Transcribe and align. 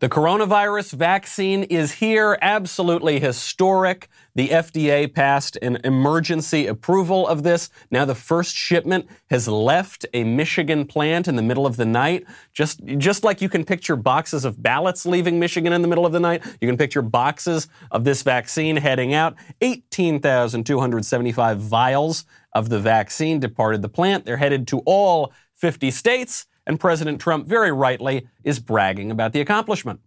The 0.00 0.08
coronavirus 0.08 0.92
vaccine 0.92 1.64
is 1.64 1.94
here, 1.94 2.38
absolutely 2.40 3.18
historic. 3.18 4.08
The 4.36 4.50
FDA 4.50 5.12
passed 5.12 5.58
an 5.60 5.78
emergency 5.82 6.68
approval 6.68 7.26
of 7.26 7.42
this. 7.42 7.68
Now 7.90 8.04
the 8.04 8.14
first 8.14 8.54
shipment 8.54 9.08
has 9.28 9.48
left 9.48 10.06
a 10.14 10.22
Michigan 10.22 10.86
plant 10.86 11.26
in 11.26 11.34
the 11.34 11.42
middle 11.42 11.66
of 11.66 11.74
the 11.74 11.84
night. 11.84 12.24
Just, 12.52 12.80
just 12.98 13.24
like 13.24 13.42
you 13.42 13.48
can 13.48 13.64
picture 13.64 13.96
boxes 13.96 14.44
of 14.44 14.62
ballots 14.62 15.04
leaving 15.04 15.40
Michigan 15.40 15.72
in 15.72 15.82
the 15.82 15.88
middle 15.88 16.06
of 16.06 16.12
the 16.12 16.20
night, 16.20 16.44
you 16.60 16.68
can 16.68 16.76
picture 16.76 17.02
boxes 17.02 17.66
of 17.90 18.04
this 18.04 18.22
vaccine 18.22 18.76
heading 18.76 19.14
out. 19.14 19.34
18,275 19.62 21.58
vials 21.58 22.24
of 22.52 22.68
the 22.68 22.78
vaccine 22.78 23.40
departed 23.40 23.82
the 23.82 23.88
plant. 23.88 24.24
They're 24.24 24.36
headed 24.36 24.68
to 24.68 24.78
all 24.86 25.32
50 25.56 25.90
states 25.90 26.46
and 26.68 26.78
President 26.78 27.18
Trump, 27.18 27.46
very 27.46 27.72
rightly, 27.72 28.28
is 28.44 28.60
bragging 28.60 29.10
about 29.10 29.32
the 29.32 29.40
accomplishment. 29.40 30.00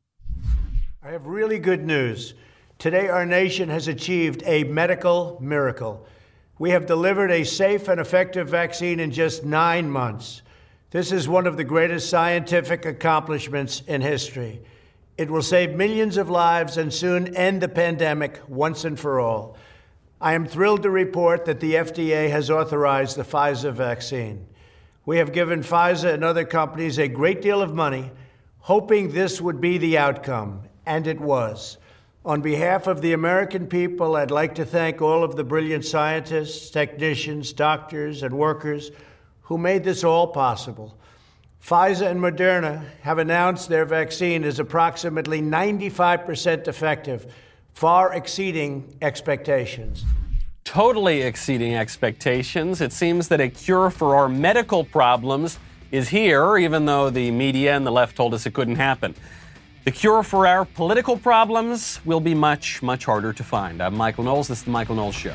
I 1.03 1.09
have 1.09 1.25
really 1.25 1.57
good 1.57 1.83
news. 1.83 2.35
Today, 2.77 3.09
our 3.09 3.25
nation 3.25 3.67
has 3.69 3.87
achieved 3.87 4.43
a 4.45 4.63
medical 4.65 5.39
miracle. 5.41 6.07
We 6.59 6.69
have 6.69 6.85
delivered 6.85 7.31
a 7.31 7.43
safe 7.43 7.87
and 7.87 7.99
effective 7.99 8.47
vaccine 8.47 8.99
in 8.99 9.11
just 9.11 9.43
nine 9.43 9.89
months. 9.89 10.43
This 10.91 11.11
is 11.11 11.27
one 11.27 11.47
of 11.47 11.57
the 11.57 11.63
greatest 11.63 12.09
scientific 12.11 12.85
accomplishments 12.85 13.81
in 13.87 14.01
history. 14.01 14.61
It 15.17 15.31
will 15.31 15.41
save 15.41 15.75
millions 15.75 16.17
of 16.17 16.29
lives 16.29 16.77
and 16.77 16.93
soon 16.93 17.35
end 17.35 17.61
the 17.61 17.69
pandemic 17.69 18.39
once 18.47 18.85
and 18.85 18.99
for 18.99 19.19
all. 19.19 19.57
I 20.19 20.33
am 20.33 20.45
thrilled 20.45 20.83
to 20.83 20.91
report 20.91 21.45
that 21.45 21.59
the 21.59 21.73
FDA 21.73 22.29
has 22.29 22.51
authorized 22.51 23.17
the 23.17 23.23
Pfizer 23.23 23.73
vaccine. 23.73 24.45
We 25.05 25.17
have 25.17 25.33
given 25.33 25.61
Pfizer 25.61 26.13
and 26.13 26.23
other 26.23 26.45
companies 26.45 26.99
a 26.99 27.07
great 27.07 27.41
deal 27.41 27.61
of 27.61 27.73
money, 27.73 28.11
hoping 28.59 29.11
this 29.11 29.41
would 29.41 29.59
be 29.59 29.77
the 29.79 29.97
outcome, 29.97 30.63
and 30.85 31.07
it 31.07 31.19
was. 31.19 31.77
On 32.23 32.41
behalf 32.41 32.85
of 32.85 33.01
the 33.01 33.13
American 33.13 33.65
people, 33.65 34.15
I'd 34.15 34.29
like 34.29 34.53
to 34.55 34.65
thank 34.65 35.01
all 35.01 35.23
of 35.23 35.35
the 35.35 35.43
brilliant 35.43 35.85
scientists, 35.85 36.69
technicians, 36.69 37.51
doctors, 37.51 38.21
and 38.21 38.37
workers 38.37 38.91
who 39.41 39.57
made 39.57 39.83
this 39.83 40.03
all 40.03 40.27
possible. 40.27 40.95
Pfizer 41.65 42.09
and 42.09 42.19
Moderna 42.19 42.85
have 43.01 43.17
announced 43.17 43.69
their 43.69 43.85
vaccine 43.85 44.43
is 44.43 44.59
approximately 44.59 45.41
95% 45.41 46.67
effective, 46.67 47.33
far 47.73 48.13
exceeding 48.13 48.95
expectations 49.01 50.05
totally 50.63 51.21
exceeding 51.21 51.75
expectations. 51.75 52.81
It 52.81 52.93
seems 52.93 53.27
that 53.27 53.41
a 53.41 53.49
cure 53.49 53.89
for 53.89 54.15
our 54.15 54.29
medical 54.29 54.83
problems 54.83 55.59
is 55.91 56.09
here, 56.09 56.57
even 56.57 56.85
though 56.85 57.09
the 57.09 57.31
media 57.31 57.75
and 57.75 57.85
the 57.85 57.91
left 57.91 58.15
told 58.15 58.33
us 58.33 58.45
it 58.45 58.53
couldn't 58.53 58.77
happen. 58.77 59.13
The 59.83 59.91
cure 59.91 60.23
for 60.23 60.45
our 60.45 60.63
political 60.63 61.17
problems 61.17 61.99
will 62.05 62.19
be 62.19 62.35
much, 62.35 62.81
much 62.83 63.05
harder 63.05 63.33
to 63.33 63.43
find. 63.43 63.81
I'm 63.81 63.95
Michael 63.95 64.23
Knowles. 64.23 64.47
This 64.47 64.59
is 64.59 64.63
The 64.63 64.71
Michael 64.71 64.95
Knowles 64.95 65.15
Show. 65.15 65.33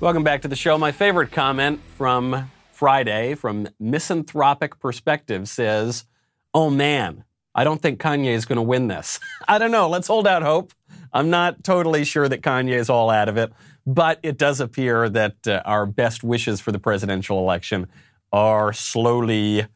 Welcome 0.00 0.24
back 0.24 0.42
to 0.42 0.48
the 0.48 0.56
show. 0.56 0.78
My 0.78 0.90
favorite 0.90 1.30
comment 1.30 1.80
from 1.96 2.50
Friday 2.70 3.34
from 3.36 3.68
Misanthropic 3.78 4.80
Perspective 4.80 5.48
says, 5.48 6.06
Oh 6.52 6.70
man, 6.70 7.24
I 7.54 7.64
don't 7.64 7.80
think 7.80 8.00
Kanye 8.00 8.32
is 8.32 8.44
going 8.44 8.56
to 8.56 8.62
win 8.62 8.88
this. 8.88 9.20
I 9.48 9.58
don't 9.58 9.70
know. 9.70 9.88
Let's 9.88 10.08
hold 10.08 10.26
out 10.26 10.42
hope. 10.42 10.72
I'm 11.12 11.30
not 11.30 11.62
totally 11.62 12.04
sure 12.04 12.28
that 12.28 12.40
Kanye 12.40 12.74
is 12.74 12.88
all 12.88 13.10
out 13.10 13.28
of 13.28 13.36
it, 13.36 13.52
but 13.86 14.18
it 14.22 14.38
does 14.38 14.60
appear 14.60 15.08
that 15.10 15.46
uh, 15.46 15.62
our 15.64 15.84
best 15.84 16.24
wishes 16.24 16.60
for 16.60 16.72
the 16.72 16.78
presidential 16.78 17.38
election 17.38 17.86
are 18.32 18.72
slowly 18.72 19.66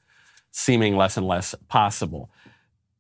seeming 0.51 0.97
less 0.97 1.19
and 1.19 1.27
less 1.27 1.55
possible. 1.69 2.31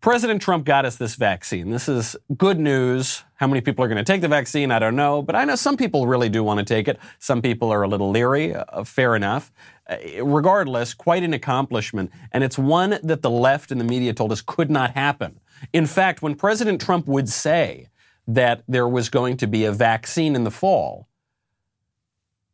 President 0.03 0.41
Trump 0.41 0.65
got 0.65 0.85
us 0.85 0.97
this 0.97 1.17
vaccine. 1.17 1.71
This 1.71 1.89
is 1.89 2.15
good 2.36 2.61
news. 2.61 3.25
How 3.35 3.47
many 3.47 3.61
people 3.61 3.85
are 3.85 3.89
going 3.89 3.97
to 3.97 4.05
take 4.05 4.20
the 4.20 4.29
vaccine? 4.29 4.70
I 4.70 4.79
don't 4.79 4.95
know. 4.95 5.23
But 5.23 5.35
I 5.35 5.45
know 5.45 5.57
some 5.57 5.77
people 5.77 6.07
really 6.07 6.29
do 6.29 6.45
want 6.45 6.59
to 6.59 6.65
take 6.65 6.86
it. 6.86 6.98
Some 7.19 7.42
people 7.42 7.73
are 7.73 7.83
a 7.83 7.89
little 7.89 8.11
leery. 8.11 8.55
Uh, 8.55 8.85
fair 8.85 9.17
enough. 9.17 9.51
Regardless, 10.20 10.95
quite 10.95 11.23
an 11.23 11.33
accomplishment. 11.33 12.11
And 12.33 12.42
it's 12.42 12.58
one 12.58 12.98
that 13.02 13.23
the 13.23 13.30
left 13.30 13.70
and 13.70 13.80
the 13.80 13.85
media 13.85 14.13
told 14.13 14.33
us 14.33 14.41
could 14.41 14.70
not 14.70 14.92
happen. 14.92 15.41
In 15.73 15.86
fact, 15.86 16.23
when 16.23 16.35
President 16.35 16.80
Trump 16.80 17.07
would 17.07 17.29
say 17.29 17.89
that 18.27 18.63
there 18.67 18.89
was 18.89 19.08
going 19.08 19.36
to 19.36 19.47
be 19.47 19.64
a 19.64 19.73
vaccine 19.73 20.35
in 20.35 20.45
the 20.45 20.51
fall, 20.51 21.07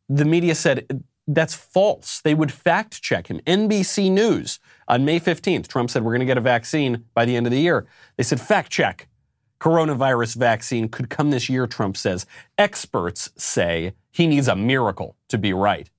the 0.07 0.25
media 0.25 0.53
said 0.53 1.03
that's 1.27 1.55
false. 1.55 2.21
They 2.21 2.33
would 2.33 2.51
fact 2.51 3.01
check 3.01 3.27
him. 3.27 3.39
NBC 3.41 4.11
News 4.11 4.59
on 4.87 5.05
May 5.05 5.19
15th, 5.19 5.67
Trump 5.67 5.89
said, 5.89 6.03
We're 6.03 6.11
going 6.11 6.19
to 6.19 6.25
get 6.25 6.37
a 6.37 6.41
vaccine 6.41 7.05
by 7.13 7.25
the 7.25 7.35
end 7.35 7.47
of 7.47 7.51
the 7.51 7.59
year. 7.59 7.87
They 8.17 8.23
said, 8.23 8.41
Fact 8.41 8.71
check. 8.71 9.07
Coronavirus 9.59 10.35
vaccine 10.35 10.89
could 10.89 11.09
come 11.09 11.31
this 11.31 11.47
year, 11.47 11.67
Trump 11.67 11.95
says. 11.95 12.25
Experts 12.57 13.29
say 13.37 13.93
he 14.11 14.27
needs 14.27 14.49
a 14.49 14.57
miracle 14.57 15.15
to 15.29 15.37
be 15.37 15.53
right. 15.53 15.89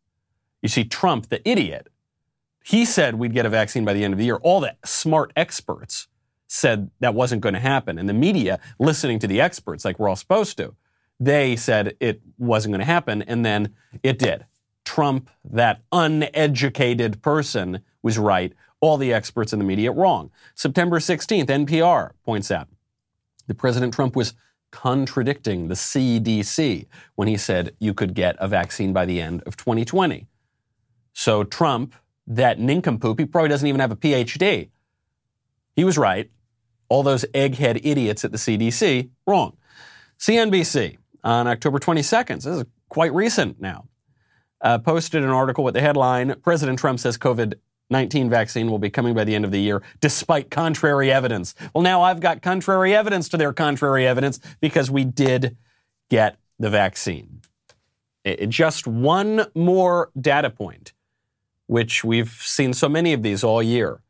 You 0.65 0.71
see, 0.71 0.85
Trump, 0.85 1.29
the 1.29 1.47
idiot, 1.47 1.89
he 2.65 2.87
said 2.87 3.17
we'd 3.17 3.35
get 3.35 3.45
a 3.45 3.51
vaccine 3.51 3.85
by 3.85 3.93
the 3.93 4.03
end 4.03 4.15
of 4.15 4.19
the 4.19 4.25
year. 4.25 4.37
All 4.37 4.61
the 4.61 4.75
smart 4.83 5.31
experts 5.37 6.09
said 6.47 6.91
that 7.01 7.15
wasn't 7.15 7.43
going 7.43 7.53
to 7.53 7.61
happen. 7.61 7.99
And 7.99 8.09
the 8.09 8.15
media, 8.15 8.59
listening 8.79 9.19
to 9.19 9.27
the 9.27 9.43
experts 9.43 9.85
like 9.85 9.99
we're 9.99 10.09
all 10.09 10.17
supposed 10.17 10.57
to, 10.57 10.75
they 11.21 11.55
said 11.55 11.95
it 12.01 12.23
wasn't 12.39 12.73
going 12.73 12.81
to 12.81 12.87
happen. 12.87 13.21
And 13.21 13.45
then 13.45 13.75
it 14.03 14.19
did. 14.19 14.47
Trump, 14.87 15.29
that 15.45 15.83
uneducated 15.93 17.21
person, 17.21 17.83
was 18.03 18.17
right. 18.17 18.55
All 18.81 18.97
the 18.97 19.13
experts 19.13 19.53
in 19.53 19.59
the 19.59 19.67
media 19.67 19.93
wrong. 19.93 20.31
September 20.55 20.99
16th, 20.99 21.49
NPR 21.49 22.13
points 22.25 22.51
out 22.51 22.69
that 23.49 23.59
President 23.59 23.93
Trump 23.93 24.17
was 24.17 24.33
contradicting 24.71 25.69
the 25.69 25.75
CDC 25.75 26.87
when 27.17 27.29
he 27.29 27.37
said 27.37 27.77
you 27.81 27.93
could 27.93 28.15
get 28.15 28.35
a 28.39 28.49
vaccine 28.49 28.95
by 28.95 29.05
the 29.05 29.21
end 29.21 29.43
of 29.45 29.59
2020. 29.59 30.27
So 31.15 31.45
Trump, 31.45 31.95
that 32.27 32.59
nincompoop, 32.59 33.19
he 33.19 33.25
probably 33.25 33.49
doesn't 33.49 33.67
even 33.67 33.81
have 33.81 33.93
a 33.93 33.97
PhD. 33.97 34.69
He 35.75 35.85
was 35.85 35.97
right. 35.97 36.31
All 36.89 37.03
those 37.03 37.25
egghead 37.35 37.81
idiots 37.83 38.25
at 38.25 38.33
the 38.33 38.39
CDC, 38.39 39.09
wrong. 39.27 39.57
CNBC 40.19 40.99
on 41.23 41.47
October 41.47 41.79
22nd, 41.79 42.43
this 42.43 42.47
is 42.47 42.65
quite 42.89 43.13
recent 43.15 43.61
now, 43.61 43.87
uh, 44.61 44.79
posted 44.79 45.23
an 45.25 45.31
article 45.31 45.65
with 45.65 45.75
the 45.75 45.81
headline 45.81 46.35
President 46.43 46.79
Trump 46.79 47.01
says 47.01 47.17
COVID 47.17 47.55
19 47.91 48.31
vaccine 48.31 48.71
will 48.71 48.79
be 48.79 48.91
coming 48.91 49.15
by 49.15 49.25
the 49.25 49.35
end 49.35 49.45
of 49.45 49.51
the 49.51 49.61
year, 49.61 49.83
despite 50.01 50.51
contrary 50.51 51.13
evidence. 51.13 51.55
Well, 51.75 51.83
now 51.83 52.03
I've 52.03 52.21
got 52.21 52.41
contrary 52.41 52.95
evidence 52.95 53.29
to 53.29 53.37
their 53.37 53.53
contrary 53.53 54.07
evidence 54.07 54.41
because 54.61 54.91
we 54.91 55.05
did 55.05 55.57
get 56.09 56.39
the 56.59 56.71
vaccine. 56.71 57.43
It, 58.25 58.49
just 58.49 58.87
one 58.87 59.47
more 59.55 60.11
data 60.19 60.49
point, 60.49 60.94
which 61.67 62.05
we've 62.05 62.31
seen 62.31 62.73
so 62.73 62.89
many 62.89 63.13
of 63.13 63.23
these 63.23 63.43
all 63.43 63.63
year, 63.63 64.01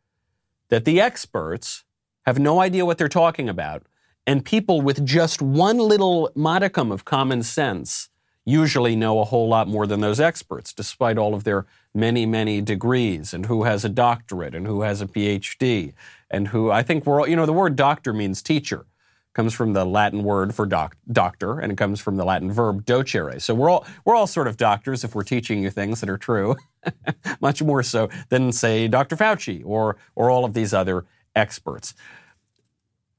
that 0.68 0.84
the 0.84 1.00
experts 1.00 1.84
have 2.26 2.38
no 2.38 2.60
idea 2.60 2.84
what 2.84 2.98
they're 2.98 3.08
talking 3.08 3.48
about, 3.48 3.82
and 4.26 4.44
people 4.44 4.80
with 4.80 5.04
just 5.04 5.42
one 5.42 5.78
little 5.78 6.30
modicum 6.34 6.90
of 6.90 7.04
common 7.04 7.42
sense 7.42 8.08
usually 8.46 8.94
know 8.96 9.20
a 9.20 9.24
whole 9.24 9.48
lot 9.48 9.68
more 9.68 9.86
than 9.86 10.00
those 10.00 10.20
experts, 10.20 10.72
despite 10.72 11.16
all 11.16 11.34
of 11.34 11.44
their 11.44 11.66
many, 11.94 12.26
many 12.26 12.60
degrees, 12.60 13.32
and 13.32 13.46
who 13.46 13.64
has 13.64 13.84
a 13.84 13.88
doctorate 13.88 14.54
and 14.54 14.66
who 14.66 14.82
has 14.82 15.00
a 15.00 15.06
PhD, 15.06 15.94
and 16.30 16.48
who 16.48 16.70
I 16.70 16.82
think 16.82 17.06
we're 17.06 17.20
all, 17.20 17.28
you 17.28 17.36
know, 17.36 17.46
the 17.46 17.52
word 17.52 17.76
doctor 17.76 18.12
means 18.12 18.42
teacher. 18.42 18.86
Comes 19.34 19.52
from 19.52 19.72
the 19.72 19.84
Latin 19.84 20.22
word 20.22 20.54
for 20.54 20.64
doc, 20.64 20.96
doctor, 21.10 21.58
and 21.58 21.70
it 21.70 21.76
comes 21.76 22.00
from 22.00 22.16
the 22.16 22.24
Latin 22.24 22.50
verb 22.50 22.84
docere. 22.86 23.40
So 23.40 23.54
we're 23.54 23.68
all 23.68 23.84
we're 24.04 24.14
all 24.14 24.26
sort 24.26 24.48
of 24.48 24.56
doctors 24.56 25.04
if 25.04 25.14
we're 25.14 25.24
teaching 25.24 25.62
you 25.62 25.70
things 25.70 26.00
that 26.00 26.08
are 26.08 26.18
true, 26.18 26.56
much 27.40 27.62
more 27.62 27.82
so 27.82 28.08
than 28.28 28.52
say 28.52 28.88
Dr. 28.88 29.16
Fauci 29.16 29.62
or 29.64 29.96
or 30.14 30.30
all 30.30 30.44
of 30.44 30.54
these 30.54 30.72
other 30.72 31.04
experts. 31.34 31.94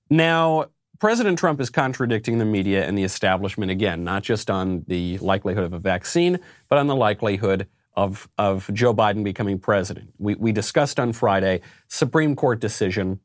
Now, 0.10 0.66
President 1.00 1.38
Trump 1.38 1.60
is 1.60 1.70
contradicting 1.70 2.38
the 2.38 2.46
media 2.46 2.86
and 2.86 2.98
the 2.98 3.04
establishment 3.04 3.72
again, 3.72 4.04
not 4.04 4.24
just 4.24 4.50
on 4.50 4.86
the 4.88 5.18
likelihood 5.18 5.66
of 5.66 5.74
a 5.74 5.80
vaccine, 5.80 6.40
but 6.70 6.80
on 6.80 6.88
the 6.88 6.96
likelihood 6.96 7.68
of, 7.96 8.30
of 8.38 8.70
Joe 8.74 8.94
Biden 8.94 9.24
becoming 9.24 9.60
president. 9.60 10.14
We, 10.18 10.36
we 10.36 10.52
discussed 10.52 11.00
on 11.00 11.14
Friday 11.14 11.62
Supreme 11.88 12.36
Court 12.36 12.60
decision 12.60 13.20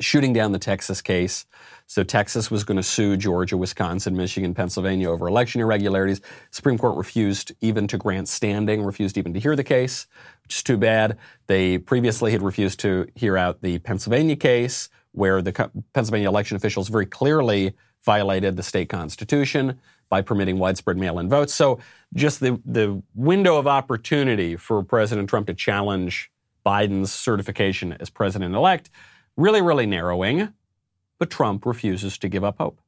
shooting 0.00 0.32
down 0.32 0.52
the 0.52 0.58
Texas 0.58 1.00
case. 1.02 1.46
So 1.86 2.02
Texas 2.02 2.50
was 2.50 2.64
going 2.64 2.76
to 2.76 2.82
sue 2.82 3.16
Georgia, 3.16 3.56
Wisconsin, 3.56 4.16
Michigan, 4.16 4.54
Pennsylvania 4.54 5.10
over 5.10 5.28
election 5.28 5.60
irregularities. 5.60 6.20
Supreme 6.50 6.78
Court 6.78 6.96
refused 6.96 7.52
even 7.60 7.86
to 7.88 7.98
grant 7.98 8.28
standing, 8.28 8.82
refused 8.82 9.16
even 9.16 9.32
to 9.34 9.40
hear 9.40 9.54
the 9.54 9.64
case, 9.64 10.06
which 10.42 10.56
is 10.56 10.62
too 10.62 10.76
bad. 10.76 11.16
They 11.46 11.78
previously 11.78 12.32
had 12.32 12.42
refused 12.42 12.80
to 12.80 13.06
hear 13.14 13.36
out 13.36 13.62
the 13.62 13.78
Pennsylvania 13.78 14.36
case, 14.36 14.88
where 15.12 15.40
the 15.42 15.70
Pennsylvania 15.92 16.28
election 16.28 16.56
officials 16.56 16.88
very 16.88 17.06
clearly 17.06 17.74
violated 18.04 18.56
the 18.56 18.62
state 18.62 18.88
constitution 18.88 19.80
by 20.08 20.22
permitting 20.22 20.58
widespread 20.58 20.96
mail 20.96 21.18
in 21.18 21.28
votes. 21.28 21.54
So 21.54 21.78
just 22.14 22.40
the, 22.40 22.60
the 22.64 23.02
window 23.14 23.56
of 23.58 23.66
opportunity 23.66 24.56
for 24.56 24.82
President 24.82 25.28
Trump 25.28 25.48
to 25.48 25.54
challenge 25.54 26.30
Biden's 26.64 27.12
certification 27.12 27.96
as 28.00 28.10
president 28.10 28.54
elect 28.54 28.90
really, 29.36 29.62
really 29.62 29.86
narrowing. 29.86 30.52
But 31.18 31.30
Trump 31.30 31.64
refuses 31.64 32.18
to 32.18 32.28
give 32.28 32.44
up 32.44 32.58
hope. 32.58 32.80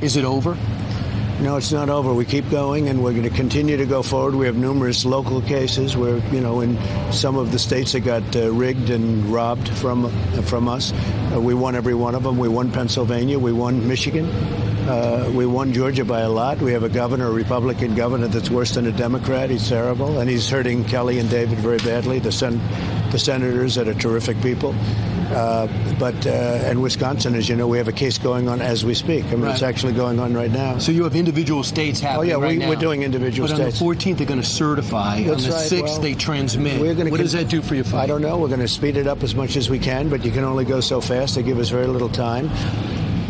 Is 0.00 0.16
it 0.16 0.24
over? 0.24 0.56
No, 1.40 1.56
it's 1.56 1.72
not 1.72 1.88
over. 1.88 2.14
We 2.14 2.24
keep 2.24 2.48
going, 2.50 2.88
and 2.88 3.02
we're 3.02 3.10
going 3.10 3.24
to 3.24 3.30
continue 3.30 3.76
to 3.76 3.86
go 3.86 4.02
forward. 4.02 4.34
We 4.34 4.46
have 4.46 4.56
numerous 4.56 5.04
local 5.04 5.42
cases 5.42 5.96
where, 5.96 6.18
you 6.32 6.40
know, 6.40 6.60
in 6.60 6.78
some 7.12 7.36
of 7.36 7.50
the 7.50 7.58
states 7.58 7.92
that 7.92 8.00
got 8.00 8.36
uh, 8.36 8.52
rigged 8.52 8.90
and 8.90 9.26
robbed 9.26 9.68
from 9.68 10.10
from 10.42 10.68
us. 10.68 10.92
Uh, 11.32 11.40
we 11.40 11.52
won 11.54 11.74
every 11.74 11.94
one 11.94 12.14
of 12.14 12.22
them. 12.22 12.38
We 12.38 12.48
won 12.48 12.70
Pennsylvania. 12.70 13.38
We 13.38 13.52
won 13.52 13.86
Michigan. 13.88 14.26
Uh, 14.88 15.30
we 15.34 15.44
won 15.44 15.72
Georgia 15.72 16.04
by 16.04 16.20
a 16.20 16.28
lot. 16.28 16.60
We 16.60 16.72
have 16.72 16.82
a 16.82 16.88
governor, 16.88 17.28
a 17.28 17.32
Republican 17.32 17.94
governor, 17.94 18.28
that's 18.28 18.50
worse 18.50 18.74
than 18.74 18.86
a 18.86 18.92
Democrat. 18.92 19.50
He's 19.50 19.68
terrible, 19.68 20.18
and 20.20 20.30
he's 20.30 20.48
hurting 20.48 20.84
Kelly 20.84 21.18
and 21.18 21.28
David 21.28 21.58
very 21.58 21.78
badly. 21.78 22.20
The 22.20 22.32
sen- 22.32 22.60
the 23.10 23.18
senators 23.18 23.74
that 23.74 23.88
are 23.88 23.94
terrific 23.94 24.40
people. 24.40 24.74
Uh, 25.26 25.66
but 25.98 26.26
uh, 26.26 26.68
in 26.70 26.80
Wisconsin, 26.80 27.34
as 27.34 27.48
you 27.48 27.56
know, 27.56 27.66
we 27.66 27.78
have 27.78 27.88
a 27.88 27.92
case 27.92 28.18
going 28.18 28.48
on 28.48 28.60
as 28.60 28.84
we 28.84 28.94
speak. 28.94 29.24
I 29.26 29.30
mean, 29.30 29.42
right. 29.42 29.52
it's 29.52 29.62
actually 29.62 29.92
going 29.92 30.18
on 30.20 30.34
right 30.34 30.50
now. 30.50 30.78
So 30.78 30.92
you 30.92 31.04
have 31.04 31.16
individual 31.16 31.62
states 31.62 32.00
happening. 32.00 32.32
Oh 32.32 32.38
yeah, 32.38 32.44
right 32.44 32.58
we, 32.58 32.64
are 32.64 32.76
doing 32.76 33.02
individual 33.02 33.48
but 33.48 33.54
states. 33.56 33.78
But 33.78 33.86
on 33.86 33.94
the 33.94 34.04
14th, 34.04 34.18
they're 34.18 34.26
going 34.26 34.40
to 34.40 34.46
certify. 34.46 35.22
That's 35.22 35.44
on 35.44 35.50
the 35.50 35.56
right. 35.56 35.70
6th, 35.70 35.82
well, 35.82 36.00
they 36.00 36.14
transmit. 36.14 36.80
We're 36.80 36.94
gonna 36.94 37.10
what 37.10 37.18
con- 37.18 37.24
does 37.24 37.32
that 37.32 37.48
do 37.48 37.62
for 37.62 37.74
your 37.74 37.84
fight? 37.84 38.04
I 38.04 38.06
don't 38.06 38.22
know. 38.22 38.38
We're 38.38 38.48
going 38.48 38.60
to 38.60 38.68
speed 38.68 38.96
it 38.96 39.06
up 39.06 39.22
as 39.22 39.34
much 39.34 39.56
as 39.56 39.70
we 39.70 39.78
can, 39.78 40.08
but 40.08 40.24
you 40.24 40.30
can 40.30 40.44
only 40.44 40.64
go 40.64 40.80
so 40.80 41.00
fast. 41.00 41.34
They 41.34 41.42
give 41.42 41.58
us 41.58 41.70
very 41.70 41.86
little 41.86 42.08
time. 42.08 42.50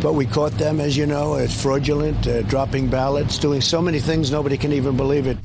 But 0.02 0.12
we 0.12 0.26
caught 0.26 0.52
them, 0.52 0.80
as 0.80 0.96
you 0.96 1.06
know, 1.06 1.36
it's 1.36 1.60
fraudulent, 1.62 2.26
uh, 2.26 2.42
dropping 2.42 2.88
ballots, 2.88 3.38
doing 3.38 3.62
so 3.62 3.80
many 3.80 4.00
things 4.00 4.30
nobody 4.30 4.58
can 4.58 4.72
even 4.72 4.98
believe 4.98 5.26
it. 5.26 5.38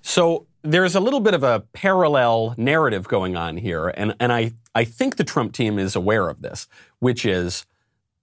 So 0.00 0.46
there's 0.62 0.94
a 0.94 1.00
little 1.00 1.20
bit 1.20 1.34
of 1.34 1.42
a 1.42 1.60
parallel 1.72 2.54
narrative 2.56 3.06
going 3.06 3.36
on 3.36 3.56
here, 3.56 3.88
and, 3.88 4.14
and 4.18 4.32
I, 4.32 4.52
I 4.74 4.84
think 4.84 5.16
the 5.16 5.24
Trump 5.24 5.52
team 5.52 5.78
is 5.78 5.94
aware 5.94 6.28
of 6.28 6.42
this, 6.42 6.66
which 6.98 7.24
is 7.26 7.66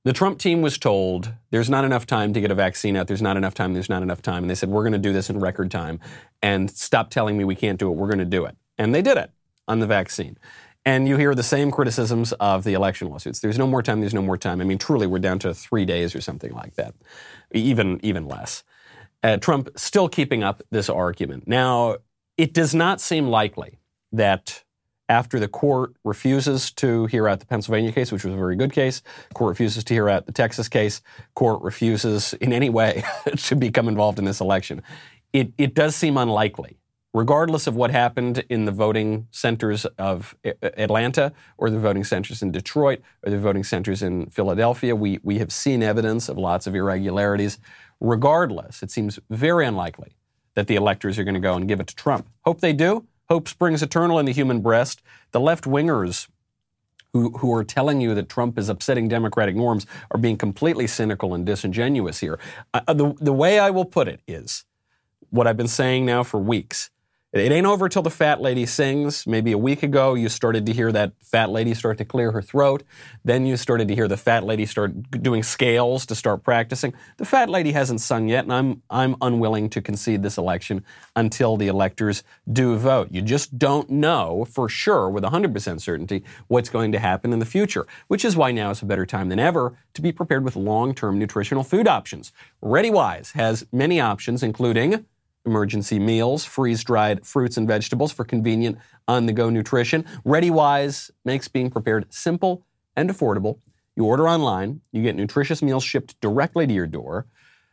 the 0.05 0.13
Trump 0.13 0.39
team 0.39 0.61
was 0.61 0.77
told 0.77 1.33
there's 1.51 1.69
not 1.69 1.85
enough 1.85 2.05
time 2.05 2.33
to 2.33 2.41
get 2.41 2.51
a 2.51 2.55
vaccine 2.55 2.95
out, 2.95 3.07
there's 3.07 3.21
not 3.21 3.37
enough 3.37 3.53
time, 3.53 3.73
there's 3.73 3.89
not 3.89 4.01
enough 4.01 4.21
time. 4.21 4.43
And 4.43 4.49
they 4.49 4.55
said, 4.55 4.69
we're 4.69 4.83
going 4.83 4.93
to 4.93 4.99
do 4.99 5.13
this 5.13 5.29
in 5.29 5.39
record 5.39 5.69
time, 5.69 5.99
and 6.41 6.71
stop 6.71 7.09
telling 7.09 7.37
me 7.37 7.43
we 7.43 7.55
can't 7.55 7.77
do 7.77 7.91
it, 7.91 7.95
we're 7.95 8.07
going 8.07 8.19
to 8.19 8.25
do 8.25 8.45
it. 8.45 8.55
And 8.77 8.95
they 8.95 9.01
did 9.01 9.17
it 9.17 9.31
on 9.67 9.79
the 9.79 9.87
vaccine. 9.87 10.37
And 10.85 11.07
you 11.07 11.17
hear 11.17 11.35
the 11.35 11.43
same 11.43 11.69
criticisms 11.69 12.31
of 12.33 12.63
the 12.63 12.73
election 12.73 13.09
lawsuits. 13.09 13.41
There's 13.41 13.59
no 13.59 13.67
more 13.67 13.83
time, 13.83 13.99
there's 13.99 14.13
no 14.13 14.21
more 14.21 14.37
time. 14.37 14.61
I 14.61 14.63
mean, 14.63 14.77
truly, 14.77 15.05
we're 15.05 15.19
down 15.19 15.37
to 15.39 15.53
three 15.53 15.85
days 15.85 16.15
or 16.15 16.21
something 16.21 16.53
like 16.53 16.75
that, 16.75 16.95
even, 17.51 17.99
even 18.01 18.27
less. 18.27 18.63
Uh, 19.21 19.37
Trump 19.37 19.69
still 19.75 20.07
keeping 20.07 20.43
up 20.43 20.63
this 20.71 20.89
argument. 20.89 21.47
Now, 21.47 21.97
it 22.37 22.53
does 22.53 22.73
not 22.73 23.01
seem 23.01 23.27
likely 23.27 23.79
that 24.13 24.63
after 25.09 25.39
the 25.39 25.47
court 25.47 25.93
refuses 26.03 26.71
to 26.73 27.07
hear 27.07 27.27
out 27.27 27.39
the 27.39 27.45
Pennsylvania 27.47 27.91
case, 27.91 28.11
which 28.11 28.23
was 28.23 28.33
a 28.33 28.37
very 28.37 28.55
good 28.55 28.71
case, 28.71 29.01
court 29.33 29.49
refuses 29.49 29.83
to 29.83 29.93
hear 29.93 30.07
out 30.07 30.27
the 30.27 30.31
Texas 30.31 30.69
case, 30.69 31.01
court 31.33 31.61
refuses 31.63 32.33
in 32.35 32.53
any 32.53 32.69
way 32.69 33.03
to 33.37 33.55
become 33.55 33.87
involved 33.87 34.19
in 34.19 34.25
this 34.25 34.39
election. 34.39 34.81
It, 35.33 35.51
it 35.57 35.73
does 35.73 35.95
seem 35.95 36.15
unlikely, 36.15 36.77
regardless 37.13 37.65
of 37.65 37.75
what 37.75 37.89
happened 37.89 38.45
in 38.49 38.65
the 38.65 38.71
voting 38.71 39.27
centers 39.31 39.85
of 39.97 40.35
Atlanta 40.61 41.33
or 41.57 41.71
the 41.71 41.79
voting 41.79 42.03
centers 42.03 42.41
in 42.41 42.51
Detroit 42.51 43.01
or 43.25 43.31
the 43.31 43.39
voting 43.39 43.63
centers 43.63 44.03
in 44.03 44.27
Philadelphia. 44.27 44.95
We, 44.95 45.19
we 45.23 45.39
have 45.39 45.51
seen 45.51 45.81
evidence 45.81 46.29
of 46.29 46.37
lots 46.37 46.67
of 46.67 46.75
irregularities. 46.75 47.57
Regardless, 47.99 48.81
it 48.83 48.91
seems 48.91 49.19
very 49.29 49.65
unlikely 49.65 50.15
that 50.55 50.67
the 50.67 50.75
electors 50.75 51.17
are 51.19 51.23
going 51.23 51.35
to 51.35 51.39
go 51.39 51.55
and 51.55 51.67
give 51.67 51.79
it 51.79 51.87
to 51.87 51.95
Trump. 51.95 52.27
Hope 52.45 52.61
they 52.61 52.73
do. 52.73 53.05
Hope 53.29 53.47
springs 53.47 53.83
eternal 53.83 54.17
in 54.17 54.25
the 54.25 54.31
human 54.31 54.59
breast. 54.59 55.03
The 55.31 55.39
left 55.39 55.65
wingers 55.65 56.27
who, 57.13 57.29
who 57.37 57.53
are 57.53 57.63
telling 57.63 58.01
you 58.01 58.15
that 58.15 58.27
Trump 58.27 58.57
is 58.57 58.69
upsetting 58.69 59.07
democratic 59.07 59.55
norms 59.55 59.85
are 60.11 60.19
being 60.19 60.35
completely 60.37 60.87
cynical 60.87 61.35
and 61.35 61.45
disingenuous 61.45 62.19
here. 62.19 62.39
Uh, 62.73 62.93
the, 62.93 63.13
the 63.19 63.33
way 63.33 63.59
I 63.59 63.69
will 63.69 63.85
put 63.85 64.07
it 64.07 64.21
is 64.27 64.65
what 65.29 65.45
I've 65.45 65.57
been 65.57 65.67
saying 65.67 66.07
now 66.07 66.23
for 66.23 66.39
weeks. 66.39 66.89
It 67.31 67.51
ain't 67.51 67.67
over 67.67 67.87
till 67.87 68.01
the 68.01 68.09
fat 68.09 68.41
lady 68.41 68.65
sings. 68.65 69.27
Maybe 69.27 69.51
a 69.51 69.57
week 69.57 69.83
ago, 69.83 70.15
you 70.15 70.29
started 70.29 70.65
to 70.65 70.73
hear 70.73 70.91
that 70.91 71.13
fat 71.21 71.51
lady 71.51 71.75
start 71.75 71.99
to 71.99 72.05
clear 72.05 72.31
her 72.31 72.41
throat. 72.41 72.81
Then 73.23 73.45
you 73.45 73.55
started 73.55 73.87
to 73.89 73.93
hear 73.93 74.07
the 74.07 74.17
fat 74.17 74.43
lady 74.43 74.65
start 74.65 75.11
doing 75.11 75.43
scales 75.43 76.07
to 76.07 76.15
start 76.15 76.41
practicing. 76.41 76.91
The 77.17 77.25
fat 77.25 77.47
lady 77.47 77.71
hasn't 77.71 78.01
sung 78.01 78.29
yet, 78.29 78.45
and 78.45 78.51
I'm, 78.53 78.81
I'm 78.89 79.15
unwilling 79.21 79.69
to 79.69 79.81
concede 79.81 80.23
this 80.23 80.39
election 80.39 80.83
until 81.15 81.55
the 81.55 81.67
electors 81.67 82.23
do 82.51 82.75
vote. 82.77 83.09
You 83.11 83.21
just 83.21 83.59
don't 83.59 83.91
know 83.91 84.47
for 84.49 84.67
sure 84.67 85.07
with 85.07 85.23
100% 85.23 85.81
certainty 85.81 86.23
what's 86.47 86.69
going 86.69 86.91
to 86.93 86.99
happen 86.99 87.31
in 87.31 87.37
the 87.37 87.45
future, 87.45 87.85
which 88.07 88.25
is 88.25 88.35
why 88.35 88.51
now 88.51 88.71
is 88.71 88.81
a 88.81 88.85
better 88.87 89.05
time 89.05 89.29
than 89.29 89.37
ever 89.37 89.77
to 89.93 90.01
be 90.01 90.11
prepared 90.11 90.43
with 90.43 90.55
long 90.55 90.95
term 90.95 91.19
nutritional 91.19 91.63
food 91.63 91.87
options. 91.87 92.31
ReadyWise 92.63 93.33
has 93.33 93.67
many 93.71 94.01
options, 94.01 94.41
including 94.41 95.05
emergency 95.45 95.99
meals, 95.99 96.45
freeze 96.45 96.83
dried 96.83 97.25
fruits 97.25 97.57
and 97.57 97.67
vegetables 97.67 98.11
for 98.11 98.23
convenient 98.23 98.77
on 99.07 99.25
the 99.25 99.33
go 99.33 99.49
nutrition. 99.49 100.05
ReadyWise 100.25 101.11
makes 101.25 101.47
being 101.47 101.69
prepared 101.69 102.13
simple 102.13 102.65
and 102.95 103.09
affordable. 103.09 103.59
You 103.95 104.05
order 104.05 104.27
online, 104.29 104.81
you 104.91 105.01
get 105.01 105.15
nutritious 105.15 105.61
meals 105.61 105.83
shipped 105.83 106.19
directly 106.21 106.67
to 106.67 106.73
your 106.73 106.87
door. 106.87 107.25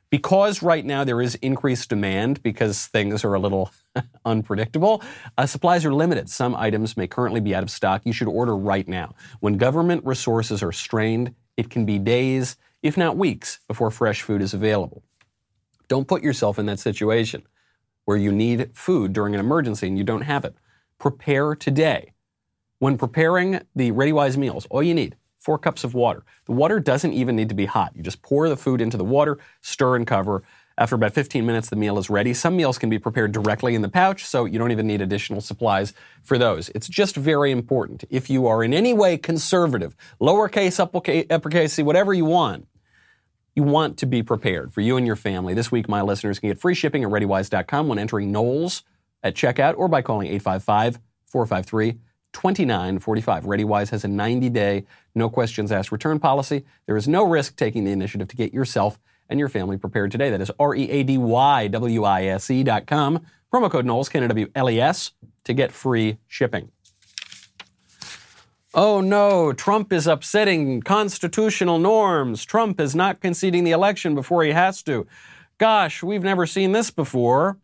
Because 0.08 0.62
right 0.62 0.84
now 0.84 1.02
there 1.02 1.20
is 1.20 1.34
increased 1.36 1.88
demand 1.88 2.40
because 2.42 2.86
things 2.86 3.24
are 3.24 3.34
a 3.34 3.40
little 3.40 3.72
unpredictable, 4.24 5.02
uh, 5.36 5.46
supplies 5.46 5.84
are 5.84 5.92
limited. 5.92 6.30
Some 6.30 6.54
items 6.54 6.96
may 6.96 7.08
currently 7.08 7.40
be 7.40 7.56
out 7.56 7.64
of 7.64 7.70
stock. 7.70 8.02
You 8.04 8.12
should 8.12 8.28
order 8.28 8.56
right 8.56 8.86
now. 8.86 9.16
When 9.40 9.56
government 9.56 10.04
resources 10.04 10.62
are 10.62 10.70
strained, 10.70 11.34
it 11.56 11.70
can 11.70 11.84
be 11.84 11.98
days, 11.98 12.56
if 12.84 12.96
not 12.96 13.16
weeks, 13.16 13.58
before 13.66 13.90
fresh 13.90 14.22
food 14.22 14.42
is 14.42 14.54
available. 14.54 15.02
Don't 15.88 16.06
put 16.06 16.22
yourself 16.22 16.58
in 16.58 16.66
that 16.66 16.78
situation 16.78 17.42
where 18.06 18.16
you 18.16 18.32
need 18.32 18.70
food 18.72 19.12
during 19.12 19.34
an 19.34 19.40
emergency 19.40 19.86
and 19.86 19.98
you 19.98 20.04
don't 20.04 20.22
have 20.22 20.44
it. 20.44 20.54
Prepare 20.98 21.54
today. 21.54 22.12
When 22.78 22.96
preparing 22.96 23.60
the 23.74 23.92
ReadyWise 23.92 24.36
meals, 24.36 24.66
all 24.70 24.82
you 24.82 24.94
need, 24.94 25.16
four 25.38 25.58
cups 25.58 25.84
of 25.84 25.92
water. 25.92 26.24
The 26.46 26.52
water 26.52 26.80
doesn't 26.80 27.12
even 27.12 27.36
need 27.36 27.48
to 27.50 27.54
be 27.54 27.66
hot. 27.66 27.94
You 27.94 28.02
just 28.02 28.22
pour 28.22 28.48
the 28.48 28.56
food 28.56 28.80
into 28.80 28.96
the 28.96 29.04
water, 29.04 29.38
stir 29.60 29.96
and 29.96 30.06
cover. 30.06 30.42
After 30.78 30.94
about 30.94 31.14
15 31.14 31.44
minutes, 31.44 31.68
the 31.68 31.76
meal 31.76 31.98
is 31.98 32.08
ready. 32.10 32.32
Some 32.34 32.56
meals 32.56 32.78
can 32.78 32.90
be 32.90 32.98
prepared 32.98 33.32
directly 33.32 33.74
in 33.74 33.82
the 33.82 33.88
pouch, 33.88 34.24
so 34.24 34.44
you 34.44 34.58
don't 34.58 34.72
even 34.72 34.86
need 34.86 35.00
additional 35.00 35.40
supplies 35.40 35.94
for 36.22 36.36
those. 36.36 36.68
It's 36.75 36.86
just 36.86 37.16
very 37.16 37.50
important. 37.50 38.04
If 38.10 38.28
you 38.28 38.46
are 38.46 38.62
in 38.62 38.75
any 38.75 38.92
way 38.92 39.16
conservative, 39.16 39.96
lowercase, 40.20 40.78
uppercase, 40.78 41.78
whatever 41.78 42.12
you 42.12 42.26
want, 42.26 42.68
you 43.56 43.62
want 43.62 43.96
to 43.98 44.06
be 44.06 44.22
prepared 44.22 44.72
for 44.72 44.82
you 44.82 44.98
and 44.98 45.06
your 45.06 45.16
family. 45.16 45.54
This 45.54 45.72
week, 45.72 45.88
my 45.88 46.02
listeners 46.02 46.38
can 46.38 46.50
get 46.50 46.60
free 46.60 46.75
shipping 46.75 47.02
at 47.02 47.10
ReadyWise.com 47.10 47.88
when 47.88 47.98
entering 47.98 48.30
Knowles 48.30 48.84
at 49.22 49.34
checkout 49.34 49.75
or 49.78 49.88
by 49.88 50.02
calling 50.02 50.28
855 50.28 51.00
453 51.26 51.98
2945. 52.34 53.44
ReadyWise 53.44 53.88
has 53.90 54.04
a 54.04 54.08
90 54.08 54.50
day, 54.50 54.84
no 55.14 55.30
questions 55.30 55.72
asked 55.72 55.90
return 55.90 56.20
policy. 56.20 56.66
There 56.84 56.98
is 56.98 57.08
no 57.08 57.25
risk 57.25 57.56
taking 57.56 57.84
the 57.84 57.92
initiative 57.92 58.28
to 58.28 58.36
get 58.36 58.52
yourself 58.52 58.98
and 59.30 59.40
your 59.40 59.48
family 59.48 59.78
prepared 59.78 60.12
today. 60.12 60.28
That 60.28 60.42
is 60.42 60.52
R 60.58 60.75
E 60.75 60.90
A 60.90 61.02
D 61.02 61.16
Y 61.16 61.68
W 61.68 62.04
I 62.04 62.25
S 62.25 62.50
E.com. 62.50 63.25
Promo 63.52 63.70
code 63.70 63.86
Knowles, 63.86 64.10
K 64.10 64.18
N 64.18 64.25
O 64.25 64.28
W 64.28 64.50
L 64.54 64.68
E 64.68 64.78
S, 64.78 65.12
to 65.44 65.54
get 65.54 65.72
free 65.72 66.18
shipping. 66.28 66.70
Oh 68.78 69.00
no, 69.00 69.54
Trump 69.54 69.90
is 69.90 70.06
upsetting 70.06 70.83
constitutional 70.83 71.78
norms. 71.78 72.45
Trump 72.45 72.78
is 72.78 72.95
not 72.95 73.23
conceding 73.23 73.64
the 73.64 73.71
election 73.71 74.14
before 74.14 74.45
he 74.45 74.50
has 74.50 74.83
to. 74.83 75.06
Gosh, 75.56 76.02
we've 76.02 76.23
never 76.23 76.45
seen 76.45 76.73
this 76.73 76.90
before. 76.90 77.56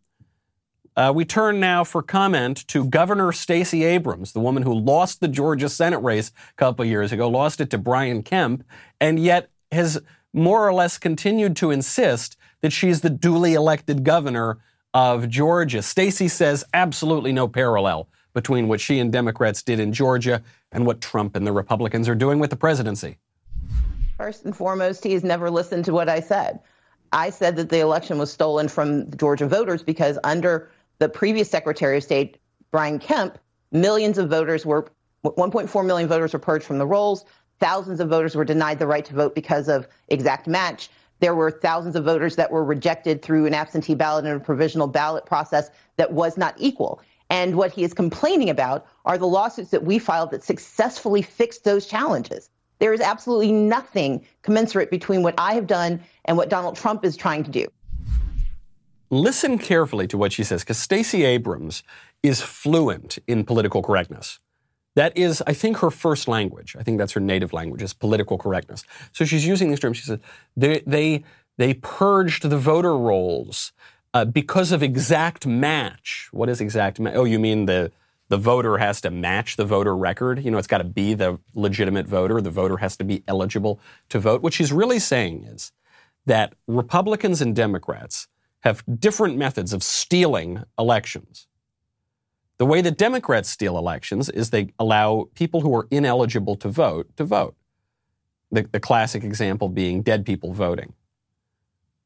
Uh, 0.96 1.12
we 1.14 1.26
turn 1.26 1.60
now 1.60 1.84
for 1.84 2.02
comment 2.02 2.66
to 2.68 2.86
Governor 2.86 3.30
Stacey 3.30 3.84
Abrams, 3.84 4.32
the 4.32 4.40
woman 4.40 4.62
who 4.62 4.72
lost 4.72 5.20
the 5.20 5.28
Georgia 5.28 5.68
Senate 5.68 5.98
race 5.98 6.32
a 6.50 6.54
couple 6.56 6.82
years 6.86 7.12
ago, 7.12 7.28
lost 7.28 7.60
it 7.60 7.68
to 7.70 7.78
Brian 7.78 8.22
Kemp, 8.22 8.64
and 8.98 9.18
yet 9.18 9.50
has 9.70 10.00
more 10.32 10.66
or 10.66 10.72
less 10.72 10.96
continued 10.96 11.56
to 11.56 11.70
insist 11.70 12.38
that 12.62 12.72
she's 12.72 13.02
the 13.02 13.10
duly 13.10 13.52
elected 13.52 14.02
governor 14.02 14.60
of 14.94 15.28
Georgia. 15.28 15.82
Stacey 15.82 16.28
says 16.28 16.64
absolutely 16.72 17.32
no 17.32 17.48
parallel 17.48 18.08
between 18.34 18.68
what 18.68 18.80
she 18.80 18.98
and 18.98 19.12
Democrats 19.12 19.62
did 19.62 19.80
in 19.80 19.92
Georgia 19.92 20.42
and 20.70 20.86
what 20.86 21.00
Trump 21.00 21.36
and 21.36 21.46
the 21.46 21.52
Republicans 21.52 22.08
are 22.08 22.14
doing 22.14 22.38
with 22.38 22.50
the 22.50 22.56
presidency? 22.56 23.18
First 24.16 24.44
and 24.44 24.56
foremost, 24.56 25.04
he 25.04 25.12
has 25.12 25.24
never 25.24 25.50
listened 25.50 25.84
to 25.86 25.92
what 25.92 26.08
I 26.08 26.20
said. 26.20 26.60
I 27.12 27.30
said 27.30 27.56
that 27.56 27.68
the 27.68 27.80
election 27.80 28.18
was 28.18 28.32
stolen 28.32 28.68
from 28.68 29.10
Georgia 29.16 29.46
voters 29.46 29.82
because 29.82 30.18
under 30.24 30.70
the 30.98 31.08
previous 31.08 31.50
Secretary 31.50 31.98
of 31.98 32.02
State, 32.02 32.38
Brian 32.70 32.98
Kemp, 32.98 33.38
millions 33.70 34.18
of 34.18 34.30
voters 34.30 34.64
were 34.64 34.90
1.4 35.24 35.86
million 35.86 36.08
voters 36.08 36.32
were 36.32 36.38
purged 36.38 36.64
from 36.64 36.78
the 36.78 36.86
rolls. 36.86 37.24
Thousands 37.60 38.00
of 38.00 38.08
voters 38.08 38.34
were 38.34 38.44
denied 38.44 38.78
the 38.78 38.86
right 38.86 39.04
to 39.04 39.14
vote 39.14 39.34
because 39.34 39.68
of 39.68 39.86
exact 40.08 40.46
match. 40.46 40.90
There 41.20 41.36
were 41.36 41.50
thousands 41.50 41.94
of 41.94 42.04
voters 42.04 42.34
that 42.36 42.50
were 42.50 42.64
rejected 42.64 43.22
through 43.22 43.46
an 43.46 43.54
absentee 43.54 43.94
ballot 43.94 44.24
and 44.24 44.34
a 44.34 44.40
provisional 44.40 44.88
ballot 44.88 45.24
process 45.24 45.70
that 45.96 46.12
was 46.12 46.36
not 46.36 46.54
equal. 46.58 47.00
And 47.32 47.56
what 47.56 47.72
he 47.72 47.82
is 47.82 47.94
complaining 47.94 48.50
about 48.50 48.86
are 49.06 49.16
the 49.16 49.26
lawsuits 49.26 49.70
that 49.70 49.84
we 49.84 49.98
filed 49.98 50.32
that 50.32 50.44
successfully 50.44 51.22
fixed 51.22 51.64
those 51.64 51.86
challenges. 51.86 52.50
There 52.78 52.92
is 52.92 53.00
absolutely 53.00 53.52
nothing 53.52 54.26
commensurate 54.42 54.90
between 54.90 55.22
what 55.22 55.34
I 55.38 55.54
have 55.54 55.66
done 55.66 56.02
and 56.26 56.36
what 56.36 56.50
Donald 56.50 56.76
Trump 56.76 57.06
is 57.06 57.16
trying 57.16 57.42
to 57.44 57.50
do. 57.50 57.66
Listen 59.08 59.56
carefully 59.56 60.06
to 60.08 60.18
what 60.18 60.34
she 60.34 60.44
says, 60.44 60.60
because 60.60 60.76
Stacey 60.76 61.24
Abrams 61.24 61.82
is 62.22 62.42
fluent 62.42 63.18
in 63.26 63.44
political 63.46 63.82
correctness. 63.82 64.38
That 64.94 65.16
is, 65.16 65.42
I 65.46 65.54
think, 65.54 65.78
her 65.78 65.90
first 65.90 66.28
language. 66.28 66.76
I 66.78 66.82
think 66.82 66.98
that's 66.98 67.12
her 67.12 67.20
native 67.20 67.54
language 67.54 67.80
is 67.80 67.94
political 67.94 68.36
correctness. 68.36 68.84
So 69.12 69.24
she's 69.24 69.46
using 69.46 69.70
these 69.70 69.80
terms. 69.80 69.96
She 69.96 70.04
says 70.04 70.18
they 70.54 70.82
they 70.86 71.24
they 71.56 71.74
purged 71.74 72.50
the 72.50 72.58
voter 72.58 72.96
rolls 72.96 73.72
uh, 74.14 74.24
because 74.24 74.72
of 74.72 74.82
exact 74.82 75.46
match. 75.46 76.28
What 76.32 76.48
is 76.48 76.60
exact 76.60 77.00
match? 77.00 77.14
Oh, 77.16 77.24
you 77.24 77.38
mean 77.38 77.66
the 77.66 77.92
the 78.28 78.38
voter 78.38 78.78
has 78.78 79.00
to 79.02 79.10
match 79.10 79.56
the 79.56 79.64
voter 79.64 79.94
record? 79.94 80.42
You 80.42 80.50
know, 80.50 80.56
it's 80.56 80.66
got 80.66 80.78
to 80.78 80.84
be 80.84 81.12
the 81.12 81.38
legitimate 81.54 82.06
voter. 82.06 82.40
The 82.40 82.50
voter 82.50 82.78
has 82.78 82.96
to 82.96 83.04
be 83.04 83.22
eligible 83.28 83.78
to 84.08 84.18
vote. 84.18 84.42
What 84.42 84.54
she's 84.54 84.72
really 84.72 84.98
saying 84.98 85.44
is 85.44 85.70
that 86.24 86.54
Republicans 86.66 87.42
and 87.42 87.54
Democrats 87.54 88.28
have 88.60 88.84
different 88.98 89.36
methods 89.36 89.72
of 89.72 89.82
stealing 89.82 90.62
elections. 90.78 91.46
The 92.58 92.66
way 92.66 92.80
that 92.80 92.96
Democrats 92.96 93.50
steal 93.50 93.76
elections 93.76 94.28
is 94.28 94.50
they 94.50 94.72
allow 94.78 95.28
people 95.34 95.60
who 95.60 95.74
are 95.74 95.88
ineligible 95.90 96.56
to 96.56 96.68
vote 96.68 97.14
to 97.16 97.24
vote. 97.24 97.56
The, 98.50 98.62
the 98.70 98.80
classic 98.80 99.24
example 99.24 99.68
being 99.68 100.02
dead 100.02 100.24
people 100.24 100.52
voting, 100.52 100.92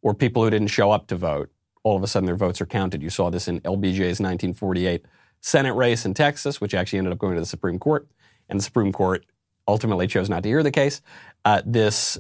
or 0.03 0.15
people 0.15 0.43
who 0.43 0.51
didn't 0.51 0.69
show 0.69 0.93
up 0.93 1.09
to 1.09 1.17
vote. 1.17 1.51
All 1.87 1.97
of 1.97 2.03
a 2.03 2.09
sudden, 2.09 2.27
their 2.27 2.35
votes 2.35 2.61
are 2.61 2.67
counted. 2.67 3.01
You 3.01 3.11
saw 3.11 3.31
this 3.31 3.47
in 3.47 3.61
LBJ's 3.61 4.19
1948 4.19 5.07
Senate 5.41 5.75
race 5.75 6.05
in 6.05 6.15
Texas, 6.15 6.61
which 6.61 6.75
actually 6.75 6.99
ended 6.99 7.13
up 7.13 7.19
going 7.21 7.35
to 7.35 7.41
the 7.41 7.47
Supreme 7.47 7.79
Court, 7.79 8.09
and 8.49 8.59
the 8.59 8.65
Supreme 8.65 8.93
Court 8.93 9.25
ultimately 9.69 10.09
chose 10.09 10.29
not 10.29 10.43
to 10.43 10.49
hear 10.49 10.65
the 10.65 10.73
case. 10.73 11.01
Uh, 11.45 11.63
this 11.65 12.19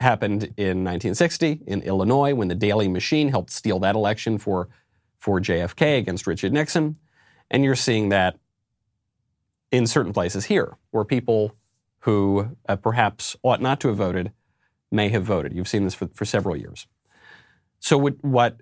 happened 0.00 0.42
in 0.58 0.84
1960 0.84 1.62
in 1.66 1.80
Illinois 1.80 2.34
when 2.34 2.48
the 2.48 2.54
Daley 2.54 2.88
machine 2.88 3.30
helped 3.30 3.50
steal 3.52 3.78
that 3.78 3.94
election 3.94 4.36
for, 4.36 4.68
for 5.18 5.40
JFK 5.40 5.96
against 5.96 6.26
Richard 6.26 6.52
Nixon. 6.52 6.96
And 7.50 7.64
you're 7.64 7.74
seeing 7.74 8.10
that 8.10 8.38
in 9.72 9.86
certain 9.86 10.12
places 10.12 10.44
here, 10.44 10.76
where 10.90 11.04
people 11.04 11.56
who 12.00 12.54
uh, 12.68 12.76
perhaps 12.76 13.34
ought 13.42 13.62
not 13.62 13.80
to 13.80 13.88
have 13.88 13.96
voted 13.96 14.32
may 14.92 15.08
have 15.08 15.24
voted. 15.24 15.54
You've 15.54 15.68
seen 15.68 15.84
this 15.84 15.94
for, 15.94 16.08
for 16.08 16.26
several 16.26 16.54
years. 16.54 16.86
So, 17.78 17.96
what, 17.96 18.22
what 18.22 18.60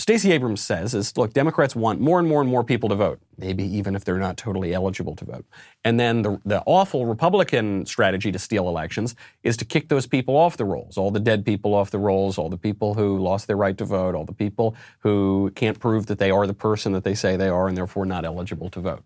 Stacey 0.00 0.32
Abrams 0.32 0.62
says 0.62 0.94
is 0.94 1.14
look, 1.18 1.34
Democrats 1.34 1.76
want 1.76 2.00
more 2.00 2.18
and 2.18 2.26
more 2.26 2.40
and 2.40 2.48
more 2.48 2.64
people 2.64 2.88
to 2.88 2.94
vote, 2.94 3.20
maybe 3.36 3.62
even 3.64 3.94
if 3.94 4.02
they're 4.02 4.18
not 4.18 4.38
totally 4.38 4.72
eligible 4.72 5.14
to 5.16 5.26
vote. 5.26 5.44
And 5.84 6.00
then 6.00 6.22
the, 6.22 6.40
the 6.46 6.62
awful 6.64 7.04
Republican 7.04 7.84
strategy 7.84 8.32
to 8.32 8.38
steal 8.38 8.68
elections 8.68 9.14
is 9.42 9.58
to 9.58 9.66
kick 9.66 9.88
those 9.88 10.06
people 10.06 10.36
off 10.36 10.56
the 10.56 10.64
rolls, 10.64 10.96
all 10.96 11.10
the 11.10 11.20
dead 11.20 11.44
people 11.44 11.74
off 11.74 11.90
the 11.90 11.98
rolls, 11.98 12.38
all 12.38 12.48
the 12.48 12.56
people 12.56 12.94
who 12.94 13.18
lost 13.18 13.46
their 13.46 13.56
right 13.56 13.76
to 13.76 13.84
vote, 13.84 14.14
all 14.14 14.24
the 14.24 14.32
people 14.32 14.74
who 15.00 15.52
can't 15.54 15.78
prove 15.78 16.06
that 16.06 16.18
they 16.18 16.30
are 16.30 16.46
the 16.46 16.54
person 16.54 16.92
that 16.92 17.04
they 17.04 17.14
say 17.14 17.36
they 17.36 17.48
are 17.48 17.68
and 17.68 17.76
therefore 17.76 18.06
not 18.06 18.24
eligible 18.24 18.70
to 18.70 18.80
vote. 18.80 19.04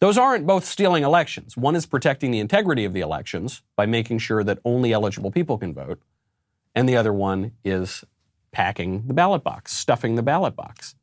Those 0.00 0.18
aren't 0.18 0.46
both 0.46 0.66
stealing 0.66 1.02
elections. 1.02 1.56
One 1.56 1.74
is 1.74 1.86
protecting 1.86 2.30
the 2.30 2.40
integrity 2.40 2.84
of 2.84 2.92
the 2.92 3.00
elections 3.00 3.62
by 3.74 3.86
making 3.86 4.18
sure 4.18 4.44
that 4.44 4.58
only 4.66 4.92
eligible 4.92 5.30
people 5.30 5.56
can 5.56 5.72
vote, 5.72 6.02
and 6.74 6.86
the 6.86 6.96
other 6.96 7.14
one 7.14 7.52
is 7.64 8.04
packing 8.56 9.06
the 9.06 9.12
ballot 9.12 9.44
box, 9.44 9.70
stuffing 9.70 10.14
the 10.14 10.22
ballot 10.22 10.56
box. 10.56 10.94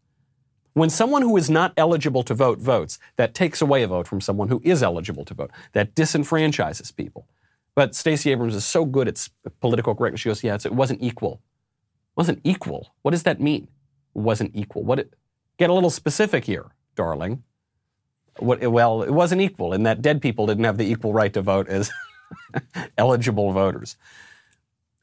When 0.74 0.90
someone 0.90 1.22
who 1.22 1.38
is 1.38 1.52
not 1.52 1.72
eligible 1.78 2.24
to 2.24 2.34
vote 2.34 2.58
votes, 2.58 2.98
that 3.16 3.36
takes 3.36 3.62
away 3.62 3.84
a 3.84 3.88
vote 3.88 4.08
from 4.08 4.22
someone 4.22 4.48
who 4.48 4.60
is 4.64 4.82
eligible 4.82 5.24
to 5.26 5.36
vote. 5.36 5.52
That 5.74 5.94
disenfranchises 5.94 6.96
people. 6.96 7.28
But 7.76 7.94
Stacey 7.94 8.32
Abrams 8.32 8.56
is 8.56 8.66
so 8.66 8.86
good 8.86 9.08
at 9.08 9.30
political 9.60 9.94
correctness. 9.94 10.22
She 10.22 10.30
goes, 10.30 10.44
"Yeah, 10.44 10.56
it 10.56 10.74
wasn't 10.74 11.04
equal. 11.04 11.34
It 11.34 12.18
wasn't 12.18 12.40
equal. 12.44 12.92
What 13.04 13.12
does 13.12 13.22
that 13.22 13.40
mean? 13.40 13.68
It 14.16 14.22
wasn't 14.22 14.50
equal. 14.56 14.84
What? 14.84 14.98
It, 14.98 15.14
get 15.58 15.70
a 15.70 15.74
little 15.74 15.92
specific 15.92 16.46
here, 16.46 16.72
darling. 16.96 17.44
What, 18.40 18.68
well, 18.68 19.04
it 19.04 19.14
wasn't 19.14 19.42
equal 19.42 19.74
in 19.74 19.84
that 19.84 20.02
dead 20.02 20.24
people 20.24 20.48
didn't 20.48 20.64
have 20.64 20.80
the 20.80 20.92
equal 20.92 21.14
right 21.14 21.34
to 21.34 21.44
vote 21.44 21.68
as 21.68 21.92
eligible 22.98 23.52
voters. 23.52 23.96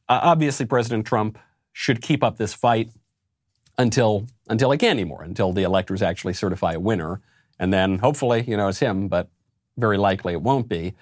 Uh, 0.09 0.19
obviously, 0.21 0.67
President 0.67 1.07
Trump 1.07 1.39
should 1.73 2.03
keep 2.03 2.23
up 2.23 2.37
this 2.37 2.55
fight 2.55 2.91
until 3.79 4.27
until 4.49 4.71
he 4.71 4.79
can't 4.79 4.99
anymore, 4.99 5.23
until 5.23 5.53
the 5.53 5.63
electors 5.63 6.03
actually 6.03 6.35
certify 6.35 6.73
a 6.73 6.81
winner, 6.81 7.21
and 7.59 7.73
then 7.73 7.99
hopefully, 7.99 8.45
you 8.47 8.57
know, 8.57 8.69
it's 8.69 8.81
him, 8.81 9.09
but 9.09 9.29
very 9.77 9.97
likely 9.97 10.33
it 10.33 10.43
won't 10.43 10.69
be. 10.69 10.95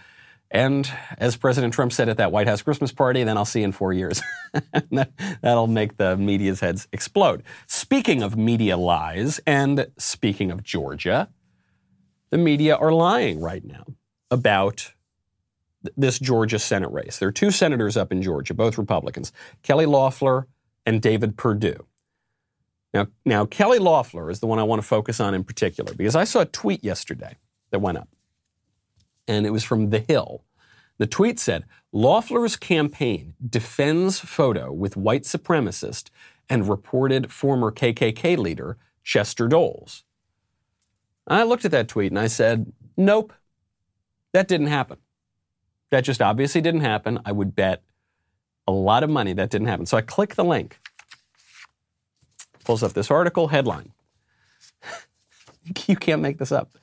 And 0.51 0.91
as 1.19 1.37
President 1.37 1.75
Trump 1.75 1.93
said 1.93 2.09
at 2.09 2.17
that 2.17 2.33
White 2.33 2.47
House 2.47 2.63
Christmas 2.63 2.91
party, 2.91 3.23
then 3.23 3.37
I'll 3.37 3.45
see 3.45 3.61
you 3.61 3.67
in 3.67 3.73
four 3.73 3.93
years. 3.93 4.23
that, 4.91 5.11
will 5.43 5.67
make 5.67 5.99
the 5.99 6.17
media's 6.17 6.61
heads 6.61 6.89
explode. 6.93 7.43
Speaking 7.67 8.23
of 8.23 8.37
media 8.37 8.77
lies, 8.77 9.41
and 9.47 9.89
speaking 9.99 10.51
of 10.51 10.63
Georgia, 10.63 11.29
the 12.31 12.39
media 12.39 12.77
are 12.77 12.93
lying 12.93 13.41
right 13.41 13.65
now 13.65 13.85
about 14.31 14.93
this 15.97 16.19
Georgia 16.19 16.59
Senate 16.59 16.91
race. 16.91 17.19
There 17.19 17.29
are 17.29 17.33
two 17.33 17.51
senators 17.51 17.97
up 17.97 18.11
in 18.11 18.23
Georgia, 18.23 18.55
both 18.55 18.79
Republicans, 18.79 19.33
Kelly 19.63 19.87
Loeffler 19.87 20.47
and 20.89 21.03
David 21.03 21.37
Perdue. 21.37 21.85
Now, 22.95 23.09
now, 23.27 23.45
Kelly 23.45 23.79
Loeffler 23.79 24.31
is 24.31 24.41
the 24.41 24.47
one 24.47 24.59
I 24.59 24.63
want 24.63 24.81
to 24.81 24.89
focus 24.89 25.21
on 25.21 25.35
in 25.35 25.45
particular 25.45 25.93
because 25.93 26.17
I 26.17 26.25
saw 26.25 26.41
a 26.41 26.47
tweet 26.47 26.83
yesterday 26.83 27.37
that 27.71 27.81
went 27.81 27.99
up, 27.99 28.09
and 29.29 29.45
it 29.45 29.51
was 29.51 29.63
from 29.63 29.91
The 29.91 29.99
Hill. 29.99 30.45
The 30.97 31.07
tweet 31.07 31.39
said 31.39 31.67
Loeffler's 31.93 32.57
campaign 32.57 33.35
defends 33.47 34.19
photo 34.19 34.73
with 34.73 34.97
white 34.97 35.25
supremacist 35.25 36.09
and 36.49 36.67
reported 36.67 37.31
former 37.31 37.71
KKK 37.71 38.39
leader 38.39 38.79
Chester 39.05 39.47
Doles. 39.47 40.05
I 41.27 41.43
looked 41.43 41.67
at 41.67 41.71
that 41.73 41.89
tweet 41.89 42.11
and 42.13 42.19
I 42.19 42.29
said, 42.29 42.73
nope, 42.97 43.35
that 44.33 44.49
didn't 44.49 44.69
happen. 44.69 44.97
That 45.91 46.05
just 46.05 46.23
obviously 46.23 46.63
didn't 46.63 46.81
happen. 46.81 47.21
I 47.27 47.33
would 47.33 47.55
bet 47.55 47.83
a 48.69 48.71
lot 48.71 49.03
of 49.03 49.09
money 49.09 49.33
that 49.33 49.49
didn't 49.49 49.67
happen. 49.67 49.87
So 49.87 49.97
I 49.97 50.03
click 50.03 50.35
the 50.35 50.45
link. 50.45 50.79
Pulls 52.65 52.83
up 52.83 52.93
this 52.93 53.11
article 53.11 53.49
headline. 53.49 53.93
you 55.87 55.97
can't 55.97 56.21
make 56.21 56.37
this 56.37 56.53
up. 56.53 56.77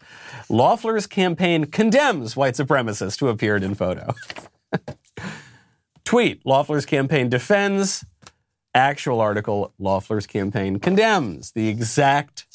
Loeffler's 0.50 1.06
campaign 1.06 1.66
condemns 1.66 2.36
white 2.36 2.56
supremacist 2.56 3.20
who 3.20 3.28
appeared 3.28 3.64
in 3.64 3.76
photo. 3.76 4.16
Tweet 6.06 6.44
Loeffler's 6.44 6.88
campaign 6.88 7.30
defends. 7.30 8.04
Actual 8.74 9.22
article 9.22 9.72
Loeffler's 9.78 10.26
campaign 10.26 10.80
condemns. 10.80 11.52
The 11.52 11.68
exact 11.68 12.48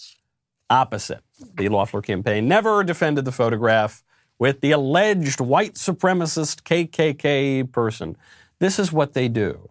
opposite. 0.68 1.22
The 1.54 1.68
Loeffler 1.68 2.02
campaign 2.02 2.48
never 2.48 2.82
defended 2.82 3.24
the 3.24 3.32
photograph 3.32 4.02
with 4.40 4.60
the 4.60 4.72
alleged 4.72 5.40
white 5.40 5.74
supremacist 5.74 6.62
KKK 6.62 7.70
person. 7.70 8.16
This 8.60 8.78
is 8.78 8.92
what 8.92 9.14
they 9.14 9.28
do. 9.28 9.70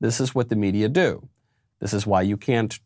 This 0.00 0.20
is 0.20 0.34
what 0.34 0.48
the 0.48 0.56
media 0.56 0.88
do. 0.88 1.28
This 1.80 1.92
is 1.92 2.06
why 2.06 2.22
you 2.22 2.36
can't 2.36 2.78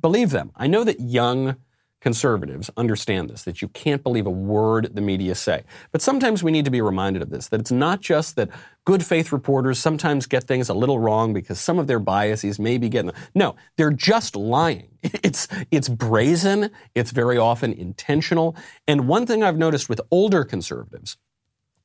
believe 0.00 0.30
them. 0.30 0.52
I 0.56 0.66
know 0.66 0.84
that 0.84 1.00
young 1.00 1.56
conservatives 2.00 2.70
understand 2.76 3.28
this, 3.28 3.42
that 3.42 3.60
you 3.60 3.68
can't 3.68 4.04
believe 4.04 4.26
a 4.26 4.30
word 4.30 4.94
the 4.94 5.00
media 5.00 5.34
say. 5.34 5.64
But 5.90 6.02
sometimes 6.02 6.42
we 6.42 6.52
need 6.52 6.64
to 6.66 6.70
be 6.70 6.80
reminded 6.80 7.22
of 7.22 7.30
this, 7.30 7.48
that 7.48 7.58
it's 7.58 7.72
not 7.72 8.00
just 8.00 8.36
that 8.36 8.50
good 8.84 9.04
faith 9.04 9.32
reporters 9.32 9.80
sometimes 9.80 10.26
get 10.26 10.44
things 10.44 10.68
a 10.68 10.74
little 10.74 11.00
wrong 11.00 11.32
because 11.32 11.58
some 11.58 11.80
of 11.80 11.88
their 11.88 11.98
biases 11.98 12.60
may 12.60 12.78
be 12.78 12.88
getting 12.88 13.08
them. 13.10 13.16
No, 13.34 13.56
they're 13.76 13.90
just 13.90 14.36
lying. 14.36 14.88
It's, 15.22 15.48
it's 15.70 15.88
brazen. 15.88 16.70
It's 16.94 17.10
very 17.10 17.38
often 17.38 17.72
intentional. 17.72 18.56
And 18.86 19.08
one 19.08 19.26
thing 19.26 19.42
I've 19.42 19.56
noticed 19.58 19.88
with 19.88 20.00
older 20.10 20.44
conservatives, 20.44 21.16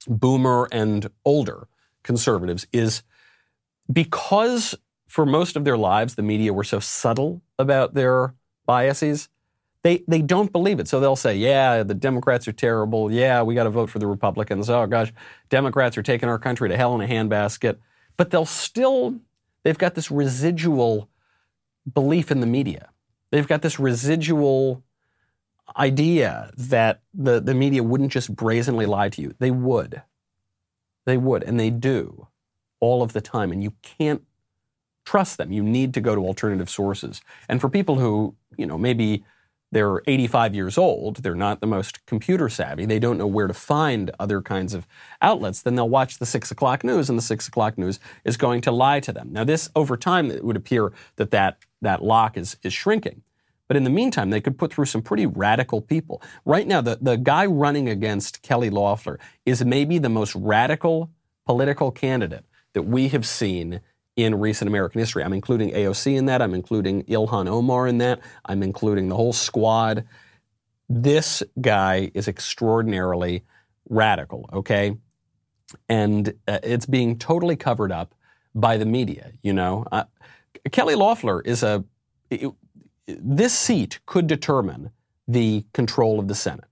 boomer 0.07 0.67
and 0.71 1.09
older, 1.25 1.67
conservatives 2.03 2.67
is 2.71 3.03
because 3.91 4.75
for 5.07 5.25
most 5.25 5.55
of 5.55 5.65
their 5.65 5.77
lives 5.77 6.15
the 6.15 6.21
media 6.21 6.53
were 6.53 6.63
so 6.63 6.79
subtle 6.79 7.41
about 7.59 7.93
their 7.93 8.33
biases, 8.65 9.29
they, 9.83 10.03
they 10.07 10.21
don't 10.21 10.51
believe 10.51 10.79
it. 10.79 10.87
So 10.87 10.99
they'll 10.99 11.15
say, 11.15 11.35
yeah, 11.35 11.83
the 11.83 11.93
Democrats 11.93 12.47
are 12.47 12.53
terrible. 12.53 13.11
Yeah, 13.11 13.41
we 13.41 13.55
got 13.55 13.63
to 13.63 13.69
vote 13.69 13.89
for 13.89 13.99
the 13.99 14.07
Republicans. 14.07 14.69
Oh, 14.69 14.85
gosh, 14.85 15.11
Democrats 15.49 15.97
are 15.97 16.03
taking 16.03 16.29
our 16.29 16.39
country 16.39 16.69
to 16.69 16.77
hell 16.77 16.93
in 16.93 17.01
a 17.01 17.11
handbasket. 17.11 17.77
But 18.15 18.29
they'll 18.29 18.45
still, 18.45 19.19
they've 19.63 19.77
got 19.77 19.95
this 19.95 20.11
residual 20.11 21.09
belief 21.91 22.31
in 22.31 22.39
the 22.39 22.47
media. 22.47 22.89
They've 23.31 23.47
got 23.47 23.63
this 23.63 23.79
residual 23.79 24.83
idea 25.75 26.51
that 26.57 27.01
the, 27.13 27.39
the 27.39 27.55
media 27.55 27.81
wouldn't 27.81 28.11
just 28.11 28.35
brazenly 28.35 28.85
lie 28.85 29.09
to 29.09 29.21
you. 29.21 29.33
They 29.39 29.51
would. 29.51 30.01
They 31.05 31.17
would, 31.17 31.43
and 31.43 31.59
they 31.59 31.69
do 31.69 32.27
all 32.79 33.03
of 33.03 33.13
the 33.13 33.21
time. 33.21 33.51
And 33.51 33.63
you 33.63 33.73
can't 33.81 34.23
trust 35.05 35.37
them. 35.37 35.51
You 35.51 35.63
need 35.63 35.93
to 35.95 36.01
go 36.01 36.15
to 36.15 36.21
alternative 36.21 36.69
sources. 36.69 37.21
And 37.49 37.59
for 37.59 37.69
people 37.69 37.99
who, 37.99 38.35
you 38.57 38.65
know, 38.65 38.77
maybe 38.77 39.23
they're 39.71 40.01
85 40.05 40.53
years 40.53 40.77
old, 40.77 41.17
they're 41.17 41.33
not 41.33 41.61
the 41.61 41.67
most 41.67 42.05
computer 42.05 42.49
savvy, 42.49 42.85
they 42.85 42.99
don't 42.99 43.17
know 43.17 43.27
where 43.27 43.47
to 43.47 43.53
find 43.53 44.11
other 44.19 44.41
kinds 44.41 44.73
of 44.73 44.85
outlets, 45.21 45.61
then 45.61 45.75
they'll 45.75 45.87
watch 45.87 46.17
the 46.17 46.25
six 46.25 46.51
o'clock 46.51 46.83
news, 46.83 47.09
and 47.09 47.17
the 47.17 47.23
six 47.23 47.47
o'clock 47.47 47.77
news 47.77 47.99
is 48.25 48.35
going 48.35 48.61
to 48.61 48.71
lie 48.71 48.99
to 48.99 49.13
them. 49.13 49.29
Now, 49.31 49.45
this 49.45 49.69
over 49.75 49.95
time, 49.95 50.29
it 50.29 50.43
would 50.43 50.57
appear 50.57 50.91
that 51.15 51.31
that, 51.31 51.59
that 51.81 52.03
lock 52.03 52.37
is, 52.37 52.57
is 52.63 52.73
shrinking. 52.73 53.23
But 53.71 53.77
in 53.77 53.85
the 53.85 53.89
meantime, 53.89 54.31
they 54.31 54.41
could 54.41 54.57
put 54.57 54.73
through 54.73 54.87
some 54.87 55.01
pretty 55.01 55.25
radical 55.25 55.79
people. 55.79 56.21
Right 56.43 56.67
now, 56.67 56.81
the, 56.81 56.97
the 56.99 57.15
guy 57.15 57.45
running 57.45 57.87
against 57.87 58.41
Kelly 58.41 58.69
Loeffler 58.69 59.17
is 59.45 59.63
maybe 59.63 59.97
the 59.97 60.09
most 60.09 60.35
radical 60.35 61.09
political 61.45 61.89
candidate 61.89 62.43
that 62.73 62.81
we 62.81 63.07
have 63.07 63.25
seen 63.25 63.79
in 64.17 64.35
recent 64.35 64.67
American 64.67 64.99
history. 64.99 65.23
I'm 65.23 65.31
including 65.31 65.71
AOC 65.71 66.17
in 66.17 66.25
that. 66.25 66.41
I'm 66.41 66.53
including 66.53 67.03
Ilhan 67.03 67.47
Omar 67.47 67.87
in 67.87 67.99
that. 67.99 68.19
I'm 68.43 68.61
including 68.61 69.07
the 69.07 69.15
whole 69.15 69.31
squad. 69.31 70.05
This 70.89 71.41
guy 71.61 72.11
is 72.13 72.27
extraordinarily 72.27 73.45
radical, 73.87 74.49
okay? 74.51 74.97
And 75.87 76.33
uh, 76.45 76.59
it's 76.61 76.87
being 76.87 77.17
totally 77.17 77.55
covered 77.55 77.93
up 77.93 78.15
by 78.53 78.75
the 78.75 78.85
media, 78.85 79.31
you 79.41 79.53
know? 79.53 79.85
Uh, 79.89 80.03
Kelly 80.73 80.95
Loeffler 80.95 81.39
is 81.39 81.63
a. 81.63 81.85
It, 82.29 82.51
this 83.19 83.57
seat 83.57 83.99
could 84.05 84.27
determine 84.27 84.91
the 85.27 85.65
control 85.73 86.19
of 86.19 86.27
the 86.27 86.35
Senate. 86.35 86.65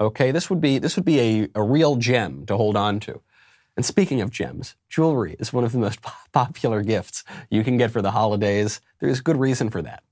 Okay, 0.00 0.30
this 0.30 0.50
would 0.50 0.60
be 0.60 0.78
this 0.78 0.96
would 0.96 1.04
be 1.04 1.20
a, 1.20 1.48
a 1.54 1.62
real 1.62 1.96
gem 1.96 2.44
to 2.46 2.56
hold 2.56 2.76
on 2.76 3.00
to. 3.00 3.20
And 3.76 3.86
speaking 3.86 4.20
of 4.20 4.30
gems, 4.30 4.76
jewelry 4.88 5.36
is 5.38 5.52
one 5.52 5.64
of 5.64 5.72
the 5.72 5.78
most 5.78 6.00
popular 6.32 6.82
gifts 6.82 7.24
you 7.50 7.64
can 7.64 7.76
get 7.76 7.90
for 7.90 8.02
the 8.02 8.10
holidays. 8.10 8.80
There's 9.00 9.20
good 9.20 9.38
reason 9.38 9.70
for 9.70 9.80
that. 9.82 10.02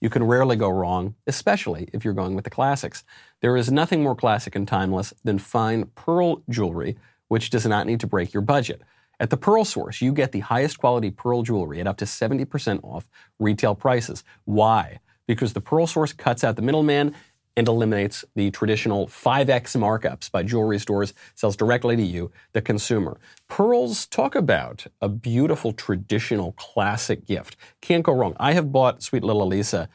You 0.00 0.10
can 0.10 0.24
rarely 0.24 0.56
go 0.56 0.68
wrong, 0.68 1.14
especially 1.26 1.88
if 1.92 2.04
you're 2.04 2.14
going 2.14 2.34
with 2.34 2.44
the 2.44 2.50
classics. 2.50 3.04
There 3.40 3.56
is 3.56 3.70
nothing 3.70 4.02
more 4.02 4.16
classic 4.16 4.54
and 4.54 4.66
timeless 4.66 5.14
than 5.22 5.38
fine 5.38 5.86
pearl 5.94 6.42
jewelry, 6.50 6.96
which 7.28 7.50
does 7.50 7.66
not 7.66 7.86
need 7.86 8.00
to 8.00 8.06
break 8.06 8.32
your 8.34 8.42
budget. 8.42 8.82
At 9.20 9.30
the 9.30 9.36
Pearl 9.36 9.64
Source, 9.64 10.02
you 10.02 10.12
get 10.12 10.32
the 10.32 10.40
highest 10.40 10.78
quality 10.78 11.10
pearl 11.10 11.42
jewelry 11.42 11.80
at 11.80 11.86
up 11.86 11.96
to 11.98 12.04
70% 12.04 12.82
off 12.82 13.08
retail 13.38 13.74
prices. 13.74 14.24
Why? 14.44 15.00
Because 15.26 15.52
the 15.52 15.60
Pearl 15.60 15.86
Source 15.86 16.12
cuts 16.12 16.44
out 16.44 16.56
the 16.56 16.62
middleman 16.62 17.14
and 17.56 17.68
eliminates 17.68 18.24
the 18.34 18.50
traditional 18.50 19.06
5x 19.06 19.76
markups 19.76 20.30
by 20.30 20.42
jewelry 20.42 20.78
stores, 20.78 21.14
sells 21.34 21.56
directly 21.56 21.96
to 21.96 22.02
you, 22.02 22.32
the 22.52 22.60
consumer. 22.60 23.18
Pearls 23.48 24.06
talk 24.06 24.34
about 24.34 24.86
a 25.00 25.08
beautiful 25.08 25.72
traditional 25.72 26.52
classic 26.52 27.24
gift. 27.26 27.56
Can't 27.80 28.02
go 28.02 28.12
wrong. 28.12 28.34
I 28.40 28.54
have 28.54 28.72
bought 28.72 29.02
Sweet 29.02 29.22
Little 29.22 29.48
Alisa 29.48 29.88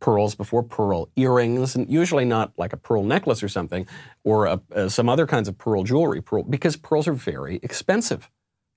pearls 0.00 0.34
before 0.34 0.62
pearl 0.62 1.08
earrings, 1.16 1.74
and 1.74 1.90
usually 1.90 2.24
not 2.24 2.52
like 2.56 2.72
a 2.72 2.76
pearl 2.76 3.02
necklace 3.02 3.42
or 3.42 3.48
something, 3.48 3.86
or 4.24 4.46
a, 4.46 4.60
uh, 4.74 4.88
some 4.88 5.08
other 5.08 5.26
kinds 5.26 5.48
of 5.48 5.58
pearl 5.58 5.82
jewelry, 5.82 6.20
pearl, 6.20 6.44
because 6.44 6.76
pearls 6.76 7.08
are 7.08 7.12
very 7.12 7.58
expensive. 7.62 8.30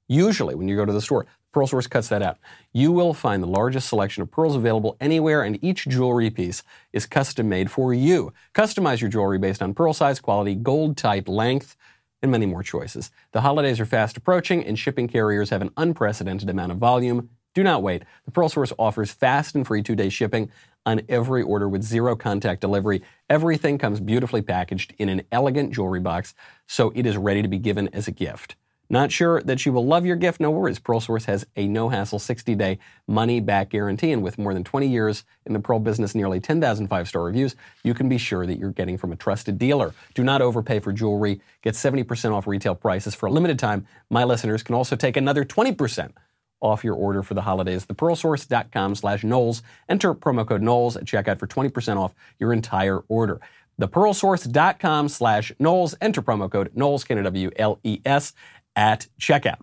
Usually, 0.07 0.55
when 0.55 0.67
you 0.67 0.75
go 0.75 0.85
to 0.85 0.91
the 0.91 1.01
store, 1.01 1.25
Pearl 1.51 1.67
Source 1.67 1.87
cuts 1.87 2.07
that 2.09 2.21
out. 2.21 2.37
You 2.71 2.91
will 2.91 3.13
find 3.13 3.43
the 3.43 3.47
largest 3.47 3.89
selection 3.89 4.23
of 4.23 4.31
pearls 4.31 4.55
available 4.55 4.95
anywhere, 5.01 5.43
and 5.43 5.61
each 5.63 5.87
jewelry 5.87 6.29
piece 6.29 6.63
is 6.93 7.05
custom 7.05 7.49
made 7.49 7.69
for 7.69 7.93
you. 7.93 8.33
Customize 8.53 9.01
your 9.01 9.09
jewelry 9.09 9.37
based 9.37 9.61
on 9.61 9.73
pearl 9.73 9.93
size, 9.93 10.19
quality, 10.19 10.55
gold 10.55 10.95
type, 10.97 11.27
length, 11.27 11.75
and 12.21 12.31
many 12.31 12.45
more 12.45 12.63
choices. 12.63 13.11
The 13.31 13.41
holidays 13.41 13.79
are 13.79 13.85
fast 13.85 14.15
approaching, 14.15 14.63
and 14.63 14.79
shipping 14.79 15.07
carriers 15.07 15.49
have 15.49 15.61
an 15.61 15.71
unprecedented 15.75 16.49
amount 16.49 16.71
of 16.71 16.77
volume. 16.77 17.29
Do 17.53 17.63
not 17.63 17.83
wait. 17.83 18.03
The 18.23 18.31
Pearl 18.31 18.47
Source 18.47 18.71
offers 18.79 19.11
fast 19.11 19.55
and 19.55 19.67
free 19.67 19.83
two 19.83 19.95
day 19.95 20.07
shipping 20.09 20.49
on 20.85 21.01
every 21.09 21.43
order 21.43 21.67
with 21.67 21.83
zero 21.83 22.15
contact 22.15 22.61
delivery. 22.61 23.03
Everything 23.29 23.77
comes 23.77 23.99
beautifully 23.99 24.41
packaged 24.41 24.93
in 24.97 25.09
an 25.09 25.23
elegant 25.31 25.73
jewelry 25.73 25.99
box, 25.99 26.33
so 26.65 26.91
it 26.95 27.05
is 27.05 27.17
ready 27.17 27.41
to 27.41 27.47
be 27.47 27.59
given 27.59 27.89
as 27.89 28.07
a 28.07 28.11
gift. 28.11 28.55
Not 28.91 29.09
sure 29.09 29.41
that 29.43 29.65
you 29.65 29.71
will 29.71 29.85
love 29.85 30.05
your 30.05 30.17
gift? 30.17 30.41
No 30.41 30.51
worries. 30.51 30.77
PearlSource 30.77 31.23
has 31.23 31.45
a 31.55 31.65
no 31.65 31.87
hassle 31.87 32.19
60 32.19 32.55
day 32.55 32.77
money 33.07 33.39
back 33.39 33.69
guarantee. 33.69 34.11
And 34.11 34.21
with 34.21 34.37
more 34.37 34.53
than 34.53 34.65
20 34.65 34.85
years 34.85 35.23
in 35.45 35.53
the 35.53 35.61
Pearl 35.61 35.79
business, 35.79 36.13
nearly 36.13 36.41
10,000 36.41 36.89
five 36.89 37.07
star 37.07 37.23
reviews, 37.23 37.55
you 37.83 37.93
can 37.93 38.09
be 38.09 38.17
sure 38.17 38.45
that 38.45 38.59
you're 38.59 38.71
getting 38.71 38.97
from 38.97 39.13
a 39.13 39.15
trusted 39.15 39.57
dealer. 39.57 39.93
Do 40.13 40.25
not 40.25 40.41
overpay 40.41 40.81
for 40.81 40.91
jewelry. 40.91 41.39
Get 41.61 41.75
70% 41.75 42.33
off 42.33 42.45
retail 42.45 42.75
prices 42.75 43.15
for 43.15 43.27
a 43.27 43.31
limited 43.31 43.57
time. 43.57 43.87
My 44.09 44.25
listeners 44.25 44.61
can 44.61 44.75
also 44.75 44.97
take 44.97 45.15
another 45.15 45.45
20% 45.45 46.11
off 46.59 46.83
your 46.83 46.95
order 46.95 47.23
for 47.23 47.33
the 47.33 47.43
holidays. 47.43 47.85
ThePearlSource.com 47.85 48.95
slash 48.95 49.23
Knowles. 49.23 49.63
Enter 49.87 50.13
promo 50.13 50.45
code 50.45 50.61
Knowles 50.61 50.97
at 50.97 51.05
checkout 51.05 51.39
for 51.39 51.47
20% 51.47 51.95
off 51.95 52.13
your 52.39 52.51
entire 52.51 52.99
order. 53.07 53.39
ThePearlSource.com 53.79 55.07
slash 55.07 55.53
Knowles. 55.59 55.95
Enter 56.01 56.21
promo 56.21 56.51
code 56.51 56.71
Knowles, 56.75 57.05
K-N-W-L-E-S 57.05 58.33
at 58.81 59.07
checkout. 59.19 59.61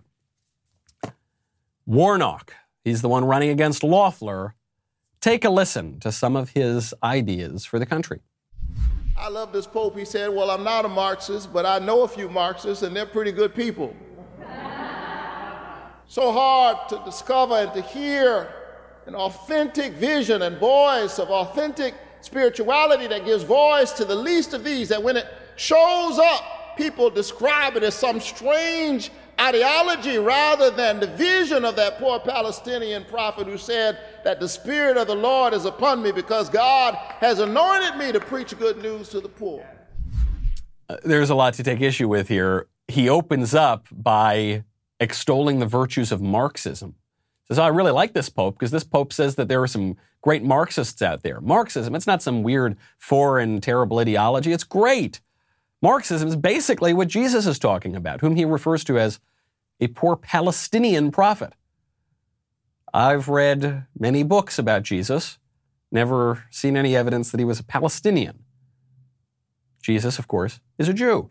Warnock, 1.85 2.53
he's 2.85 3.01
the 3.01 3.09
one 3.09 3.25
running 3.25 3.49
against 3.49 3.83
Loeffler. 3.83 4.55
Take 5.19 5.43
a 5.43 5.49
listen 5.49 5.99
to 5.99 6.09
some 6.09 6.37
of 6.37 6.51
his 6.51 6.93
ideas 7.03 7.65
for 7.65 7.79
the 7.79 7.85
country. 7.85 8.21
I 9.17 9.27
love 9.27 9.51
this 9.51 9.67
Pope. 9.67 9.97
He 9.97 10.05
said, 10.05 10.29
Well, 10.29 10.49
I'm 10.49 10.63
not 10.63 10.85
a 10.85 10.87
Marxist, 10.87 11.51
but 11.51 11.65
I 11.65 11.79
know 11.79 12.03
a 12.03 12.07
few 12.07 12.29
Marxists, 12.29 12.81
and 12.81 12.95
they're 12.95 13.05
pretty 13.05 13.33
good 13.33 13.53
people. 13.53 13.93
so 16.07 16.31
hard 16.31 16.87
to 16.87 17.01
discover 17.03 17.55
and 17.55 17.73
to 17.73 17.81
hear 17.81 18.47
an 19.05 19.15
authentic 19.15 19.93
vision 19.95 20.43
and 20.43 20.57
voice 20.59 21.19
of 21.19 21.29
authentic 21.29 21.93
spirituality 22.21 23.07
that 23.07 23.25
gives 23.25 23.43
voice 23.43 23.91
to 23.93 24.05
the 24.05 24.15
least 24.15 24.53
of 24.53 24.63
these, 24.63 24.87
that 24.87 25.03
when 25.03 25.17
it 25.17 25.25
shows 25.57 26.19
up, 26.19 26.58
people 26.79 27.09
describe 27.09 27.75
it 27.75 27.83
as 27.83 27.93
some 27.93 28.21
strange 28.21 29.11
ideology 29.39 30.17
rather 30.17 30.71
than 30.71 30.99
the 30.99 31.07
vision 31.07 31.65
of 31.65 31.75
that 31.75 31.99
poor 31.99 32.19
Palestinian 32.19 33.03
prophet 33.03 33.47
who 33.47 33.57
said 33.57 33.99
that 34.23 34.39
the 34.39 34.47
Spirit 34.47 34.95
of 34.95 35.07
the 35.07 35.15
Lord 35.15 35.53
is 35.53 35.65
upon 35.65 36.01
me 36.01 36.11
because 36.13 36.49
God 36.49 36.95
has 37.19 37.39
anointed 37.39 37.97
me 37.97 38.13
to 38.13 38.19
preach 38.19 38.57
good 38.57 38.81
news 38.81 39.09
to 39.09 39.19
the 39.19 39.27
poor. 39.29 39.67
Uh, 40.87 40.95
there's 41.03 41.29
a 41.29 41.35
lot 41.35 41.53
to 41.55 41.63
take 41.63 41.81
issue 41.81 42.07
with 42.07 42.29
here. 42.29 42.67
He 42.87 43.09
opens 43.09 43.53
up 43.53 43.85
by 43.91 44.63
extolling 45.01 45.59
the 45.59 45.65
virtues 45.65 46.11
of 46.13 46.21
Marxism. 46.21 46.95
Says, 47.49 47.59
oh, 47.59 47.63
I 47.63 47.67
really 47.67 47.91
like 47.91 48.13
this 48.13 48.29
Pope 48.29 48.57
because 48.57 48.71
this 48.71 48.83
Pope 48.85 49.11
says 49.11 49.35
that 49.35 49.49
there 49.49 49.61
are 49.61 49.67
some 49.67 49.97
great 50.21 50.43
Marxists 50.43 51.01
out 51.01 51.23
there. 51.23 51.41
Marxism, 51.41 51.93
it's 51.93 52.07
not 52.07 52.21
some 52.21 52.41
weird 52.41 52.77
foreign 52.97 53.59
terrible 53.59 53.99
ideology. 53.99 54.53
It's 54.53 54.63
great. 54.63 55.19
Marxism 55.81 56.27
is 56.27 56.35
basically 56.35 56.93
what 56.93 57.07
Jesus 57.07 57.45
is 57.45 57.57
talking 57.57 57.95
about, 57.95 58.21
whom 58.21 58.35
he 58.35 58.45
refers 58.45 58.83
to 58.85 58.99
as 58.99 59.19
a 59.79 59.87
poor 59.87 60.15
Palestinian 60.15 61.11
prophet. 61.11 61.53
I've 62.93 63.29
read 63.29 63.85
many 63.97 64.23
books 64.23 64.59
about 64.59 64.83
Jesus, 64.83 65.37
never 65.91 66.45
seen 66.49 66.75
any 66.75 66.95
evidence 66.95 67.31
that 67.31 67.39
he 67.39 67.45
was 67.45 67.59
a 67.59 67.63
Palestinian. 67.63 68.43
Jesus, 69.81 70.19
of 70.19 70.27
course, 70.27 70.59
is 70.77 70.89
a 70.89 70.93
Jew. 70.93 71.29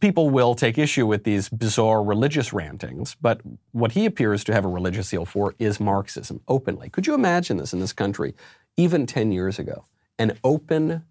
People 0.00 0.30
will 0.30 0.54
take 0.54 0.78
issue 0.78 1.06
with 1.06 1.24
these 1.24 1.48
bizarre 1.48 2.02
religious 2.02 2.52
rantings, 2.52 3.16
but 3.20 3.40
what 3.72 3.92
he 3.92 4.06
appears 4.06 4.44
to 4.44 4.54
have 4.54 4.64
a 4.64 4.68
religious 4.68 5.08
zeal 5.08 5.26
for 5.26 5.54
is 5.58 5.78
Marxism 5.80 6.40
openly. 6.48 6.88
Could 6.88 7.06
you 7.06 7.14
imagine 7.14 7.56
this 7.58 7.74
in 7.74 7.80
this 7.80 7.92
country 7.92 8.34
even 8.76 9.04
10 9.04 9.32
years 9.32 9.58
ago? 9.58 9.84
An 10.18 10.38
open 10.42 11.04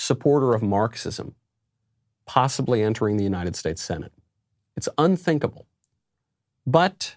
supporter 0.00 0.54
of 0.54 0.62
Marxism 0.62 1.34
possibly 2.24 2.82
entering 2.82 3.18
the 3.18 3.24
United 3.24 3.54
States 3.54 3.82
Senate. 3.82 4.12
It's 4.74 4.88
unthinkable. 4.96 5.66
But 6.66 7.16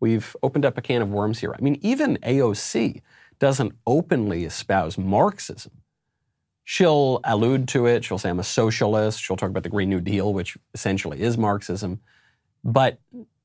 we've 0.00 0.36
opened 0.42 0.66
up 0.66 0.76
a 0.76 0.82
can 0.82 1.00
of 1.00 1.10
worms 1.10 1.38
here. 1.38 1.54
I 1.56 1.62
mean, 1.62 1.78
even 1.80 2.18
AOC 2.18 3.00
doesn't 3.38 3.72
openly 3.86 4.44
espouse 4.44 4.98
Marxism. 4.98 5.72
She'll 6.64 7.20
allude 7.24 7.68
to 7.68 7.86
it. 7.86 8.04
She'll 8.04 8.18
say, 8.18 8.28
I'm 8.28 8.38
a 8.38 8.44
socialist. 8.44 9.18
She'll 9.22 9.36
talk 9.36 9.48
about 9.50 9.62
the 9.62 9.70
Green 9.70 9.88
New 9.88 10.00
Deal, 10.00 10.34
which 10.34 10.58
essentially 10.74 11.22
is 11.22 11.38
Marxism. 11.38 12.00
But 12.62 13.00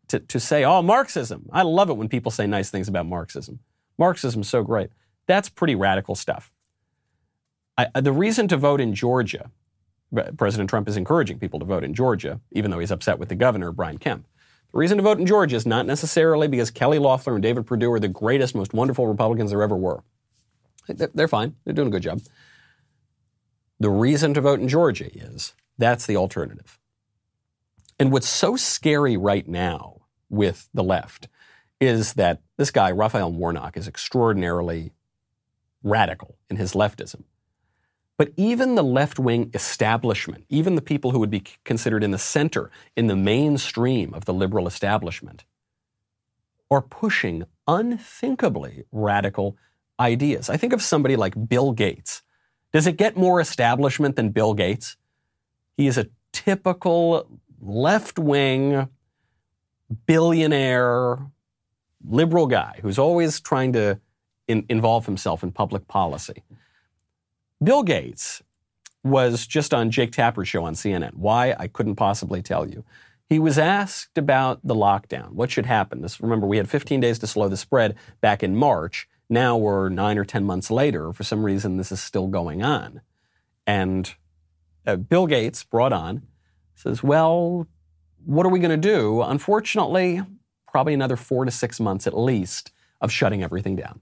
to, 0.09 0.19
to 0.19 0.39
say, 0.39 0.65
oh, 0.65 0.81
Marxism, 0.81 1.49
I 1.53 1.61
love 1.61 1.89
it 1.89 1.93
when 1.93 2.09
people 2.09 2.31
say 2.31 2.45
nice 2.45 2.69
things 2.69 2.89
about 2.89 3.05
Marxism. 3.05 3.59
Marxism's 3.97 4.49
so 4.49 4.63
great. 4.63 4.89
That's 5.27 5.47
pretty 5.47 5.75
radical 5.75 6.15
stuff. 6.15 6.51
I, 7.77 7.88
uh, 7.93 8.01
the 8.01 8.11
reason 8.11 8.47
to 8.49 8.57
vote 8.57 8.79
in 8.79 8.93
Georgia, 8.93 9.51
President 10.38 10.69
Trump 10.69 10.88
is 10.88 10.97
encouraging 10.97 11.39
people 11.39 11.59
to 11.59 11.65
vote 11.65 11.83
in 11.83 11.93
Georgia, 11.93 12.39
even 12.51 12.71
though 12.71 12.79
he's 12.79 12.91
upset 12.91 13.19
with 13.19 13.29
the 13.29 13.35
governor, 13.35 13.71
Brian 13.71 13.97
Kemp. 13.97 14.27
The 14.71 14.79
reason 14.79 14.97
to 14.97 15.03
vote 15.03 15.19
in 15.19 15.25
Georgia 15.25 15.55
is 15.55 15.65
not 15.65 15.85
necessarily 15.85 16.47
because 16.47 16.71
Kelly 16.71 16.99
Loeffler 16.99 17.35
and 17.35 17.43
David 17.43 17.65
Perdue 17.65 17.91
are 17.91 17.99
the 17.99 18.07
greatest, 18.07 18.55
most 18.55 18.73
wonderful 18.73 19.07
Republicans 19.07 19.51
there 19.51 19.63
ever 19.63 19.75
were. 19.75 20.03
They're 20.88 21.27
fine. 21.27 21.55
They're 21.63 21.73
doing 21.73 21.88
a 21.88 21.91
good 21.91 22.03
job. 22.03 22.21
The 23.79 23.89
reason 23.89 24.33
to 24.35 24.41
vote 24.41 24.59
in 24.59 24.67
Georgia 24.67 25.09
is 25.13 25.53
that's 25.77 26.05
the 26.05 26.15
alternative. 26.15 26.79
And 27.99 28.11
what's 28.11 28.29
so 28.29 28.55
scary 28.55 29.17
right 29.17 29.47
now 29.47 30.01
with 30.29 30.69
the 30.73 30.83
left 30.83 31.27
is 31.81 32.13
that 32.13 32.41
this 32.57 32.71
guy, 32.71 32.91
Raphael 32.91 33.31
Warnock, 33.31 33.77
is 33.77 33.88
extraordinarily 33.88 34.91
radical 35.83 36.38
in 36.49 36.57
his 36.57 36.73
leftism. 36.73 37.23
But 38.17 38.32
even 38.38 38.75
the 38.75 38.84
left 38.84 39.19
wing 39.19 39.51
establishment, 39.54 40.45
even 40.49 40.75
the 40.75 40.82
people 40.82 41.12
who 41.12 41.19
would 41.19 41.30
be 41.30 41.43
considered 41.65 42.04
in 42.04 42.12
the 42.12 42.17
center, 42.17 42.71
in 42.95 43.08
the 43.08 43.15
mainstream 43.15 44.13
of 44.13 44.25
the 44.25 44.34
liberal 44.34 44.67
establishment, 44.67 45.43
are 46.71 46.82
pushing 46.82 47.43
unthinkably 47.67 48.86
radical 48.91 49.58
ideas. 49.99 50.49
I 50.49 50.58
think 50.58 50.73
of 50.73 50.82
somebody 50.82 51.15
like 51.15 51.47
Bill 51.47 51.71
Gates. 51.71 52.21
Does 52.71 52.88
it 52.88 52.97
get 52.97 53.17
more 53.17 53.39
establishment 53.39 54.15
than 54.15 54.30
Bill 54.30 54.54
Gates? 54.54 54.97
He 55.78 55.88
is 55.88 55.97
a 55.97 56.08
typical 56.32 57.39
left 57.62 58.17
wing 58.17 58.88
billionaire 60.06 61.19
liberal 62.08 62.47
guy 62.47 62.80
who's 62.82 62.99
always 62.99 63.39
trying 63.39 63.73
to 63.73 63.99
in, 64.47 64.65
involve 64.69 65.06
himself 65.06 65.43
in 65.43 65.51
public 65.51 65.88
policy. 65.88 66.43
Bill 67.63 67.83
Gates 67.83 68.41
was 69.03 69.45
just 69.45 69.73
on 69.73 69.91
Jake 69.91 70.11
Tapper's 70.11 70.47
show 70.47 70.65
on 70.65 70.73
CNN. 70.73 71.13
Why? 71.13 71.55
I 71.57 71.67
couldn't 71.67 71.95
possibly 71.95 72.41
tell 72.41 72.67
you. 72.67 72.83
He 73.29 73.39
was 73.39 73.57
asked 73.57 74.17
about 74.17 74.59
the 74.63 74.75
lockdown. 74.75 75.31
What 75.31 75.51
should 75.51 75.65
happen? 75.65 76.01
This, 76.01 76.19
remember, 76.21 76.47
we 76.47 76.57
had 76.57 76.69
15 76.69 76.99
days 76.99 77.19
to 77.19 77.27
slow 77.27 77.47
the 77.47 77.57
spread 77.57 77.95
back 78.21 78.43
in 78.43 78.55
March. 78.55 79.07
Now 79.29 79.57
we're 79.57 79.89
nine 79.89 80.17
or 80.17 80.25
10 80.25 80.43
months 80.43 80.69
later. 80.69 81.11
For 81.13 81.23
some 81.23 81.43
reason, 81.43 81.77
this 81.77 81.91
is 81.91 82.01
still 82.01 82.27
going 82.27 82.61
on. 82.61 83.01
And 83.65 84.13
uh, 84.85 84.97
Bill 84.97 85.25
Gates 85.25 85.63
brought 85.63 85.93
on 85.93 86.23
says, 86.75 87.01
Well, 87.01 87.67
what 88.25 88.45
are 88.45 88.49
we 88.49 88.59
going 88.59 88.69
to 88.69 88.77
do? 88.77 89.21
Unfortunately, 89.21 90.21
probably 90.71 90.93
another 90.93 91.15
four 91.15 91.45
to 91.45 91.51
six 91.51 91.79
months 91.79 92.05
at 92.05 92.17
least 92.17 92.71
of 93.01 93.11
shutting 93.11 93.43
everything 93.43 93.75
down. 93.75 94.01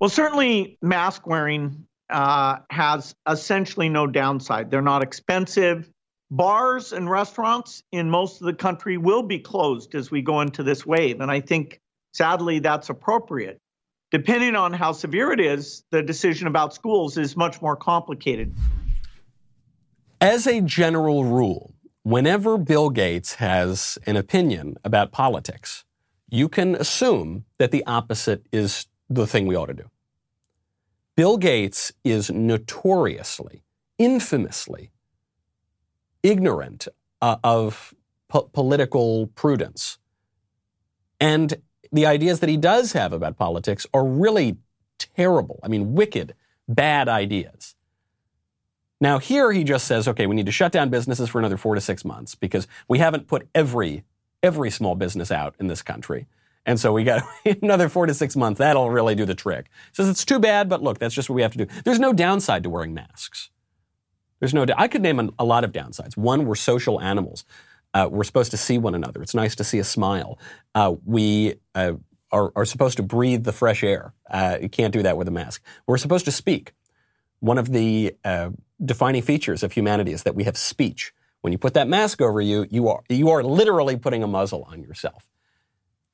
Well, 0.00 0.08
certainly 0.08 0.78
mask 0.80 1.26
wearing 1.26 1.87
uh, 2.10 2.58
has 2.70 3.14
essentially 3.28 3.88
no 3.88 4.06
downside. 4.06 4.70
They're 4.70 4.82
not 4.82 5.02
expensive. 5.02 5.90
Bars 6.30 6.92
and 6.92 7.08
restaurants 7.08 7.82
in 7.90 8.10
most 8.10 8.40
of 8.40 8.46
the 8.46 8.54
country 8.54 8.98
will 8.98 9.22
be 9.22 9.38
closed 9.38 9.94
as 9.94 10.10
we 10.10 10.22
go 10.22 10.40
into 10.40 10.62
this 10.62 10.84
wave. 10.84 11.20
And 11.20 11.30
I 11.30 11.40
think, 11.40 11.80
sadly, 12.12 12.58
that's 12.58 12.90
appropriate. 12.90 13.58
Depending 14.10 14.54
on 14.54 14.72
how 14.72 14.92
severe 14.92 15.32
it 15.32 15.40
is, 15.40 15.84
the 15.90 16.02
decision 16.02 16.46
about 16.46 16.74
schools 16.74 17.16
is 17.18 17.36
much 17.36 17.60
more 17.60 17.76
complicated. 17.76 18.54
As 20.20 20.46
a 20.46 20.60
general 20.60 21.24
rule, 21.24 21.74
whenever 22.02 22.58
Bill 22.58 22.90
Gates 22.90 23.34
has 23.34 23.98
an 24.06 24.16
opinion 24.16 24.76
about 24.82 25.12
politics, 25.12 25.84
you 26.28 26.48
can 26.48 26.74
assume 26.74 27.44
that 27.58 27.70
the 27.70 27.84
opposite 27.86 28.46
is 28.52 28.86
the 29.08 29.26
thing 29.26 29.46
we 29.46 29.56
ought 29.56 29.66
to 29.66 29.74
do. 29.74 29.90
Bill 31.18 31.36
Gates 31.36 31.92
is 32.04 32.30
notoriously, 32.30 33.64
infamously 33.98 34.92
ignorant 36.22 36.86
uh, 37.20 37.38
of 37.42 37.92
po- 38.28 38.48
political 38.52 39.26
prudence. 39.34 39.98
And 41.18 41.60
the 41.90 42.06
ideas 42.06 42.38
that 42.38 42.48
he 42.48 42.56
does 42.56 42.92
have 42.92 43.12
about 43.12 43.36
politics 43.36 43.84
are 43.92 44.04
really 44.06 44.58
terrible. 45.16 45.58
I 45.64 45.66
mean, 45.66 45.92
wicked, 45.94 46.34
bad 46.68 47.08
ideas. 47.08 47.74
Now, 49.00 49.18
here 49.18 49.50
he 49.50 49.64
just 49.64 49.88
says, 49.88 50.06
okay, 50.06 50.28
we 50.28 50.36
need 50.36 50.46
to 50.46 50.52
shut 50.52 50.70
down 50.70 50.88
businesses 50.88 51.28
for 51.28 51.40
another 51.40 51.56
four 51.56 51.74
to 51.74 51.80
six 51.80 52.04
months 52.04 52.36
because 52.36 52.68
we 52.86 53.00
haven't 53.00 53.26
put 53.26 53.48
every, 53.56 54.04
every 54.40 54.70
small 54.70 54.94
business 54.94 55.32
out 55.32 55.56
in 55.58 55.66
this 55.66 55.82
country. 55.82 56.28
And 56.68 56.78
so 56.78 56.92
we 56.92 57.02
got 57.02 57.22
another 57.62 57.88
four 57.88 58.04
to 58.04 58.12
six 58.12 58.36
months. 58.36 58.58
That'll 58.58 58.90
really 58.90 59.14
do 59.14 59.24
the 59.24 59.34
trick. 59.34 59.70
Says 59.94 60.06
it's 60.06 60.26
too 60.26 60.38
bad, 60.38 60.68
but 60.68 60.82
look, 60.82 60.98
that's 60.98 61.14
just 61.14 61.30
what 61.30 61.36
we 61.36 61.42
have 61.42 61.52
to 61.52 61.64
do. 61.64 61.80
There's 61.82 61.98
no 61.98 62.12
downside 62.12 62.62
to 62.64 62.70
wearing 62.70 62.92
masks. 62.92 63.48
There's 64.38 64.52
no, 64.52 64.66
I 64.76 64.86
could 64.86 65.00
name 65.00 65.32
a 65.38 65.44
lot 65.44 65.64
of 65.64 65.72
downsides. 65.72 66.14
One, 66.14 66.44
we're 66.44 66.56
social 66.56 67.00
animals. 67.00 67.46
Uh, 67.94 68.06
we're 68.10 68.22
supposed 68.22 68.50
to 68.50 68.58
see 68.58 68.76
one 68.76 68.94
another. 68.94 69.22
It's 69.22 69.34
nice 69.34 69.56
to 69.56 69.64
see 69.64 69.78
a 69.78 69.84
smile. 69.84 70.38
Uh, 70.74 70.96
we 71.06 71.54
uh, 71.74 71.94
are, 72.30 72.52
are, 72.54 72.66
supposed 72.66 72.98
to 72.98 73.02
breathe 73.02 73.44
the 73.44 73.52
fresh 73.52 73.82
air. 73.82 74.12
Uh, 74.30 74.58
you 74.60 74.68
can't 74.68 74.92
do 74.92 75.02
that 75.02 75.16
with 75.16 75.26
a 75.26 75.30
mask. 75.30 75.64
We're 75.86 75.96
supposed 75.96 76.26
to 76.26 76.32
speak. 76.32 76.74
One 77.40 77.56
of 77.56 77.72
the 77.72 78.14
uh, 78.26 78.50
defining 78.84 79.22
features 79.22 79.62
of 79.62 79.72
humanity 79.72 80.12
is 80.12 80.24
that 80.24 80.34
we 80.34 80.44
have 80.44 80.58
speech. 80.58 81.14
When 81.40 81.52
you 81.52 81.58
put 81.58 81.72
that 81.74 81.88
mask 81.88 82.20
over 82.20 82.42
you, 82.42 82.66
you 82.70 82.88
are, 82.88 83.02
you 83.08 83.30
are 83.30 83.42
literally 83.42 83.96
putting 83.96 84.22
a 84.22 84.26
muzzle 84.26 84.68
on 84.70 84.82
yourself. 84.82 85.24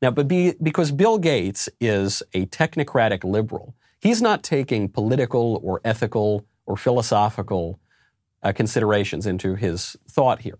Now, 0.04 0.10
but 0.10 0.28
be, 0.28 0.52
because 0.62 0.92
Bill 0.92 1.16
Gates 1.16 1.66
is 1.80 2.22
a 2.34 2.44
technocratic 2.44 3.24
liberal, 3.24 3.74
he's 4.02 4.20
not 4.20 4.42
taking 4.42 4.86
political 4.86 5.58
or 5.64 5.80
ethical 5.82 6.44
or 6.66 6.76
philosophical 6.76 7.80
uh, 8.42 8.52
considerations 8.52 9.24
into 9.24 9.54
his 9.54 9.96
thought 10.06 10.42
here 10.42 10.58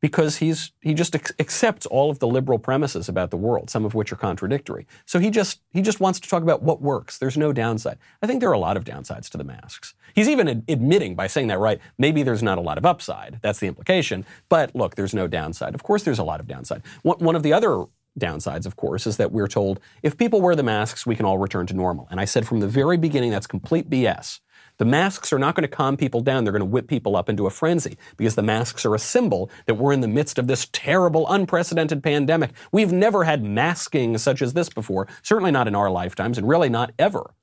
because 0.00 0.38
he's 0.38 0.72
he 0.80 0.94
just 0.94 1.14
accepts 1.14 1.86
all 1.86 2.10
of 2.10 2.18
the 2.18 2.26
liberal 2.26 2.58
premises 2.58 3.08
about 3.08 3.30
the 3.30 3.36
world, 3.36 3.70
some 3.70 3.84
of 3.84 3.94
which 3.94 4.12
are 4.12 4.16
contradictory. 4.16 4.84
So 5.06 5.20
he 5.20 5.30
just 5.30 5.60
he 5.72 5.80
just 5.80 6.00
wants 6.00 6.18
to 6.18 6.28
talk 6.28 6.42
about 6.42 6.60
what 6.60 6.82
works. 6.82 7.18
There's 7.18 7.36
no 7.36 7.52
downside. 7.52 7.98
I 8.20 8.26
think 8.26 8.40
there 8.40 8.50
are 8.50 8.54
a 8.54 8.58
lot 8.58 8.76
of 8.76 8.84
downsides 8.84 9.28
to 9.30 9.38
the 9.38 9.44
masks. 9.44 9.94
He's 10.14 10.28
even 10.28 10.48
ad- 10.48 10.64
admitting 10.68 11.14
by 11.14 11.28
saying 11.28 11.46
that 11.48 11.58
right, 11.58 11.78
maybe 11.98 12.24
there's 12.24 12.42
not 12.42 12.58
a 12.58 12.62
lot 12.62 12.78
of 12.78 12.86
upside. 12.86 13.38
That's 13.42 13.60
the 13.60 13.68
implication. 13.68 14.24
But 14.48 14.74
look, 14.74 14.96
there's 14.96 15.14
no 15.14 15.28
downside. 15.28 15.74
Of 15.76 15.84
course, 15.84 16.02
there's 16.02 16.18
a 16.18 16.24
lot 16.24 16.40
of 16.40 16.48
downside. 16.48 16.82
One, 17.02 17.18
one 17.18 17.36
of 17.36 17.42
the 17.42 17.52
other 17.52 17.84
downsides, 18.18 18.66
of 18.66 18.76
course, 18.76 19.06
is 19.06 19.16
that 19.18 19.32
we're 19.32 19.48
told 19.48 19.80
if 20.02 20.16
people 20.16 20.40
wear 20.40 20.56
the 20.56 20.62
masks, 20.62 21.06
we 21.06 21.16
can 21.16 21.26
all 21.26 21.38
return 21.38 21.66
to 21.66 21.74
normal. 21.74 22.08
And 22.10 22.20
I 22.20 22.24
said 22.24 22.46
from 22.46 22.60
the 22.60 22.68
very 22.68 22.96
beginning, 22.96 23.30
that's 23.30 23.46
complete 23.46 23.88
BS. 23.88 24.40
The 24.78 24.84
masks 24.86 25.30
are 25.32 25.38
not 25.38 25.54
going 25.54 25.68
to 25.68 25.68
calm 25.68 25.98
people 25.98 26.22
down. 26.22 26.44
They're 26.44 26.54
going 26.54 26.60
to 26.60 26.66
whip 26.66 26.88
people 26.88 27.14
up 27.14 27.28
into 27.28 27.46
a 27.46 27.50
frenzy 27.50 27.98
because 28.16 28.34
the 28.34 28.42
masks 28.42 28.86
are 28.86 28.94
a 28.94 28.98
symbol 28.98 29.50
that 29.66 29.74
we're 29.74 29.92
in 29.92 30.00
the 30.00 30.08
midst 30.08 30.38
of 30.38 30.46
this 30.46 30.68
terrible, 30.72 31.30
unprecedented 31.30 32.02
pandemic. 32.02 32.52
We've 32.72 32.92
never 32.92 33.24
had 33.24 33.44
masking 33.44 34.16
such 34.16 34.40
as 34.40 34.54
this 34.54 34.70
before, 34.70 35.06
certainly 35.22 35.50
not 35.50 35.68
in 35.68 35.74
our 35.74 35.90
lifetimes, 35.90 36.38
and 36.38 36.48
really 36.48 36.70
not 36.70 36.92
ever 36.98 37.34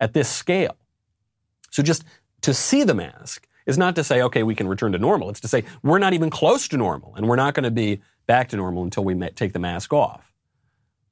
at 0.00 0.14
this 0.14 0.28
scale. 0.28 0.76
So 1.70 1.82
just 1.82 2.02
to 2.40 2.54
see 2.54 2.82
the 2.82 2.94
mask 2.94 3.46
is 3.66 3.76
not 3.76 3.94
to 3.96 4.04
say, 4.04 4.22
okay, 4.22 4.42
we 4.42 4.54
can 4.54 4.66
return 4.66 4.92
to 4.92 4.98
normal. 4.98 5.28
It's 5.28 5.40
to 5.40 5.48
say 5.48 5.64
we're 5.82 5.98
not 5.98 6.14
even 6.14 6.30
close 6.30 6.66
to 6.68 6.78
normal, 6.78 7.14
and 7.14 7.28
we're 7.28 7.36
not 7.36 7.52
going 7.52 7.64
to 7.64 7.70
be 7.70 8.00
back 8.26 8.48
to 8.48 8.56
normal 8.56 8.82
until 8.82 9.04
we 9.04 9.14
take 9.30 9.52
the 9.52 9.58
mask 9.58 9.92
off, 9.92 10.32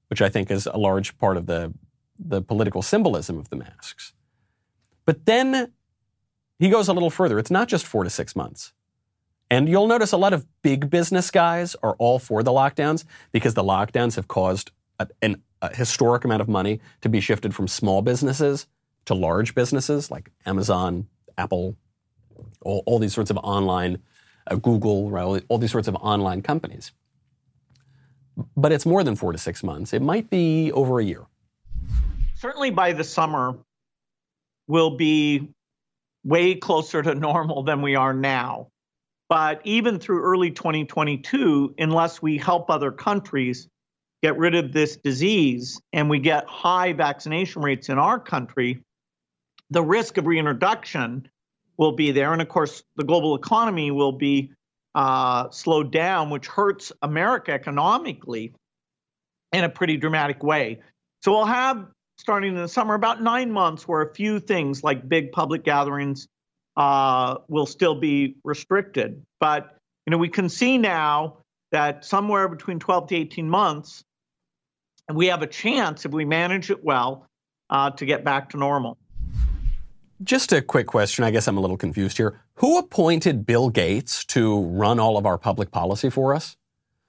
which 0.08 0.22
I 0.22 0.28
think 0.28 0.50
is 0.50 0.66
a 0.66 0.76
large 0.76 1.16
part 1.18 1.36
of 1.36 1.46
the, 1.46 1.72
the 2.18 2.42
political 2.42 2.82
symbolism 2.82 3.38
of 3.38 3.50
the 3.50 3.56
masks. 3.56 4.12
But 5.04 5.26
then 5.26 5.72
he 6.58 6.68
goes 6.68 6.88
a 6.88 6.92
little 6.92 7.10
further. 7.10 7.38
It's 7.38 7.50
not 7.50 7.68
just 7.68 7.86
four 7.86 8.04
to 8.04 8.10
six 8.10 8.34
months. 8.34 8.72
And 9.50 9.68
you'll 9.68 9.86
notice 9.86 10.12
a 10.12 10.16
lot 10.16 10.32
of 10.32 10.46
big 10.62 10.90
business 10.90 11.30
guys 11.30 11.76
are 11.82 11.94
all 11.98 12.18
for 12.18 12.42
the 12.42 12.50
lockdowns 12.50 13.04
because 13.30 13.54
the 13.54 13.62
lockdowns 13.62 14.16
have 14.16 14.26
caused 14.26 14.70
a, 14.98 15.06
an, 15.20 15.42
a 15.60 15.74
historic 15.74 16.24
amount 16.24 16.40
of 16.40 16.48
money 16.48 16.80
to 17.02 17.08
be 17.08 17.20
shifted 17.20 17.54
from 17.54 17.68
small 17.68 18.02
businesses 18.02 18.66
to 19.04 19.14
large 19.14 19.54
businesses 19.54 20.10
like 20.10 20.30
Amazon, 20.46 21.06
Apple, 21.36 21.76
all, 22.62 22.82
all 22.86 22.98
these 22.98 23.12
sorts 23.12 23.30
of 23.30 23.36
online, 23.38 23.98
uh, 24.46 24.56
Google, 24.56 25.10
right, 25.10 25.44
all 25.48 25.58
these 25.58 25.72
sorts 25.72 25.88
of 25.88 25.94
online 25.96 26.42
companies. 26.42 26.92
But 28.56 28.72
it's 28.72 28.86
more 28.86 29.04
than 29.04 29.16
four 29.16 29.32
to 29.32 29.38
six 29.38 29.62
months. 29.62 29.92
It 29.92 30.02
might 30.02 30.30
be 30.30 30.72
over 30.72 30.98
a 30.98 31.04
year. 31.04 31.22
Certainly 32.36 32.70
by 32.70 32.92
the 32.92 33.04
summer, 33.04 33.56
we'll 34.66 34.96
be 34.96 35.48
way 36.24 36.54
closer 36.54 37.02
to 37.02 37.14
normal 37.14 37.62
than 37.62 37.82
we 37.82 37.94
are 37.94 38.14
now. 38.14 38.68
But 39.28 39.60
even 39.64 39.98
through 39.98 40.22
early 40.22 40.50
2022, 40.50 41.74
unless 41.78 42.20
we 42.20 42.38
help 42.38 42.70
other 42.70 42.92
countries 42.92 43.68
get 44.22 44.36
rid 44.38 44.54
of 44.54 44.72
this 44.72 44.96
disease 44.96 45.80
and 45.92 46.08
we 46.08 46.18
get 46.18 46.46
high 46.46 46.92
vaccination 46.92 47.62
rates 47.62 47.88
in 47.88 47.98
our 47.98 48.18
country, 48.18 48.82
the 49.70 49.82
risk 49.82 50.18
of 50.18 50.26
reintroduction 50.26 51.28
will 51.76 51.92
be 51.92 52.12
there. 52.12 52.32
And 52.32 52.40
of 52.40 52.48
course, 52.48 52.82
the 52.96 53.04
global 53.04 53.34
economy 53.34 53.90
will 53.90 54.12
be 54.12 54.52
uh, 54.94 55.50
slowed 55.50 55.90
down, 55.90 56.30
which 56.30 56.46
hurts 56.46 56.92
America 57.02 57.52
economically 57.52 58.54
in 59.52 59.64
a 59.64 59.68
pretty 59.68 59.96
dramatic 59.96 60.42
way. 60.42 60.80
So 61.22 61.32
we'll 61.32 61.46
have 61.46 61.86
starting 62.16 62.54
in 62.54 62.62
the 62.62 62.68
summer, 62.68 62.94
about 62.94 63.22
nine 63.22 63.50
months 63.50 63.88
where 63.88 64.02
a 64.02 64.14
few 64.14 64.40
things 64.40 64.84
like 64.84 65.08
big 65.08 65.32
public 65.32 65.64
gatherings 65.64 66.28
uh, 66.76 67.36
will 67.48 67.66
still 67.66 67.94
be 67.94 68.36
restricted. 68.44 69.22
But 69.40 69.76
you 70.06 70.10
know, 70.10 70.18
we 70.18 70.28
can 70.28 70.48
see 70.48 70.78
now 70.78 71.38
that 71.72 72.04
somewhere 72.04 72.48
between 72.48 72.78
12 72.78 73.08
to 73.08 73.16
18 73.16 73.48
months, 73.48 74.04
we 75.12 75.26
have 75.26 75.42
a 75.42 75.46
chance 75.46 76.04
if 76.04 76.12
we 76.12 76.24
manage 76.24 76.70
it 76.70 76.84
well 76.84 77.26
uh, 77.70 77.90
to 77.90 78.06
get 78.06 78.24
back 78.24 78.50
to 78.50 78.56
normal. 78.56 78.96
Just 80.22 80.52
a 80.52 80.62
quick 80.62 80.86
question. 80.86 81.24
I 81.24 81.30
guess 81.30 81.48
I'm 81.48 81.58
a 81.58 81.60
little 81.60 81.76
confused 81.76 82.18
here. 82.18 82.40
Who 82.56 82.78
appointed 82.78 83.46
Bill 83.46 83.68
Gates 83.68 84.24
to 84.26 84.60
run 84.60 85.00
all 85.00 85.16
of 85.16 85.26
our 85.26 85.36
public 85.36 85.70
policy 85.70 86.08
for 86.08 86.34
us? 86.34 86.56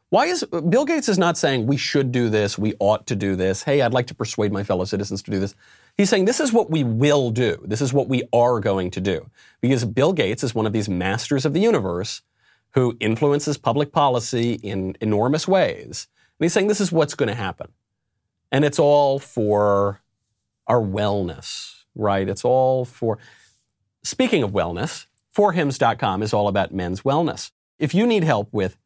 Why 0.10 0.26
is 0.26 0.44
Bill 0.70 0.86
Gates 0.86 1.10
is 1.10 1.18
not 1.18 1.38
saying 1.38 1.68
we 1.68 1.78
should 1.78 2.12
do 2.12 2.30
this, 2.30 2.58
we 2.58 2.74
ought 2.80 3.06
to 3.08 3.16
do 3.16 3.36
this. 3.36 3.64
Hey, 3.64 3.82
I'd 3.82 3.94
like 3.94 4.08
to 4.08 4.16
persuade 4.16 4.52
my 4.52 4.64
fellow 4.64 4.86
citizens 4.86 5.22
to 5.24 5.32
do 5.32 5.40
this. 5.40 5.56
He's 5.98 6.10
saying 6.10 6.26
this 6.26 6.40
is 6.40 6.54
what 6.54 6.70
we 6.72 6.84
will 6.84 7.32
do. 7.32 7.62
This 7.66 7.82
is 7.82 7.94
what 7.94 8.08
we 8.08 8.24
are 8.34 8.60
going 8.60 8.92
to 8.92 9.02
do. 9.02 9.30
Because 9.62 9.86
Bill 9.86 10.14
Gates 10.14 10.44
is 10.44 10.56
one 10.56 10.66
of 10.66 10.74
these 10.74 10.90
masters 10.90 11.46
of 11.46 11.54
the 11.54 11.60
universe 11.60 12.22
who 12.72 12.98
influences 13.00 13.58
public 13.58 13.92
policy 13.92 14.54
in 14.54 14.96
enormous 15.02 15.48
ways. 15.48 16.08
And 16.40 16.46
he's 16.46 16.54
saying 16.54 16.68
this 16.68 16.82
is 16.82 16.92
what's 16.92 17.16
going 17.16 17.30
to 17.30 17.36
happen. 17.36 17.68
And 18.52 18.66
it's 18.66 18.80
all 18.80 19.20
for 19.20 20.02
our 20.68 20.82
wellness, 20.82 21.75
right? 21.96 22.28
It's 22.28 22.46
all 22.46 22.86
for. 22.86 23.18
Speaking 24.04 24.44
of 24.44 24.52
wellness, 24.52 25.08
forhims.com 25.36 26.22
is 26.22 26.34
all 26.34 26.48
about 26.48 26.74
men's 26.74 27.02
wellness. 27.02 27.52
If 27.80 27.94
you 27.96 28.06
need 28.06 28.24
help 28.24 28.50
with 28.52 28.78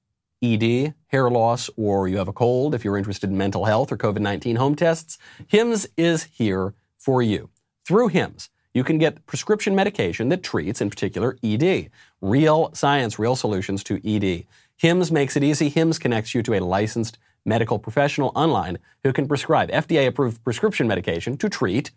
ED, 0.41 0.93
hair 1.07 1.29
loss, 1.29 1.69
or 1.75 2.07
you 2.07 2.17
have 2.17 2.27
a 2.27 2.33
cold, 2.33 2.73
if 2.73 2.85
you're 2.85 2.97
interested 2.97 3.29
in 3.29 3.37
mental 3.37 3.65
health 3.65 3.91
or 3.91 3.97
COVID 3.97 4.21
19 4.21 4.55
home 4.55 4.75
tests, 4.75 5.17
HIMS 5.47 5.87
is 5.97 6.23
here 6.23 6.73
for 6.97 7.21
you. 7.21 7.49
Through 7.85 8.09
HIMS, 8.09 8.49
you 8.73 8.83
can 8.83 8.97
get 8.97 9.25
prescription 9.25 9.75
medication 9.75 10.29
that 10.29 10.43
treats, 10.43 10.79
in 10.79 10.89
particular, 10.89 11.37
ED. 11.43 11.89
Real 12.21 12.71
science, 12.73 13.19
real 13.19 13.35
solutions 13.35 13.83
to 13.85 13.99
ED. 14.07 14.45
HIMS 14.77 15.11
makes 15.11 15.35
it 15.35 15.43
easy. 15.43 15.69
HIMS 15.69 15.99
connects 15.99 16.33
you 16.33 16.41
to 16.43 16.53
a 16.53 16.61
licensed 16.61 17.17
medical 17.45 17.79
professional 17.79 18.31
online 18.35 18.77
who 19.03 19.11
can 19.11 19.27
prescribe 19.27 19.69
FDA 19.71 20.07
approved 20.07 20.43
prescription 20.43 20.87
medication 20.87 21.35
to 21.37 21.49
treat 21.49 21.91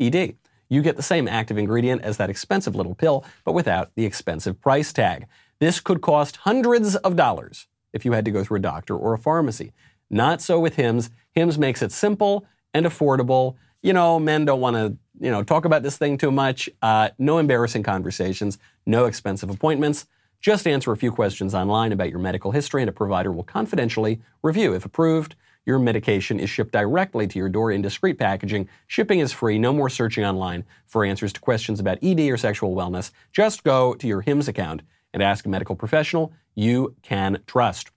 ED. 0.00 0.36
You 0.68 0.82
get 0.82 0.96
the 0.96 1.02
same 1.02 1.28
active 1.28 1.58
ingredient 1.58 2.02
as 2.02 2.16
that 2.16 2.30
expensive 2.30 2.74
little 2.74 2.94
pill, 2.94 3.24
but 3.44 3.52
without 3.52 3.90
the 3.94 4.04
expensive 4.04 4.60
price 4.60 4.92
tag. 4.92 5.26
This 5.58 5.80
could 5.80 6.00
cost 6.00 6.36
hundreds 6.36 6.96
of 6.96 7.16
dollars 7.16 7.66
if 7.92 8.04
you 8.04 8.12
had 8.12 8.24
to 8.24 8.30
go 8.30 8.44
through 8.44 8.58
a 8.58 8.60
doctor 8.60 8.96
or 8.96 9.14
a 9.14 9.18
pharmacy. 9.18 9.72
Not 10.10 10.42
so 10.42 10.60
with 10.60 10.76
HIMS. 10.76 11.10
HIMS 11.32 11.58
makes 11.58 11.82
it 11.82 11.92
simple 11.92 12.44
and 12.74 12.86
affordable. 12.86 13.56
You 13.82 13.92
know, 13.92 14.18
men 14.18 14.44
don't 14.44 14.60
want 14.60 14.76
to, 14.76 14.96
you 15.18 15.30
know, 15.30 15.42
talk 15.42 15.64
about 15.64 15.82
this 15.82 15.96
thing 15.96 16.18
too 16.18 16.30
much. 16.30 16.68
Uh, 16.82 17.10
no 17.18 17.38
embarrassing 17.38 17.82
conversations, 17.82 18.58
no 18.84 19.06
expensive 19.06 19.50
appointments. 19.50 20.06
Just 20.40 20.66
answer 20.66 20.92
a 20.92 20.96
few 20.96 21.10
questions 21.10 21.54
online 21.54 21.92
about 21.92 22.10
your 22.10 22.18
medical 22.18 22.50
history, 22.50 22.82
and 22.82 22.88
a 22.88 22.92
provider 22.92 23.32
will 23.32 23.42
confidentially 23.42 24.20
review. 24.42 24.74
If 24.74 24.84
approved, 24.84 25.34
your 25.66 25.78
medication 25.78 26.40
is 26.40 26.48
shipped 26.48 26.72
directly 26.72 27.26
to 27.26 27.38
your 27.38 27.48
door 27.48 27.70
in 27.70 27.82
discreet 27.82 28.18
packaging. 28.18 28.68
Shipping 28.86 29.18
is 29.18 29.32
free. 29.32 29.58
No 29.58 29.72
more 29.72 29.90
searching 29.90 30.24
online 30.24 30.64
for 30.86 31.04
answers 31.04 31.32
to 31.34 31.40
questions 31.40 31.80
about 31.80 31.98
ED 32.02 32.20
or 32.20 32.36
sexual 32.36 32.74
wellness. 32.74 33.10
Just 33.32 33.64
go 33.64 33.94
to 33.94 34.06
your 34.06 34.22
HIMS 34.22 34.48
account 34.48 34.82
and 35.12 35.22
ask 35.22 35.44
a 35.44 35.48
medical 35.48 35.76
professional 35.76 36.32
you 36.54 36.96
can 37.02 37.42
trust. 37.46 37.90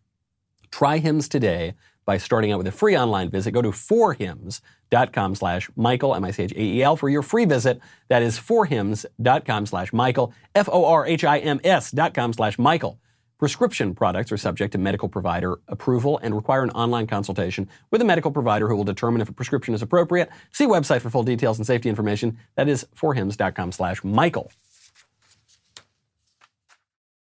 Try 0.70 1.00
HIMS 1.00 1.30
today 1.30 1.74
by 2.06 2.18
starting 2.18 2.52
out 2.52 2.58
with 2.58 2.68
a 2.68 2.72
free 2.72 2.98
online 2.98 3.30
visit. 3.30 3.52
Go 3.52 3.62
to 3.62 3.70
forhims.com 3.70 5.36
slash 5.36 5.70
Michael, 5.76 6.16
M-I-C-H-A-E-L, 6.16 6.96
for 6.96 7.08
your 7.08 7.22
free 7.22 7.46
visit. 7.46 7.80
That 8.08 8.22
is 8.22 8.38
forhims.com 8.38 9.66
slash 9.68 9.94
Michael, 9.94 10.34
F-O-R-H-I-M-S 10.56 11.92
dot 11.92 12.14
com 12.14 12.34
slash 12.34 12.60
Michael. 12.60 13.00
Prescription 13.40 13.96
products 13.96 14.34
are 14.34 14.38
subject 14.38 14.74
to 14.74 14.78
medical 14.78 15.08
provider 15.08 15.60
approval 15.70 16.20
and 16.22 16.36
require 16.36 16.62
an 16.62 16.72
online 16.72 17.08
consultation 17.08 17.70
with 17.90 18.02
a 18.02 18.06
medical 18.06 18.32
provider 18.32 18.68
who 18.68 18.76
will 18.76 18.84
determine 18.84 19.22
if 19.22 19.30
a 19.30 19.34
prescription 19.34 19.74
is 19.74 19.82
appropriate. 19.82 20.30
See 20.52 20.66
website 20.66 21.00
for 21.00 21.10
full 21.10 21.24
details 21.24 21.58
and 21.58 21.66
safety 21.66 21.88
information. 21.88 22.38
That 22.56 22.68
is 22.68 22.86
forhims.com 22.94 23.72
slash 23.72 24.04
Michael. 24.04 24.52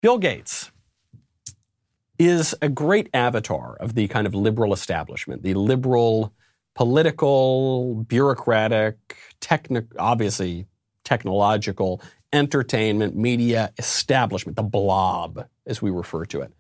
Bill 0.02 0.18
Gates 0.18 0.72
is 2.18 2.56
a 2.60 2.70
great 2.70 3.10
avatar 3.14 3.78
of 3.80 3.94
the 3.94 4.08
kind 4.08 4.26
of 4.26 4.34
liberal 4.34 4.74
establishment, 4.74 5.44
the 5.44 5.54
liberal 5.54 6.34
political, 6.74 8.04
bureaucratic, 8.08 8.98
technic- 9.42 9.92
obviously 10.00 10.66
technological, 11.04 12.02
entertainment, 12.32 13.16
media 13.16 13.72
establishment, 13.78 14.56
the 14.56 14.64
blob, 14.64 15.48
as 15.66 15.82
we 15.82 15.90
refer 15.90 16.26
to 16.26 16.42
it. 16.42 16.54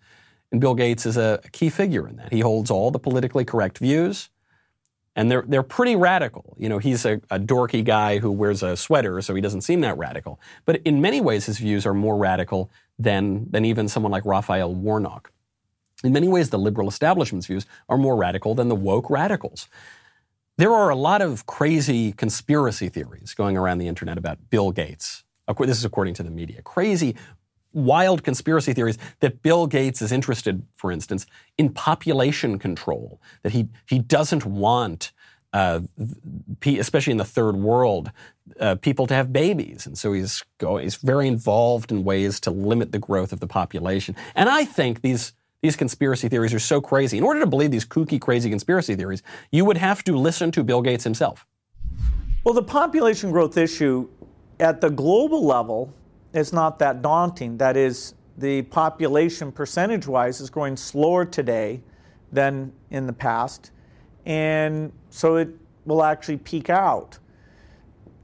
And 0.51 0.59
Bill 0.59 0.73
Gates 0.73 1.05
is 1.05 1.17
a, 1.17 1.41
key 1.51 1.69
figure 1.69 2.07
in 2.07 2.15
that. 2.15 2.33
He 2.33 2.39
holds 2.39 2.71
all 2.71 2.91
the 2.91 2.99
politically 2.99 3.45
correct 3.45 3.77
views, 3.77 4.29
and 5.15 5.29
they're, 5.29 5.43
they're 5.47 5.63
pretty 5.63 5.95
radical. 5.95 6.55
You 6.57 6.69
know, 6.69 6.79
he's 6.79 7.05
a, 7.05 7.21
a 7.29 7.39
dorky 7.39 7.83
guy 7.83 8.19
who 8.19 8.31
wears 8.31 8.63
a 8.63 8.75
sweater, 8.75 9.21
so 9.21 9.35
he 9.35 9.41
doesn't 9.41 9.61
seem 9.61 9.81
that 9.81 9.97
radical. 9.97 10.39
But 10.65 10.77
in 10.77 11.01
many 11.01 11.21
ways, 11.21 11.45
his 11.45 11.59
views 11.59 11.85
are 11.85 11.93
more 11.93 12.17
radical 12.17 12.71
than, 12.97 13.49
than 13.51 13.65
even 13.65 13.87
someone 13.87 14.11
like 14.11 14.25
Raphael 14.25 14.73
Warnock. 14.73 15.31
In 16.03 16.13
many 16.13 16.29
ways, 16.29 16.49
the 16.49 16.59
liberal 16.59 16.87
establishment's 16.87 17.47
views 17.47 17.65
are 17.89 17.97
more 17.97 18.15
radical 18.15 18.55
than 18.55 18.69
the 18.69 18.75
woke 18.75 19.09
radicals. 19.09 19.67
There 20.57 20.73
are 20.73 20.89
a 20.89 20.95
lot 20.95 21.21
of 21.21 21.45
crazy 21.45 22.11
conspiracy 22.11 22.89
theories 22.89 23.33
going 23.33 23.57
around 23.57 23.77
the 23.77 23.87
internet 23.87 24.17
about 24.17 24.49
Bill 24.49 24.71
Gates. 24.71 25.23
This 25.57 25.77
is 25.77 25.85
according 25.85 26.13
to 26.15 26.23
the 26.23 26.31
media. 26.31 26.61
Crazy, 26.61 27.15
wild 27.73 28.23
conspiracy 28.23 28.73
theories 28.73 28.97
that 29.19 29.41
Bill 29.41 29.67
Gates 29.67 30.01
is 30.01 30.11
interested, 30.11 30.63
for 30.75 30.91
instance, 30.91 31.25
in 31.57 31.69
population 31.69 32.59
control, 32.59 33.21
that 33.43 33.51
he, 33.51 33.67
he 33.87 33.99
doesn't 33.99 34.45
want 34.45 35.11
uh, 35.53 35.81
especially 36.63 37.11
in 37.11 37.17
the 37.17 37.25
third 37.25 37.55
world, 37.55 38.11
uh, 38.59 38.75
people 38.75 39.07
to 39.07 39.13
have 39.13 39.33
babies, 39.33 39.87
and 39.87 39.97
so 39.97 40.13
he's 40.13 40.43
going, 40.59 40.83
he's 40.83 40.97
very 40.97 41.27
involved 41.27 41.91
in 41.91 42.03
ways 42.03 42.39
to 42.39 42.51
limit 42.51 42.91
the 42.91 42.99
growth 42.99 43.33
of 43.33 43.39
the 43.39 43.47
population. 43.47 44.15
And 44.35 44.49
I 44.49 44.65
think 44.65 45.01
these 45.01 45.33
these 45.61 45.75
conspiracy 45.75 46.29
theories 46.29 46.53
are 46.53 46.59
so 46.59 46.79
crazy. 46.79 47.17
In 47.17 47.23
order 47.23 47.41
to 47.41 47.45
believe 47.45 47.69
these 47.69 47.85
kooky, 47.85 48.21
crazy 48.21 48.49
conspiracy 48.49 48.95
theories, 48.95 49.21
you 49.51 49.65
would 49.65 49.75
have 49.75 50.05
to 50.05 50.15
listen 50.15 50.51
to 50.51 50.63
Bill 50.63 50.81
Gates 50.81 51.03
himself. 51.03 51.45
Well, 52.45 52.53
the 52.53 52.63
population 52.63 53.31
growth 53.31 53.57
issue 53.57 54.07
at 54.59 54.81
the 54.81 54.89
global 54.89 55.45
level 55.45 55.93
it's 56.33 56.53
not 56.53 56.79
that 56.79 57.01
daunting. 57.01 57.57
That 57.57 57.75
is, 57.75 58.13
the 58.37 58.61
population 58.63 59.51
percentage 59.51 60.07
wise 60.07 60.39
is 60.39 60.49
growing 60.49 60.77
slower 60.77 61.25
today 61.25 61.81
than 62.31 62.71
in 62.91 63.07
the 63.07 63.13
past. 63.13 63.71
And 64.25 64.91
so 65.09 65.37
it 65.37 65.49
will 65.85 66.03
actually 66.03 66.37
peak 66.37 66.69
out. 66.69 67.17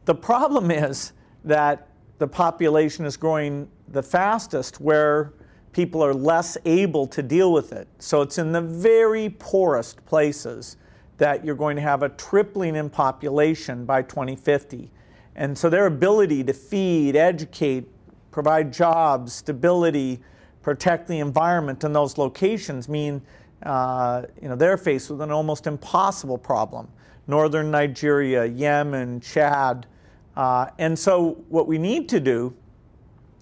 The 0.06 0.16
problem 0.16 0.72
is 0.72 1.14
that 1.44 1.88
the 2.18 2.28
population 2.28 3.06
is 3.06 3.18
growing 3.18 3.70
the 3.90 4.04
fastest 4.04 4.80
where 4.80 5.34
people 5.74 6.02
are 6.02 6.14
less 6.14 6.58
able 6.64 7.06
to 7.08 7.22
deal 7.22 7.52
with 7.52 7.74
it. 7.74 7.88
So 8.00 8.22
it's 8.22 8.38
in 8.38 8.52
the 8.52 8.62
very 8.62 9.36
poorest 9.38 10.06
places 10.06 10.78
that 11.18 11.44
you're 11.44 11.56
going 11.56 11.76
to 11.76 11.82
have 11.82 12.04
a 12.04 12.10
tripling 12.10 12.76
in 12.76 12.90
population 12.90 13.86
by 13.86 14.02
2050. 14.02 14.92
And 15.36 15.58
so 15.58 15.70
their 15.70 15.86
ability 15.86 16.44
to 16.46 16.54
feed, 16.54 17.16
educate, 17.16 17.86
provide 18.32 18.72
jobs, 18.72 19.34
stability, 19.34 20.22
protect 20.62 21.08
the 21.08 21.20
environment 21.20 21.84
in 21.84 21.94
those 21.94 22.18
locations 22.18 22.90
mean 22.90 23.22
uh, 23.64 24.24
you 24.42 24.48
know, 24.48 24.56
they're 24.56 24.78
faced 24.78 25.10
with 25.10 25.22
an 25.22 25.32
almost 25.32 25.68
impossible 25.68 26.38
problem. 26.38 26.88
Northern 27.28 27.72
Nigeria, 27.72 28.46
Yemen, 28.46 29.20
Chad. 29.20 29.88
Uh, 30.36 30.68
and 30.78 30.98
so, 30.98 31.44
what 31.50 31.66
we 31.68 31.78
need 31.78 32.08
to 32.10 32.20
do 32.20 32.54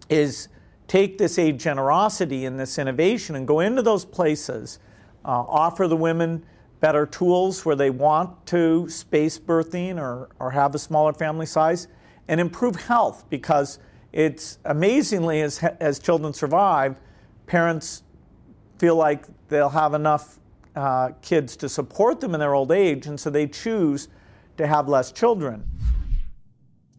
is 0.10 0.48
take 0.88 1.18
this 1.18 1.38
aid 1.38 1.60
generosity 1.60 2.46
and 2.46 2.60
this 2.60 2.78
innovation 2.78 3.36
and 3.36 3.48
go 3.48 3.60
into 3.60 3.82
those 3.82 4.06
places, 4.06 4.80
uh, 5.26 5.30
offer 5.30 5.88
the 5.88 5.98
women 5.98 6.46
better 6.84 7.06
tools 7.06 7.64
where 7.64 7.78
they 7.78 7.90
want 7.90 8.46
to 8.46 8.90
space 8.90 9.40
birthing 9.40 9.98
or, 9.98 10.28
or 10.38 10.52
have 10.52 10.76
a 10.76 10.78
smaller 10.78 11.14
family 11.14 11.46
size, 11.46 11.88
and 12.28 12.42
improve 12.42 12.76
health 12.76 13.24
because 13.30 13.80
it's 14.12 14.60
amazingly, 14.66 15.40
as, 15.40 15.64
as 15.80 15.98
children 15.98 16.34
survive, 16.34 17.00
parents 17.46 18.04
feel 18.80 18.98
like 18.98 19.24
they'll 19.48 19.70
have 19.70 19.94
enough 19.94 20.40
uh, 20.76 21.12
kids 21.22 21.56
to 21.56 21.70
support 21.70 22.20
them 22.20 22.34
in 22.34 22.42
their 22.42 22.54
old 22.54 22.70
age, 22.70 23.08
and 23.08 23.18
so 23.18 23.30
they 23.30 23.48
choose 23.48 24.10
to 24.58 24.68
have 24.68 24.90
less 24.90 25.14
children. 25.14 25.64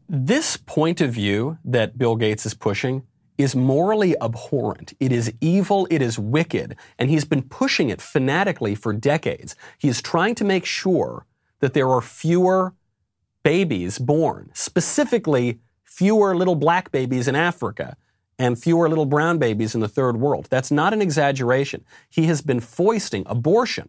This 0.08 0.56
point 0.56 1.02
of 1.02 1.12
view 1.12 1.58
that 1.62 1.98
Bill 1.98 2.16
Gates 2.16 2.46
is 2.46 2.54
pushing 2.54 3.06
is 3.36 3.56
morally 3.56 4.14
abhorrent. 4.20 4.94
It 5.00 5.12
is 5.12 5.32
evil, 5.40 5.86
it 5.90 6.00
is 6.00 6.18
wicked, 6.18 6.76
and 6.98 7.10
he's 7.10 7.24
been 7.24 7.42
pushing 7.42 7.90
it 7.90 8.00
fanatically 8.00 8.74
for 8.74 8.92
decades. 8.92 9.56
He 9.78 9.88
is 9.88 10.00
trying 10.00 10.34
to 10.36 10.44
make 10.44 10.64
sure 10.64 11.26
that 11.60 11.74
there 11.74 11.88
are 11.88 12.00
fewer 12.00 12.74
babies 13.42 13.98
born, 13.98 14.50
specifically 14.54 15.58
fewer 15.84 16.36
little 16.36 16.54
black 16.54 16.90
babies 16.90 17.28
in 17.28 17.34
Africa 17.34 17.96
and 18.38 18.60
fewer 18.60 18.88
little 18.88 19.06
brown 19.06 19.38
babies 19.38 19.74
in 19.74 19.80
the 19.80 19.88
third 19.88 20.16
world. 20.16 20.48
That's 20.50 20.70
not 20.70 20.92
an 20.92 21.02
exaggeration. 21.02 21.84
He 22.08 22.26
has 22.26 22.42
been 22.42 22.60
foisting 22.60 23.22
abortion 23.26 23.88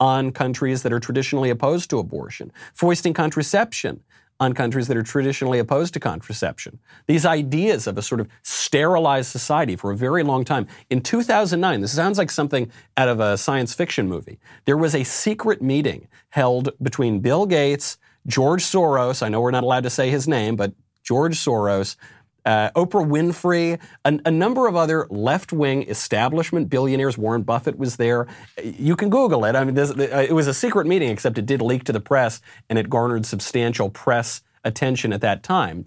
on 0.00 0.32
countries 0.32 0.82
that 0.82 0.92
are 0.92 0.98
traditionally 0.98 1.50
opposed 1.50 1.90
to 1.90 1.98
abortion, 1.98 2.52
foisting 2.74 3.14
contraception 3.14 4.02
on 4.40 4.52
countries 4.52 4.88
that 4.88 4.96
are 4.96 5.02
traditionally 5.02 5.58
opposed 5.58 5.94
to 5.94 6.00
contraception. 6.00 6.78
These 7.06 7.24
ideas 7.24 7.86
of 7.86 7.96
a 7.96 8.02
sort 8.02 8.20
of 8.20 8.28
sterilized 8.42 9.30
society 9.30 9.76
for 9.76 9.92
a 9.92 9.96
very 9.96 10.22
long 10.22 10.44
time. 10.44 10.66
In 10.90 11.00
2009, 11.00 11.80
this 11.80 11.92
sounds 11.92 12.18
like 12.18 12.30
something 12.30 12.70
out 12.96 13.08
of 13.08 13.20
a 13.20 13.38
science 13.38 13.74
fiction 13.74 14.08
movie. 14.08 14.38
There 14.64 14.76
was 14.76 14.94
a 14.94 15.04
secret 15.04 15.62
meeting 15.62 16.08
held 16.30 16.70
between 16.82 17.20
Bill 17.20 17.46
Gates, 17.46 17.96
George 18.26 18.64
Soros, 18.64 19.22
I 19.22 19.28
know 19.28 19.40
we're 19.40 19.50
not 19.50 19.64
allowed 19.64 19.82
to 19.84 19.90
say 19.90 20.10
his 20.10 20.26
name, 20.26 20.56
but 20.56 20.72
George 21.02 21.36
Soros, 21.36 21.96
uh, 22.44 22.70
Oprah 22.76 23.06
Winfrey, 23.06 23.78
a, 24.04 24.18
a, 24.24 24.30
number 24.30 24.66
of 24.66 24.76
other 24.76 25.06
left 25.10 25.52
wing 25.52 25.88
establishment 25.88 26.68
billionaires. 26.68 27.16
Warren 27.16 27.42
Buffett 27.42 27.78
was 27.78 27.96
there. 27.96 28.26
You 28.62 28.96
can 28.96 29.10
Google 29.10 29.44
it. 29.44 29.56
I 29.56 29.64
mean, 29.64 29.74
this, 29.74 29.90
uh, 29.90 30.26
it 30.28 30.32
was 30.32 30.46
a 30.46 30.54
secret 30.54 30.86
meeting, 30.86 31.08
except 31.10 31.38
it 31.38 31.46
did 31.46 31.62
leak 31.62 31.84
to 31.84 31.92
the 31.92 32.00
press 32.00 32.40
and 32.68 32.78
it 32.78 32.90
garnered 32.90 33.24
substantial 33.24 33.88
press 33.88 34.42
attention 34.64 35.12
at 35.12 35.20
that 35.22 35.42
time. 35.42 35.86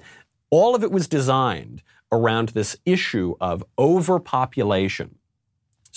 All 0.50 0.76
of 0.76 0.84
it 0.84 0.92
was 0.92 1.08
designed 1.08 1.84
around 2.12 2.50
this 2.50 2.78
issue 2.86 3.36
of 3.42 3.64
overpopulation. 3.78 5.16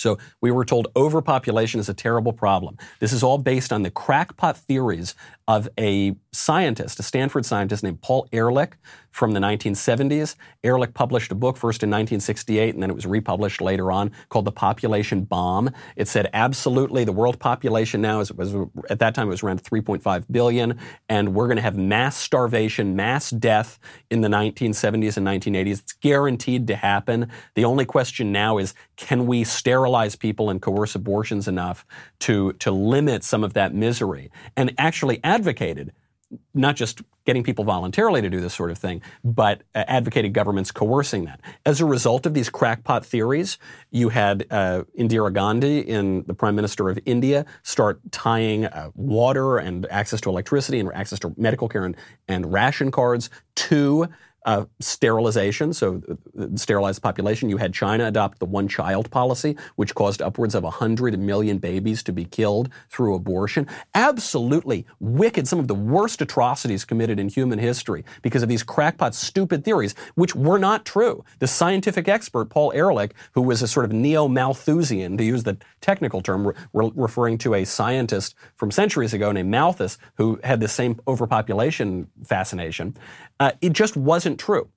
So 0.01 0.18
we 0.40 0.51
were 0.51 0.64
told 0.64 0.88
overpopulation 0.96 1.79
is 1.79 1.88
a 1.88 1.94
terrible 1.94 2.33
problem. 2.33 2.79
This 3.01 3.12
is 3.12 3.23
all 3.23 3.37
based 3.37 3.73
on 3.73 3.83
the 3.83 3.90
crackpot 3.90 4.57
theories 4.57 5.14
of 5.46 5.68
a 5.79 6.16
scientist, 6.33 6.99
a 6.99 7.03
Stanford 7.03 7.44
scientist 7.44 7.83
named 7.83 8.01
Paul 8.01 8.27
Ehrlich 8.33 8.77
from 9.11 9.33
the 9.33 9.40
1970s. 9.40 10.37
Ehrlich 10.62 10.94
published 10.94 11.33
a 11.33 11.35
book 11.35 11.57
first 11.57 11.83
in 11.83 11.90
1968 11.90 12.75
and 12.75 12.83
then 12.83 12.90
it 12.90 12.94
was 12.94 13.07
republished 13.07 13.61
later 13.61 13.90
on 13.90 14.12
called 14.29 14.44
The 14.44 14.53
Population 14.53 15.25
Bomb. 15.25 15.70
It 15.96 16.09
said 16.09 16.31
absolutely 16.33 17.05
the 17.05 17.12
world 17.12 17.38
population 17.38 18.01
now 18.01 18.20
is, 18.20 18.33
was, 18.33 18.55
at 18.88 18.99
that 19.01 19.14
time 19.14 19.29
it 19.29 19.31
was 19.31 19.42
around 19.42 19.62
3.5 19.62 20.25
billion 20.31 20.79
and 21.09 21.35
we're 21.35 21.46
going 21.46 21.57
to 21.57 21.62
have 21.62 21.77
mass 21.77 22.16
starvation, 22.16 22.96
mass 22.96 23.31
death 23.31 23.79
in 24.11 24.20
the 24.20 24.29
1970s 24.29 25.16
and 25.16 25.27
1980s. 25.27 25.81
It's 25.81 25.92
guaranteed 25.92 26.66
to 26.68 26.77
happen. 26.77 27.31
The 27.55 27.64
only 27.64 27.85
question 27.85 28.33
now 28.33 28.59
is 28.59 28.75
can 28.96 29.27
we 29.27 29.44
sterilize 29.44 30.14
people 30.16 30.51
and 30.51 30.61
coerce 30.61 30.94
abortions 30.94 31.49
enough 31.49 31.85
to, 32.20 32.53
to 32.55 32.70
limit 32.70 33.25
some 33.25 33.44
of 33.44 33.55
that 33.55 33.75
misery? 33.75 34.31
And 34.57 34.75
actually 34.79 35.20
advocated 35.25 35.92
not 36.54 36.76
just 36.76 37.02
getting 37.26 37.42
people 37.42 37.64
voluntarily 37.64 38.20
to 38.20 38.30
do 38.30 38.40
this 38.40 38.54
sort 38.54 38.70
of 38.70 38.78
thing, 38.78 39.02
but 39.24 39.62
uh, 39.74 39.84
advocated 39.86 40.32
governments 40.32 40.70
coercing 40.70 41.24
that. 41.24 41.40
As 41.66 41.80
a 41.80 41.84
result 41.84 42.26
of 42.26 42.34
these 42.34 42.48
crackpot 42.48 43.04
theories, 43.04 43.58
you 43.90 44.08
had 44.08 44.46
uh, 44.50 44.84
Indira 44.98 45.32
Gandhi, 45.32 45.80
in 45.80 46.24
the 46.26 46.34
Prime 46.34 46.54
Minister 46.54 46.88
of 46.88 46.98
India, 47.04 47.44
start 47.62 48.00
tying 48.10 48.66
uh, 48.66 48.90
water 48.94 49.58
and 49.58 49.86
access 49.90 50.20
to 50.22 50.30
electricity 50.30 50.80
and 50.80 50.90
access 50.92 51.18
to 51.20 51.34
medical 51.36 51.68
care 51.68 51.84
and, 51.84 51.96
and 52.28 52.52
ration 52.52 52.90
cards 52.90 53.30
to 53.56 54.08
uh, 54.46 54.64
sterilization, 54.81 55.72
so 55.72 56.03
uh, 56.38 56.46
sterilized 56.55 57.03
population. 57.03 57.48
You 57.48 57.59
had 57.59 57.74
China 57.74 58.07
adopt 58.07 58.38
the 58.38 58.46
one 58.46 58.68
child 58.68 59.11
policy, 59.11 59.57
which 59.76 59.94
caused 59.94 60.22
upwards 60.22 60.55
of 60.55 60.62
100 60.62 61.18
million 61.18 61.59
babies 61.59 62.03
to 62.05 62.12
be 62.12 62.24
killed 62.24 62.70
through 62.88 63.14
abortion. 63.14 63.66
Absolutely 63.94 64.87
wicked, 64.98 65.46
some 65.46 65.59
of 65.59 65.68
the 65.68 65.74
worst 65.74 66.22
atrocities 66.22 66.85
committed 66.85 67.18
in 67.18 67.29
human 67.29 67.59
history 67.59 68.05
because 68.22 68.42
of 68.42 68.48
these 68.48 68.62
crackpot, 68.62 69.14
stupid 69.14 69.64
theories, 69.64 69.94
which 70.14 70.35
were 70.35 70.59
not 70.59 70.85
true. 70.85 71.24
The 71.38 71.46
scientific 71.46 72.09
expert, 72.09 72.46
Paul 72.46 72.72
Ehrlich, 72.74 73.12
who 73.33 73.42
was 73.42 73.62
a 73.62 73.68
sort 73.68 73.85
of 73.85 73.92
neo 73.92 74.29
Malthusian, 74.29 75.16
to 75.18 75.24
use 75.24 75.44
the 75.44 75.59
technical 75.81 76.20
term, 76.20 76.46
re- 76.46 76.92
referring 76.94 77.38
to 77.38 77.55
a 77.55 77.64
scientist 77.64 78.35
from 78.57 78.70
centuries 78.70 79.12
ago 79.12 79.33
named 79.33 79.50
Malthus, 79.50 79.98
who 80.16 80.38
had 80.44 80.61
the 80.61 80.68
same 80.68 81.00
overpopulation 81.07 82.07
fascination, 82.24 82.96
uh, 83.40 83.53
it 83.62 83.72
just 83.72 83.96
wasn't 83.96 84.29
true. 84.36 84.68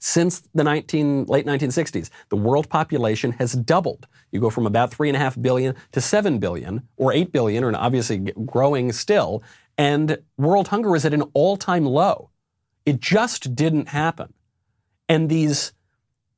Since 0.00 0.42
the 0.54 0.64
19, 0.64 1.24
late 1.24 1.46
1960s, 1.46 2.10
the 2.28 2.36
world 2.36 2.68
population 2.68 3.32
has 3.32 3.54
doubled. 3.54 4.06
You 4.32 4.40
go 4.40 4.50
from 4.50 4.66
about 4.66 4.90
3.5 4.90 5.40
billion 5.40 5.74
to 5.92 6.00
7 6.00 6.38
billion, 6.38 6.86
or 6.96 7.12
8 7.12 7.32
billion, 7.32 7.64
and 7.64 7.74
obviously 7.74 8.18
growing 8.18 8.92
still, 8.92 9.42
and 9.78 10.18
world 10.36 10.68
hunger 10.68 10.94
is 10.94 11.06
at 11.06 11.14
an 11.14 11.22
all 11.32 11.56
time 11.56 11.86
low. 11.86 12.30
It 12.84 13.00
just 13.00 13.54
didn't 13.54 13.88
happen. 13.88 14.34
And 15.08 15.30
these, 15.30 15.72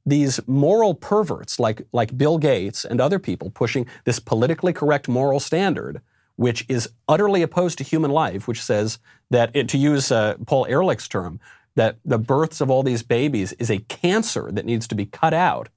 these 0.05 0.39
moral 0.47 0.95
perverts 0.95 1.59
like, 1.59 1.83
like 1.93 2.17
Bill 2.17 2.39
Gates 2.39 2.85
and 2.85 3.01
other 3.01 3.19
people 3.19 3.51
pushing 3.51 3.87
this 4.05 4.21
politically 4.21 4.73
correct 4.73 5.09
moral 5.09 5.41
standard 5.41 6.03
which 6.37 6.65
is 6.69 6.89
utterly 7.09 7.43
opposed 7.43 7.79
to 7.79 7.85
human 7.85 8.11
life, 8.11 8.47
which 8.47 8.63
says 8.63 8.99
that, 9.31 9.51
it, 9.55 9.69
to 9.71 9.79
use 9.79 10.13
uh, 10.13 10.35
Paul 10.47 10.67
Ehrlich's 10.67 11.09
term, 11.09 11.41
that 11.77 11.99
the 12.05 12.19
births 12.19 12.61
of 12.61 12.71
all 12.71 12.83
these 12.83 13.03
babies 13.03 13.53
is 13.55 13.71
a 13.71 13.79
cancer 13.79 14.51
that 14.53 14.65
needs 14.65 14.89
to 14.89 14.95
be 14.95 15.07
cut 15.07 15.33
out. 15.33 15.69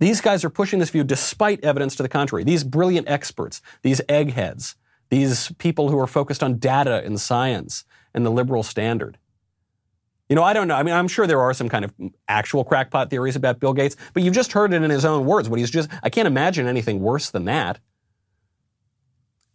These 0.00 0.20
guys 0.20 0.44
are 0.44 0.50
pushing 0.50 0.80
this 0.80 0.90
view 0.90 1.04
despite 1.04 1.64
evidence 1.64 1.96
to 1.96 2.02
the 2.02 2.08
contrary. 2.08 2.44
These 2.44 2.64
brilliant 2.64 3.08
experts, 3.08 3.62
these 3.82 4.00
eggheads, 4.08 4.76
these 5.08 5.52
people 5.58 5.88
who 5.88 5.98
are 5.98 6.06
focused 6.06 6.42
on 6.42 6.58
data 6.58 7.02
and 7.04 7.20
science 7.20 7.84
and 8.12 8.26
the 8.26 8.30
liberal 8.30 8.62
standard. 8.62 9.18
You 10.28 10.36
know, 10.36 10.42
I 10.42 10.52
don't 10.52 10.68
know. 10.68 10.74
I 10.74 10.82
mean, 10.82 10.94
I'm 10.94 11.08
sure 11.08 11.26
there 11.26 11.40
are 11.40 11.54
some 11.54 11.68
kind 11.68 11.84
of 11.84 11.92
actual 12.28 12.64
crackpot 12.64 13.10
theories 13.10 13.36
about 13.36 13.60
Bill 13.60 13.72
Gates, 13.72 13.96
but 14.12 14.22
you've 14.22 14.34
just 14.34 14.52
heard 14.52 14.72
it 14.72 14.82
in 14.82 14.90
his 14.90 15.04
own 15.04 15.26
words. 15.26 15.48
What 15.48 15.58
he's 15.58 15.70
just, 15.70 15.90
I 16.02 16.10
can't 16.10 16.26
imagine 16.26 16.66
anything 16.66 17.00
worse 17.00 17.30
than 17.30 17.44
that. 17.44 17.78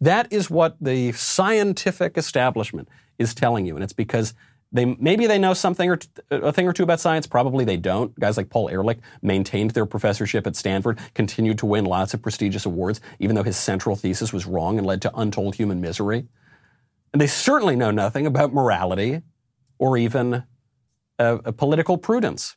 That 0.00 0.32
is 0.32 0.48
what 0.48 0.76
the 0.80 1.12
scientific 1.12 2.16
establishment 2.16 2.88
is 3.18 3.34
telling 3.34 3.66
you. 3.66 3.74
And 3.74 3.84
it's 3.84 3.92
because 3.92 4.32
they 4.72 4.84
maybe 4.84 5.26
they 5.26 5.38
know 5.38 5.54
something 5.54 5.88
or 5.90 5.96
t- 5.96 6.08
a 6.30 6.52
thing 6.52 6.68
or 6.68 6.72
two 6.72 6.84
about 6.84 7.00
science. 7.00 7.26
Probably 7.26 7.64
they 7.64 7.76
don't. 7.76 8.18
Guys 8.18 8.36
like 8.36 8.50
Paul 8.50 8.68
Ehrlich 8.68 8.98
maintained 9.20 9.72
their 9.72 9.86
professorship 9.86 10.46
at 10.46 10.56
Stanford, 10.56 10.98
continued 11.14 11.58
to 11.58 11.66
win 11.66 11.84
lots 11.84 12.14
of 12.14 12.22
prestigious 12.22 12.66
awards, 12.66 13.00
even 13.18 13.34
though 13.34 13.42
his 13.42 13.56
central 13.56 13.96
thesis 13.96 14.32
was 14.32 14.46
wrong 14.46 14.78
and 14.78 14.86
led 14.86 15.02
to 15.02 15.16
untold 15.16 15.56
human 15.56 15.80
misery. 15.80 16.26
And 17.12 17.20
they 17.20 17.26
certainly 17.26 17.74
know 17.74 17.90
nothing 17.90 18.26
about 18.26 18.54
morality 18.54 19.22
or 19.78 19.96
even 19.96 20.44
a, 21.18 21.34
a 21.46 21.52
political 21.52 21.98
prudence. 21.98 22.56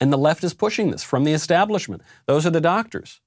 And 0.00 0.12
the 0.12 0.18
left 0.18 0.44
is 0.44 0.52
pushing 0.52 0.90
this 0.90 1.02
from 1.02 1.24
the 1.24 1.32
establishment. 1.32 2.02
Those 2.26 2.44
are 2.44 2.50
the 2.50 2.60
doctors. 2.60 3.20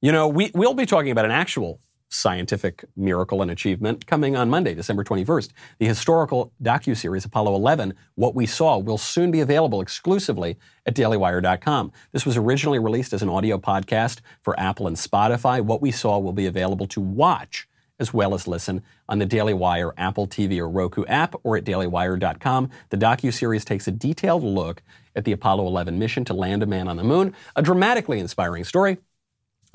You 0.00 0.12
know, 0.12 0.28
we, 0.28 0.50
we'll 0.54 0.74
be 0.74 0.86
talking 0.86 1.10
about 1.10 1.24
an 1.24 1.30
actual 1.30 1.80
scientific 2.14 2.84
miracle 2.96 3.42
and 3.42 3.50
achievement 3.50 4.06
coming 4.06 4.36
on 4.36 4.48
Monday, 4.48 4.74
December 4.74 5.02
21st. 5.04 5.50
The 5.78 5.86
historical 5.86 6.52
docu-series 6.62 7.24
Apollo 7.24 7.54
11, 7.56 7.94
What 8.14 8.34
We 8.34 8.46
Saw, 8.46 8.78
will 8.78 8.98
soon 8.98 9.30
be 9.30 9.40
available 9.40 9.80
exclusively 9.80 10.56
at 10.86 10.94
dailywire.com. 10.94 11.92
This 12.12 12.24
was 12.24 12.36
originally 12.36 12.78
released 12.78 13.12
as 13.12 13.22
an 13.22 13.28
audio 13.28 13.58
podcast 13.58 14.20
for 14.42 14.58
Apple 14.58 14.86
and 14.86 14.96
Spotify. 14.96 15.60
What 15.60 15.82
We 15.82 15.90
Saw 15.90 16.18
will 16.18 16.32
be 16.32 16.46
available 16.46 16.86
to 16.88 17.00
watch 17.00 17.68
as 18.00 18.12
well 18.12 18.34
as 18.34 18.48
listen 18.48 18.82
on 19.08 19.18
the 19.18 19.26
Daily 19.26 19.54
Wire 19.54 19.92
Apple 19.96 20.26
TV 20.26 20.58
or 20.58 20.68
Roku 20.68 21.04
app 21.04 21.34
or 21.44 21.56
at 21.56 21.64
dailywire.com. 21.64 22.70
The 22.90 22.96
docu-series 22.96 23.64
takes 23.64 23.86
a 23.86 23.92
detailed 23.92 24.42
look 24.42 24.82
at 25.14 25.24
the 25.24 25.32
Apollo 25.32 25.66
11 25.66 25.98
mission 25.98 26.24
to 26.24 26.34
land 26.34 26.62
a 26.62 26.66
man 26.66 26.88
on 26.88 26.96
the 26.96 27.04
moon, 27.04 27.34
a 27.54 27.62
dramatically 27.62 28.18
inspiring 28.18 28.64
story 28.64 28.98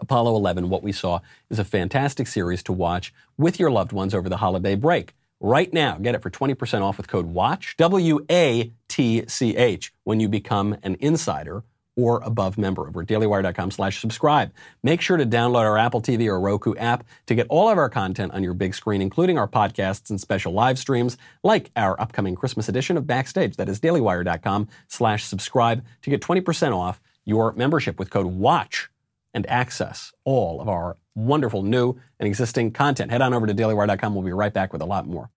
Apollo 0.01 0.35
11, 0.35 0.69
What 0.69 0.83
We 0.83 0.91
Saw, 0.91 1.19
is 1.49 1.59
a 1.59 1.65
fantastic 1.65 2.27
series 2.27 2.63
to 2.63 2.73
watch 2.73 3.13
with 3.37 3.59
your 3.59 3.71
loved 3.71 3.91
ones 3.91 4.13
over 4.13 4.29
the 4.29 4.37
holiday 4.37 4.75
break. 4.75 5.13
Right 5.39 5.71
now, 5.71 5.97
get 5.97 6.15
it 6.15 6.21
for 6.21 6.29
20% 6.29 6.81
off 6.81 6.97
with 6.97 7.07
code 7.07 7.33
WATCH, 7.33 7.77
W 7.77 8.25
A 8.29 8.73
T 8.89 9.23
C 9.27 9.55
H, 9.55 9.93
when 10.03 10.19
you 10.19 10.27
become 10.27 10.75
an 10.83 10.97
insider 10.99 11.63
or 11.95 12.21
above 12.23 12.57
member 12.57 12.87
over 12.87 13.01
at 13.01 13.07
dailywire.com 13.07 13.71
slash 13.71 13.99
subscribe. 13.99 14.51
Make 14.83 15.01
sure 15.01 15.17
to 15.17 15.25
download 15.25 15.65
our 15.65 15.77
Apple 15.77 16.01
TV 16.01 16.27
or 16.27 16.39
Roku 16.39 16.75
app 16.75 17.05
to 17.25 17.35
get 17.35 17.47
all 17.49 17.69
of 17.69 17.77
our 17.77 17.89
content 17.89 18.33
on 18.33 18.43
your 18.43 18.53
big 18.53 18.73
screen, 18.73 19.01
including 19.01 19.37
our 19.37 19.47
podcasts 19.47 20.09
and 20.09 20.19
special 20.19 20.53
live 20.53 20.79
streams, 20.79 21.17
like 21.43 21.71
our 21.75 21.99
upcoming 21.99 22.35
Christmas 22.35 22.69
edition 22.69 22.95
of 22.97 23.05
Backstage. 23.05 23.57
That 23.57 23.69
is 23.69 23.79
dailywire.com 23.79 24.69
slash 24.87 25.25
subscribe 25.25 25.85
to 26.01 26.09
get 26.09 26.21
20% 26.21 26.75
off 26.75 27.01
your 27.25 27.53
membership 27.53 27.99
with 27.99 28.09
code 28.09 28.27
WATCH 28.27 28.89
and 29.33 29.47
access 29.49 30.11
all 30.23 30.61
of 30.61 30.69
our 30.69 30.97
wonderful 31.15 31.63
new 31.63 31.95
and 32.19 32.27
existing 32.27 32.71
content. 32.71 33.11
Head 33.11 33.21
on 33.21 33.33
over 33.33 33.47
to 33.47 33.53
dailywire.com. 33.53 34.15
We'll 34.15 34.23
be 34.23 34.31
right 34.31 34.53
back 34.53 34.73
with 34.73 34.81
a 34.81 34.85
lot 34.85 35.07
more. 35.07 35.29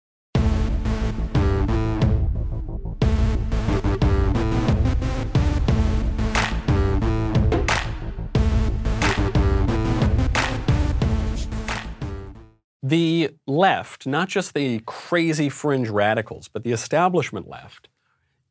The 12.83 13.29
left, 13.47 14.05
not 14.05 14.27
just 14.27 14.53
the 14.53 14.81
crazy 14.85 15.47
fringe 15.47 15.87
radicals, 15.87 16.49
but 16.49 16.63
the 16.63 16.71
establishment 16.71 17.47
left, 17.47 17.87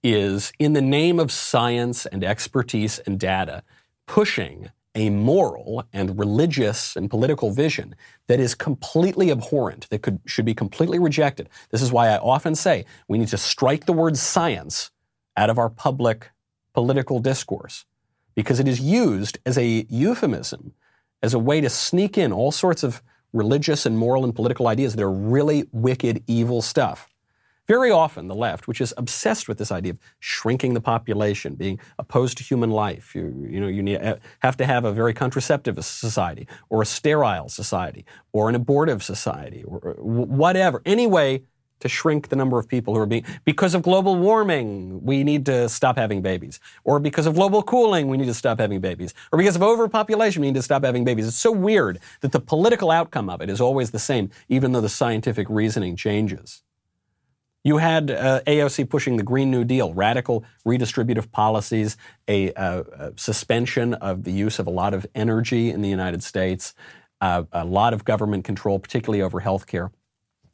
is 0.03 0.53
in 0.59 0.73
the 0.73 0.81
name 0.81 1.21
of 1.21 1.31
science 1.31 2.07
and 2.07 2.25
expertise 2.25 3.01
and 3.01 3.21
data 3.21 3.63
pushing 4.07 4.71
a 4.95 5.11
moral 5.11 5.85
and 5.93 6.19
religious 6.19 6.97
and 6.97 7.09
political 7.09 7.53
vision 7.53 7.95
that 8.27 8.41
is 8.41 8.55
completely 8.55 9.31
abhorrent, 9.31 9.89
that 9.91 10.03
could, 10.03 10.21
should 10.27 10.45
be 10.45 10.55
completely 10.55 10.99
rejected. 10.99 11.49
This 11.71 11.83
is 11.83 11.93
why 11.93 12.09
I 12.09 12.19
often 12.19 12.55
say 12.55 12.85
we 13.07 13.19
need 13.19 13.29
to 13.29 13.39
strike 13.39 13.87
the 13.87 13.93
word 13.93 14.17
science 14.17 14.91
out 15.37 15.51
of 15.51 15.59
our 15.59 15.71
public 15.71 16.31
political 16.75 17.21
discourse 17.21 17.85
because 18.35 18.61
it 18.61 18.69
is 18.69 18.81
used 18.81 19.39
as 19.47 19.59
a 19.59 19.87
euphemism, 19.89 20.73
as 21.23 21.35
a 21.35 21.39
way 21.39 21.61
to 21.61 21.69
sneak 21.69 22.17
in 22.19 22.33
all 22.33 22.53
sorts 22.53 22.83
of 22.83 23.03
religious 23.33 23.87
and 23.87 23.97
moral 23.97 24.25
and 24.25 24.35
political 24.35 24.67
ideas 24.67 24.97
that 24.97 25.03
are 25.03 25.13
really 25.13 25.69
wicked, 25.73 26.23
evil 26.27 26.63
stuff. 26.63 27.10
Very 27.71 27.93
often, 27.93 28.27
the 28.27 28.35
left, 28.35 28.67
which 28.67 28.81
is 28.81 28.93
obsessed 28.97 29.47
with 29.47 29.59
this 29.59 29.71
idea 29.71 29.93
of 29.93 29.99
shrinking 30.19 30.75
the 30.75 30.81
population, 30.81 31.55
being 31.55 31.79
opposed 32.01 32.37
to 32.39 32.43
human 32.43 32.69
life, 32.69 33.15
you, 33.15 33.47
you 33.49 33.61
know, 33.61 33.69
you 33.69 33.81
need, 33.81 34.01
have 34.41 34.57
to 34.57 34.67
have 34.67 34.85
a 34.85 34.91
very 34.91 35.15
contraceptive 35.15 35.77
society, 35.85 36.49
or 36.69 36.83
a 36.83 36.85
sterile 36.85 37.49
society, 37.49 38.05
or 38.33 38.49
an 38.49 38.57
abortive 38.57 39.05
society, 39.05 39.63
or 39.63 39.95
whatever. 40.01 40.83
Any 40.85 41.07
way 41.07 41.45
to 41.79 41.89
shrink 41.89 42.29
the 42.29 42.35
number 42.35 42.59
of 42.59 42.67
people 42.67 42.93
who 42.93 43.01
are 43.01 43.07
being 43.07 43.25
because 43.45 43.73
of 43.77 43.83
global 43.83 44.17
warming 44.17 45.01
we 45.05 45.23
need 45.23 45.47
to 45.47 45.69
stop 45.69 45.97
having 45.97 46.21
babies 46.23 46.59
or 46.83 46.99
because 46.99 47.25
of 47.25 47.35
global 47.35 47.63
cooling 47.63 48.09
we 48.09 48.17
need 48.17 48.27
to 48.27 48.35
stop 48.35 48.59
having 48.59 48.81
babies 48.81 49.15
or 49.31 49.39
because 49.39 49.55
of 49.55 49.63
overpopulation 49.63 50.43
we 50.43 50.49
need 50.49 50.57
to 50.57 50.63
stop 50.63 50.85
having 50.85 51.05
babies 51.05 51.27
it's 51.27 51.39
so 51.39 51.53
weird 51.53 51.99
that 52.21 52.33
the 52.33 52.41
political 52.41 52.91
outcome 52.91 53.31
of 53.31 53.41
it 53.41 53.49
is 53.49 53.63
always 53.63 53.93
the 53.93 53.99
same 53.99 54.29
even 54.51 54.73
though 54.73 54.83
the 54.83 54.91
scientific 54.91 55.49
reasoning 55.49 55.97
changes 55.97 56.63
you 57.63 57.77
had 57.77 58.11
uh, 58.11 58.41
AOC 58.47 58.89
pushing 58.89 59.17
the 59.17 59.23
Green 59.23 59.51
New 59.51 59.65
Deal, 59.65 59.93
radical 59.93 60.45
redistributive 60.67 61.31
policies, 61.31 61.97
a, 62.27 62.53
uh, 62.55 62.83
a, 62.99 63.13
suspension 63.17 63.95
of 63.95 64.25
the 64.25 64.33
use 64.33 64.59
of 64.59 64.67
a 64.67 64.71
lot 64.71 64.95
of 64.95 65.07
energy 65.15 65.71
in 65.71 65.83
the 65.83 65.89
United 65.89 66.23
States, 66.23 66.75
uh, 67.21 67.45
a 67.53 67.65
lot 67.65 67.93
of 67.93 68.05
government 68.05 68.45
control, 68.45 68.79
particularly 68.79 69.21
over 69.21 69.41
healthcare. 69.41 69.91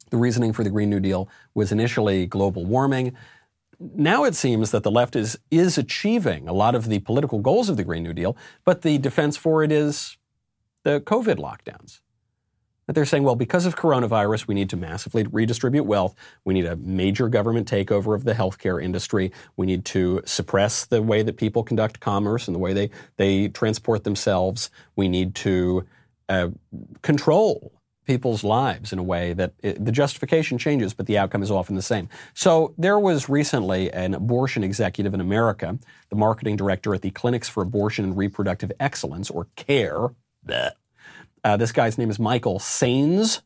The 0.09 0.17
reasoning 0.17 0.53
for 0.53 0.63
the 0.63 0.69
Green 0.69 0.89
New 0.89 0.99
Deal 0.99 1.29
was 1.53 1.71
initially 1.71 2.25
global 2.25 2.65
warming. 2.65 3.15
Now 3.79 4.23
it 4.25 4.35
seems 4.35 4.71
that 4.71 4.83
the 4.83 4.91
left 4.91 5.15
is, 5.15 5.37
is 5.49 5.77
achieving 5.77 6.47
a 6.47 6.53
lot 6.53 6.75
of 6.75 6.89
the 6.89 6.99
political 6.99 7.39
goals 7.39 7.69
of 7.69 7.77
the 7.77 7.83
Green 7.83 8.03
New 8.03 8.13
Deal, 8.13 8.35
but 8.65 8.81
the 8.81 8.97
defense 8.97 9.37
for 9.37 9.63
it 9.63 9.71
is 9.71 10.17
the 10.83 10.99
COVID 11.01 11.37
lockdowns 11.37 11.99
that 12.87 12.93
they're 12.93 13.05
saying, 13.05 13.23
well, 13.23 13.35
because 13.35 13.65
of 13.65 13.75
coronavirus, 13.75 14.47
we 14.47 14.55
need 14.55 14.69
to 14.69 14.77
massively 14.77 15.23
redistribute 15.23 15.85
wealth. 15.85 16.15
We 16.45 16.53
need 16.53 16.65
a 16.65 16.77
major 16.77 17.27
government 17.27 17.69
takeover 17.69 18.15
of 18.15 18.23
the 18.23 18.33
healthcare 18.33 18.81
industry. 18.81 19.31
We 19.57 19.65
need 19.65 19.85
to 19.85 20.21
suppress 20.25 20.85
the 20.85 21.01
way 21.01 21.21
that 21.21 21.37
people 21.37 21.63
conduct 21.63 21.99
commerce 21.99 22.47
and 22.47 22.55
the 22.55 22.59
way 22.59 22.73
they, 22.73 22.89
they 23.17 23.49
transport 23.49 24.05
themselves. 24.05 24.71
We 24.95 25.09
need 25.09 25.35
to 25.35 25.85
uh, 26.29 26.49
control 27.01 27.73
people's 28.05 28.41
lives 28.41 28.93
in 28.93 28.99
a 28.99 29.03
way 29.03 29.33
that 29.33 29.51
it, 29.61 29.83
the 29.83 29.91
justification 29.91 30.57
changes, 30.57 30.93
but 30.93 31.07
the 31.07 31.17
outcome 31.17 31.43
is 31.43 31.51
often 31.51 31.75
the 31.75 31.81
same. 31.81 32.07
So 32.33 32.73
there 32.77 32.97
was 32.97 33.27
recently 33.27 33.91
an 33.91 34.13
abortion 34.13 34.63
executive 34.63 35.13
in 35.13 35.19
America, 35.19 35.77
the 36.09 36.15
marketing 36.15 36.55
director 36.55 36.95
at 36.95 37.01
the 37.01 37.11
Clinics 37.11 37.49
for 37.49 37.61
Abortion 37.61 38.05
and 38.05 38.17
Reproductive 38.17 38.71
Excellence, 38.79 39.29
or 39.29 39.47
CARE. 39.57 40.15
Bleh 40.45 40.71
uh, 41.47 41.55
this 41.55 41.71
guy's 41.71 41.97
name 41.97 42.09
is 42.09 42.19
Michael 42.19 42.59
Sains, 42.59 43.41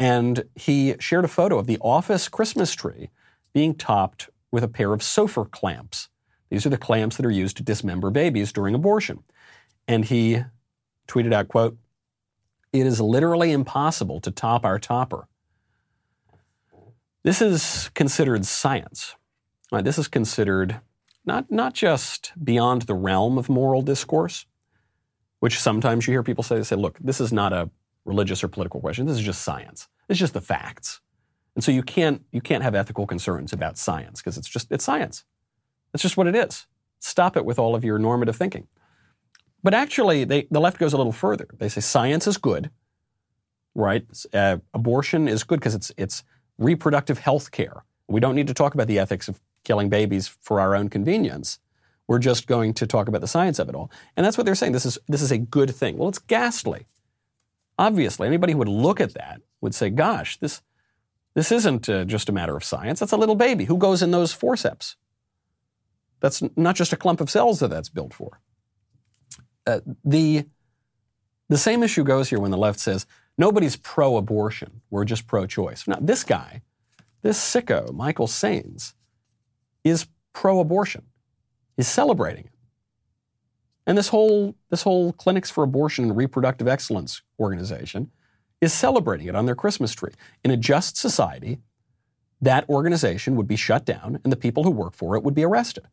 and 0.00 0.42
he 0.56 0.96
shared 0.98 1.24
a 1.24 1.28
photo 1.28 1.58
of 1.60 1.68
the 1.68 1.78
office 1.80 2.28
Christmas 2.28 2.74
tree 2.74 3.10
being 3.52 3.76
topped 3.76 4.30
with 4.50 4.64
a 4.64 4.68
pair 4.68 4.92
of 4.92 5.00
Sopher 5.00 5.48
clamps. 5.48 6.08
These 6.50 6.66
are 6.66 6.70
the 6.70 6.76
clamps 6.76 7.16
that 7.16 7.24
are 7.24 7.30
used 7.30 7.56
to 7.58 7.62
dismember 7.62 8.10
babies 8.10 8.52
during 8.52 8.74
abortion. 8.74 9.22
And 9.86 10.04
he 10.04 10.42
tweeted 11.06 11.32
out, 11.32 11.46
quote, 11.46 11.78
it 12.72 12.84
is 12.84 13.00
literally 13.00 13.52
impossible 13.52 14.20
to 14.20 14.32
top 14.32 14.64
our 14.64 14.80
topper. 14.80 15.28
This 17.22 17.40
is 17.40 17.90
considered 17.94 18.44
science. 18.44 19.14
Right, 19.70 19.84
this 19.84 19.98
is 19.98 20.08
considered 20.08 20.80
not, 21.24 21.48
not 21.48 21.74
just 21.74 22.32
beyond 22.42 22.82
the 22.82 22.94
realm 22.94 23.38
of 23.38 23.48
moral 23.48 23.82
discourse, 23.82 24.46
which 25.44 25.60
sometimes 25.60 26.06
you 26.06 26.12
hear 26.12 26.22
people 26.22 26.42
say, 26.42 26.56
they 26.56 26.62
say, 26.62 26.74
look, 26.74 26.98
this 27.00 27.20
is 27.20 27.30
not 27.30 27.52
a 27.52 27.68
religious 28.06 28.42
or 28.42 28.48
political 28.48 28.80
question. 28.80 29.04
This 29.04 29.18
is 29.18 29.22
just 29.22 29.42
science. 29.42 29.88
It's 30.08 30.18
just 30.18 30.32
the 30.32 30.40
facts. 30.40 31.02
And 31.54 31.62
so 31.62 31.70
you 31.70 31.82
can't, 31.82 32.22
you 32.32 32.40
can't 32.40 32.62
have 32.62 32.74
ethical 32.74 33.06
concerns 33.06 33.52
about 33.52 33.76
science 33.76 34.22
because 34.22 34.38
it's 34.38 34.48
just, 34.48 34.72
it's 34.72 34.84
science. 34.84 35.22
It's 35.92 36.02
just 36.02 36.16
what 36.16 36.26
it 36.26 36.34
is. 36.34 36.66
Stop 36.98 37.36
it 37.36 37.44
with 37.44 37.58
all 37.58 37.74
of 37.74 37.84
your 37.84 37.98
normative 37.98 38.36
thinking. 38.36 38.68
But 39.62 39.74
actually, 39.74 40.24
they, 40.24 40.46
the 40.50 40.62
left 40.62 40.78
goes 40.78 40.94
a 40.94 40.96
little 40.96 41.12
further. 41.12 41.48
They 41.58 41.68
say 41.68 41.82
science 41.82 42.26
is 42.26 42.38
good, 42.38 42.70
right? 43.74 44.06
Uh, 44.32 44.56
abortion 44.72 45.28
is 45.28 45.44
good 45.44 45.60
because 45.60 45.74
it's, 45.74 45.92
it's 45.98 46.24
reproductive 46.56 47.18
health 47.18 47.50
care. 47.50 47.84
We 48.08 48.18
don't 48.18 48.34
need 48.34 48.46
to 48.46 48.54
talk 48.54 48.72
about 48.72 48.86
the 48.86 48.98
ethics 48.98 49.28
of 49.28 49.42
killing 49.62 49.90
babies 49.90 50.26
for 50.26 50.58
our 50.58 50.74
own 50.74 50.88
convenience. 50.88 51.58
We're 52.06 52.18
just 52.18 52.46
going 52.46 52.74
to 52.74 52.86
talk 52.86 53.08
about 53.08 53.20
the 53.20 53.28
science 53.28 53.58
of 53.58 53.68
it 53.68 53.74
all. 53.74 53.90
And 54.16 54.24
that's 54.24 54.36
what 54.36 54.44
they're 54.44 54.54
saying. 54.54 54.72
This 54.72 54.86
is, 54.86 54.98
this 55.08 55.22
is 55.22 55.32
a 55.32 55.38
good 55.38 55.74
thing. 55.74 55.96
Well, 55.96 56.08
it's 56.08 56.18
ghastly. 56.18 56.86
Obviously, 57.78 58.26
anybody 58.26 58.52
who 58.52 58.58
would 58.58 58.68
look 58.68 59.00
at 59.00 59.14
that 59.14 59.40
would 59.60 59.74
say, 59.74 59.90
gosh, 59.90 60.36
this, 60.36 60.62
this 61.34 61.50
isn't 61.50 61.88
uh, 61.88 62.04
just 62.04 62.28
a 62.28 62.32
matter 62.32 62.56
of 62.56 62.62
science. 62.62 63.00
That's 63.00 63.12
a 63.12 63.16
little 63.16 63.34
baby. 63.34 63.64
Who 63.64 63.78
goes 63.78 64.02
in 64.02 64.10
those 64.10 64.32
forceps? 64.32 64.96
That's 66.20 66.42
not 66.56 66.76
just 66.76 66.92
a 66.92 66.96
clump 66.96 67.20
of 67.20 67.30
cells 67.30 67.60
that 67.60 67.68
that's 67.68 67.88
built 67.88 68.14
for. 68.14 68.40
Uh, 69.66 69.80
the, 70.04 70.46
the 71.48 71.58
same 71.58 71.82
issue 71.82 72.04
goes 72.04 72.28
here 72.28 72.38
when 72.38 72.50
the 72.50 72.58
left 72.58 72.78
says, 72.78 73.06
nobody's 73.38 73.76
pro 73.76 74.16
abortion. 74.16 74.82
We're 74.90 75.04
just 75.04 75.26
pro 75.26 75.46
choice. 75.46 75.88
Now, 75.88 75.98
this 76.00 76.22
guy, 76.22 76.62
this 77.22 77.38
sicko, 77.38 77.92
Michael 77.92 78.26
Sains, 78.26 78.94
is 79.82 80.06
pro 80.32 80.60
abortion 80.60 81.04
is 81.76 81.88
celebrating 81.88 82.44
it. 82.44 82.52
And 83.86 83.98
this 83.98 84.08
whole, 84.08 84.54
this 84.70 84.82
whole 84.82 85.12
Clinics 85.12 85.50
for 85.50 85.64
Abortion 85.64 86.04
and 86.04 86.16
Reproductive 86.16 86.68
Excellence 86.68 87.22
organization 87.38 88.10
is 88.60 88.72
celebrating 88.72 89.26
it 89.26 89.36
on 89.36 89.46
their 89.46 89.54
Christmas 89.54 89.92
tree. 89.94 90.12
In 90.42 90.50
a 90.50 90.56
just 90.56 90.96
society, 90.96 91.58
that 92.40 92.68
organization 92.68 93.36
would 93.36 93.46
be 93.46 93.56
shut 93.56 93.84
down 93.84 94.20
and 94.24 94.32
the 94.32 94.36
people 94.36 94.64
who 94.64 94.70
work 94.70 94.94
for 94.94 95.16
it 95.16 95.22
would 95.22 95.34
be 95.34 95.44
arrested 95.44 95.84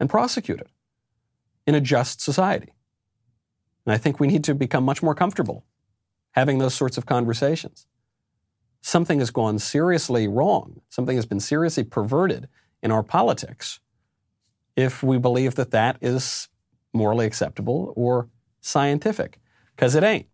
and 0.00 0.08
prosecuted 0.08 0.68
in 1.66 1.74
a 1.74 1.80
just 1.80 2.20
society. 2.20 2.72
And 3.84 3.92
I 3.92 3.98
think 3.98 4.18
we 4.18 4.26
need 4.26 4.44
to 4.44 4.54
become 4.54 4.84
much 4.84 5.02
more 5.02 5.14
comfortable 5.14 5.64
having 6.32 6.58
those 6.58 6.74
sorts 6.74 6.98
of 6.98 7.06
conversations. 7.06 7.86
Something 8.82 9.20
has 9.20 9.30
gone 9.30 9.58
seriously 9.58 10.28
wrong, 10.28 10.80
something 10.88 11.16
has 11.16 11.26
been 11.26 11.40
seriously 11.40 11.82
perverted 11.82 12.48
in 12.82 12.90
our 12.90 13.02
politics 13.02 13.80
if 14.76 15.02
we 15.02 15.18
believe 15.18 15.54
that 15.56 15.70
that 15.70 15.96
is 16.00 16.48
morally 16.92 17.26
acceptable 17.26 17.92
or 17.96 18.28
scientific, 18.60 19.38
because 19.74 19.94
it 19.94 20.04
ain't. 20.04 20.26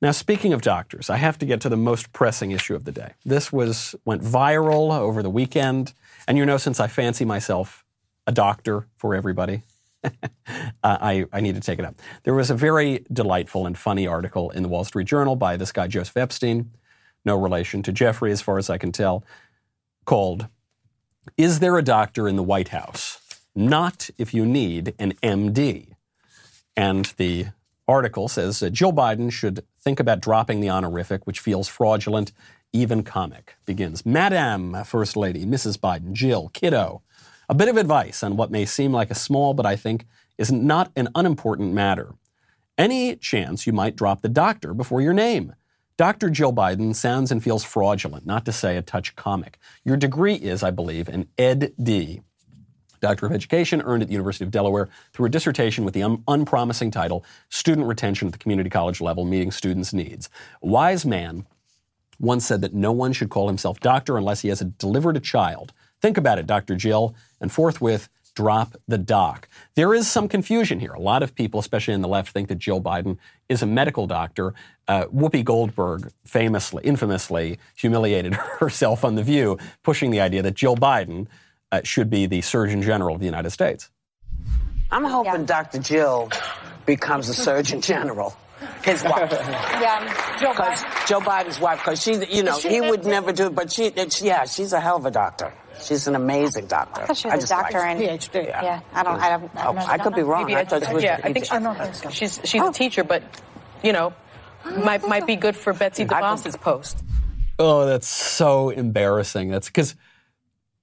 Now, 0.00 0.12
speaking 0.12 0.52
of 0.52 0.62
doctors, 0.62 1.10
I 1.10 1.16
have 1.16 1.38
to 1.38 1.46
get 1.46 1.60
to 1.62 1.68
the 1.68 1.76
most 1.76 2.12
pressing 2.12 2.52
issue 2.52 2.76
of 2.76 2.84
the 2.84 2.92
day. 2.92 3.14
This 3.24 3.52
was 3.52 3.96
went 4.04 4.22
viral 4.22 4.96
over 4.96 5.22
the 5.22 5.30
weekend, 5.30 5.92
and 6.28 6.38
you 6.38 6.46
know, 6.46 6.56
since 6.56 6.78
I 6.78 6.86
fancy 6.86 7.24
myself 7.24 7.84
a 8.26 8.32
doctor 8.32 8.86
for 8.96 9.16
everybody, 9.16 9.62
uh, 10.04 10.10
I, 10.84 11.24
I 11.32 11.40
need 11.40 11.56
to 11.56 11.60
take 11.60 11.80
it 11.80 11.84
up. 11.84 11.96
There 12.22 12.34
was 12.34 12.50
a 12.50 12.54
very 12.54 13.04
delightful 13.12 13.66
and 13.66 13.76
funny 13.76 14.06
article 14.06 14.50
in 14.50 14.62
the 14.62 14.68
Wall 14.68 14.84
Street 14.84 15.08
Journal 15.08 15.34
by 15.34 15.56
this 15.56 15.72
guy 15.72 15.88
Joseph 15.88 16.16
Epstein, 16.16 16.70
no 17.24 17.36
relation 17.36 17.82
to 17.82 17.92
Jeffrey, 17.92 18.30
as 18.30 18.40
far 18.40 18.58
as 18.58 18.70
I 18.70 18.78
can 18.78 18.92
tell, 18.92 19.24
called 20.04 20.46
is 21.36 21.60
there 21.60 21.76
a 21.76 21.82
doctor 21.82 22.28
in 22.28 22.36
the 22.36 22.42
White 22.42 22.68
House? 22.68 23.20
Not 23.54 24.10
if 24.18 24.32
you 24.32 24.46
need 24.46 24.94
an 24.98 25.14
MD. 25.22 25.94
And 26.76 27.06
the 27.16 27.46
article 27.88 28.28
says 28.28 28.62
uh, 28.62 28.68
Jill 28.68 28.92
Biden 28.92 29.32
should 29.32 29.64
think 29.80 29.98
about 29.98 30.20
dropping 30.20 30.60
the 30.60 30.70
honorific, 30.70 31.26
which 31.26 31.40
feels 31.40 31.66
fraudulent, 31.66 32.32
even 32.72 33.02
comic. 33.02 33.56
Begins 33.66 34.06
Madam 34.06 34.84
First 34.84 35.16
Lady, 35.16 35.44
Mrs. 35.44 35.78
Biden, 35.78 36.12
Jill, 36.12 36.50
kiddo. 36.50 37.02
A 37.48 37.54
bit 37.54 37.68
of 37.68 37.76
advice 37.76 38.22
on 38.22 38.36
what 38.36 38.50
may 38.50 38.66
seem 38.66 38.92
like 38.92 39.10
a 39.10 39.14
small, 39.14 39.54
but 39.54 39.66
I 39.66 39.74
think 39.74 40.06
is 40.36 40.52
not 40.52 40.92
an 40.94 41.08
unimportant 41.14 41.72
matter. 41.72 42.14
Any 42.76 43.16
chance 43.16 43.66
you 43.66 43.72
might 43.72 43.96
drop 43.96 44.20
the 44.22 44.28
doctor 44.28 44.74
before 44.74 45.00
your 45.00 45.14
name? 45.14 45.54
Dr. 45.98 46.30
Jill 46.30 46.52
Biden 46.52 46.94
sounds 46.94 47.32
and 47.32 47.42
feels 47.42 47.64
fraudulent, 47.64 48.24
not 48.24 48.44
to 48.44 48.52
say 48.52 48.76
a 48.76 48.82
touch 48.82 49.16
comic. 49.16 49.58
Your 49.84 49.96
degree 49.96 50.36
is, 50.36 50.62
I 50.62 50.70
believe, 50.70 51.08
an 51.08 51.26
Ed.D. 51.36 52.22
Doctor 53.00 53.26
of 53.26 53.32
Education, 53.32 53.82
earned 53.82 54.02
at 54.02 54.08
the 54.08 54.12
University 54.12 54.44
of 54.44 54.52
Delaware 54.52 54.88
through 55.12 55.26
a 55.26 55.28
dissertation 55.28 55.84
with 55.84 55.94
the 55.94 56.04
un- 56.04 56.22
unpromising 56.28 56.92
title 56.92 57.24
Student 57.48 57.88
Retention 57.88 58.28
at 58.28 58.32
the 58.32 58.38
Community 58.38 58.70
College 58.70 59.00
Level 59.00 59.24
Meeting 59.24 59.50
Students' 59.50 59.92
Needs. 59.92 60.30
A 60.62 60.68
wise 60.68 61.04
man 61.04 61.44
once 62.20 62.46
said 62.46 62.60
that 62.60 62.74
no 62.74 62.92
one 62.92 63.12
should 63.12 63.30
call 63.30 63.48
himself 63.48 63.80
doctor 63.80 64.16
unless 64.16 64.42
he 64.42 64.50
has 64.50 64.60
delivered 64.60 65.16
a 65.16 65.20
child. 65.20 65.72
Think 66.00 66.16
about 66.16 66.38
it, 66.38 66.46
Dr. 66.46 66.76
Jill, 66.76 67.16
and 67.40 67.50
forthwith 67.50 68.08
drop 68.38 68.76
the 68.86 68.98
doc. 68.98 69.48
There 69.74 69.92
is 69.92 70.08
some 70.08 70.28
confusion 70.28 70.78
here. 70.78 70.92
A 70.92 71.00
lot 71.00 71.24
of 71.24 71.34
people, 71.34 71.58
especially 71.58 71.94
in 71.94 72.02
the 72.02 72.08
left, 72.08 72.30
think 72.30 72.46
that 72.50 72.58
Jill 72.58 72.80
Biden 72.80 73.18
is 73.48 73.62
a 73.62 73.66
medical 73.66 74.06
doctor. 74.06 74.54
Uh, 74.86 75.06
Whoopi 75.06 75.44
Goldberg 75.44 76.12
famously, 76.24 76.84
infamously 76.84 77.58
humiliated 77.74 78.34
herself 78.60 79.04
on 79.04 79.16
The 79.16 79.24
View, 79.24 79.58
pushing 79.82 80.12
the 80.12 80.20
idea 80.20 80.40
that 80.42 80.54
Jill 80.54 80.76
Biden 80.76 81.26
uh, 81.72 81.80
should 81.82 82.10
be 82.10 82.26
the 82.26 82.40
Surgeon 82.42 82.80
General 82.80 83.16
of 83.16 83.20
the 83.20 83.26
United 83.26 83.50
States. 83.50 83.90
I'm 84.92 85.02
hoping 85.02 85.40
yeah. 85.40 85.46
Dr. 85.46 85.80
Jill 85.80 86.30
becomes 86.86 87.28
a 87.28 87.34
Surgeon 87.34 87.80
General. 87.80 88.36
His 88.88 89.04
wife. 89.04 89.30
yeah, 89.32 89.98
um, 90.00 90.40
Joe 90.40 90.52
Biden. 90.52 91.06
Joe 91.06 91.20
Biden's 91.20 91.60
wife, 91.60 91.78
because 91.78 92.02
she, 92.02 92.12
you 92.26 92.42
know, 92.42 92.58
she, 92.58 92.68
he 92.70 92.80
would 92.80 93.04
never 93.04 93.32
do, 93.32 93.46
it, 93.46 93.54
but 93.54 93.72
she, 93.72 93.92
yeah, 94.22 94.44
she's 94.44 94.72
a 94.72 94.80
hell 94.80 94.96
of 94.96 95.06
a 95.06 95.10
doctor. 95.10 95.52
She's 95.82 96.06
an 96.08 96.14
amazing 96.14 96.66
doctor. 96.66 97.02
I 97.02 97.06
thought 97.06 97.16
she 97.16 97.28
was 97.28 97.44
a 97.44 97.48
doctor 97.48 97.78
and 97.78 98.00
PhD. 98.00 98.46
Yeah. 98.46 98.62
yeah, 98.62 98.80
I 98.92 99.02
don't. 99.02 99.20
I 99.20 99.30
don't. 99.30 99.56
I, 99.56 99.64
don't 99.64 99.78
oh, 99.78 99.86
I 99.86 99.98
could 99.98 100.14
be 100.14 100.22
wrong. 100.22 100.46
Maybe 100.46 100.56
I 100.56 100.64
thought 100.64 100.84
she 100.86 100.94
was 100.94 101.04
yeah, 101.04 101.20
I 101.22 101.32
think 101.32 101.44
she, 101.44 102.10
she's 102.10 102.40
she's 102.44 102.62
oh. 102.62 102.70
a 102.70 102.72
teacher, 102.72 103.04
but 103.04 103.22
you 103.82 103.92
know, 103.92 104.12
oh, 104.64 104.84
might 104.84 105.06
might 105.06 105.26
be 105.26 105.36
good 105.36 105.56
for 105.56 105.72
Betsy 105.72 106.04
DeVos's 106.04 106.56
post. 106.56 107.04
Oh, 107.58 107.86
that's 107.86 108.08
so 108.08 108.70
embarrassing. 108.70 109.50
That's 109.50 109.66
because 109.66 109.94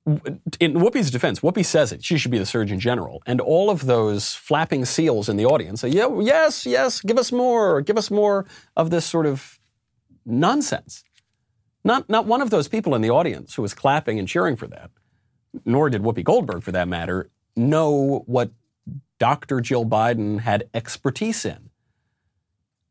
in 0.05 0.73
Whoopi's 0.75 1.09
defense, 1.09 1.39
Whoopi 1.39 1.65
says 1.65 1.91
it. 1.91 2.03
She 2.03 2.17
should 2.17 2.31
be 2.31 2.37
the 2.37 2.45
Surgeon 2.45 2.79
General. 2.79 3.23
And 3.25 3.41
all 3.41 3.71
of 3.71 3.85
those 3.85 4.33
flapping 4.33 4.85
seals 4.85 5.29
in 5.29 5.37
the 5.37 5.45
audience 5.45 5.81
say, 5.81 5.89
yeah, 5.89 6.07
yes, 6.19 6.65
yes, 6.65 7.01
give 7.01 7.17
us 7.17 7.31
more, 7.31 7.81
give 7.81 7.97
us 7.97 8.11
more 8.11 8.45
of 8.75 8.91
this 8.91 9.05
sort 9.05 9.25
of 9.25 9.59
nonsense. 10.25 11.03
Not, 11.83 12.07
not 12.09 12.25
one 12.25 12.41
of 12.41 12.51
those 12.51 12.67
people 12.67 12.93
in 12.93 13.01
the 13.01 13.09
audience 13.09 13.55
who 13.55 13.61
was 13.61 13.73
clapping 13.73 14.19
and 14.19 14.27
cheering 14.27 14.55
for 14.55 14.67
that, 14.67 14.91
nor 15.65 15.89
did 15.89 16.03
Whoopi 16.03 16.23
Goldberg 16.23 16.61
for 16.61 16.71
that 16.71 16.87
matter, 16.87 17.29
know 17.55 18.23
what 18.27 18.51
Dr. 19.17 19.59
Jill 19.59 19.85
Biden 19.85 20.39
had 20.41 20.69
expertise 20.73 21.45
in. 21.45 21.69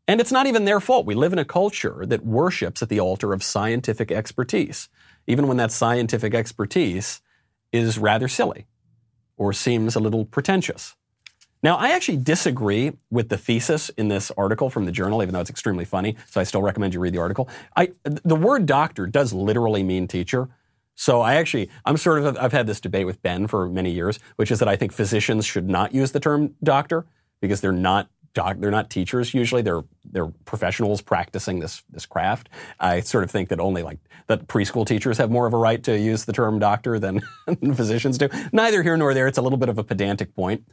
And 0.07 0.21
it's 0.21 0.33
not 0.33 0.47
even 0.47 0.65
their 0.65 0.81
fault. 0.81 1.07
We 1.07 1.15
live 1.15 1.33
in 1.33 1.39
a 1.39 1.45
culture 1.45 2.05
that 2.07 2.25
worships 2.25 2.83
at 2.83 2.89
the 2.89 3.01
altar 3.01 3.33
of 3.33 3.43
scientific 3.43 4.11
expertise 4.11 4.89
even 5.27 5.47
when 5.49 5.57
that 5.57 5.73
scientific 5.73 6.35
expertise 6.35 7.21
is 7.73 7.99
rather 7.99 8.29
silly 8.29 8.67
or 9.37 9.53
seems 9.53 9.97
a 9.97 10.01
little 10.01 10.25
pretentious. 10.25 10.95
Now, 11.63 11.77
I 11.77 11.93
actually 11.93 12.19
disagree 12.19 12.93
with 13.11 13.31
the 13.31 13.39
thesis 13.39 13.89
in 13.91 14.09
this 14.09 14.31
article 14.37 14.69
from 14.69 14.85
the 14.85 14.93
journal, 14.93 15.23
even 15.23 15.33
though 15.33 15.41
it's 15.41 15.49
extremely 15.49 15.87
funny, 15.87 16.15
so 16.31 16.39
I 16.39 16.45
still 16.45 16.61
recommend 16.61 16.93
you 16.93 17.01
read 17.01 17.15
the 17.15 17.21
article. 17.21 17.49
I, 17.75 17.93
the 18.03 18.37
word 18.37 18.67
doctor 18.67 19.07
does 19.07 19.33
literally 19.33 19.83
mean 19.83 20.07
teacher. 20.07 20.51
So 20.95 21.23
I 21.23 21.37
actually, 21.37 21.71
I'm 21.87 21.97
sort 21.97 22.23
of, 22.23 22.37
I've 22.37 22.53
had 22.53 22.67
this 22.67 22.81
debate 22.81 23.07
with 23.07 23.23
Ben 23.23 23.47
for 23.47 23.67
many 23.67 23.91
years, 23.91 24.19
which 24.37 24.51
is 24.51 24.59
that 24.59 24.69
I 24.69 24.77
think 24.77 24.93
physicians 24.93 25.47
should 25.47 25.69
not 25.69 25.95
use 25.95 26.13
the 26.13 26.21
term 26.21 26.55
doctor 26.63 27.07
because 27.41 27.63
they're 27.63 27.73
not 27.73 28.11
doc, 28.35 28.57
they're 28.59 28.71
not 28.71 28.91
teachers 28.91 29.33
usually. 29.33 29.63
They're 29.63 29.85
they're 30.05 30.29
professionals 30.45 31.01
practicing 31.01 31.61
this 31.61 31.83
this 31.91 32.07
craft. 32.07 32.49
I 32.79 33.01
sort 33.01 33.25
of 33.25 33.31
think 33.31 33.49
that 33.49 33.61
only 33.61 33.83
like 33.83 33.99
that 34.27 34.47
preschool 34.47 34.87
teachers 34.87 35.19
have 35.19 35.31
more 35.31 35.47
of 35.47 35.55
a 35.55 35.59
right 35.59 35.83
to 35.85 35.99
use 35.99 36.25
the 36.25 36.33
term 36.33 36.59
doctor 36.59 36.99
than 36.99 37.23
physicians 37.75 38.19
do. 38.19 38.29
Neither 38.53 38.83
here 38.83 38.97
nor 38.97 39.15
there. 39.15 39.27
It's 39.27 39.39
a 39.39 39.43
little 39.43 39.59
bit 39.59 39.69
of 39.69 39.79
a 39.79 39.85
pedantic 39.85 40.35
point. 40.35 40.69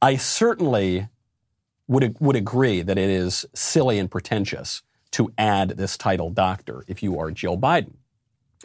I 0.00 0.16
certainly 0.16 1.08
would 1.88 2.16
would 2.20 2.36
agree 2.36 2.82
that 2.82 2.98
it 2.98 3.10
is 3.10 3.46
silly 3.54 3.98
and 3.98 4.10
pretentious 4.10 4.82
to 5.12 5.32
add 5.38 5.70
this 5.70 5.96
title 5.96 6.30
doctor 6.30 6.84
if 6.86 7.02
you 7.02 7.18
are 7.18 7.30
Jill 7.30 7.56
Biden. 7.56 7.94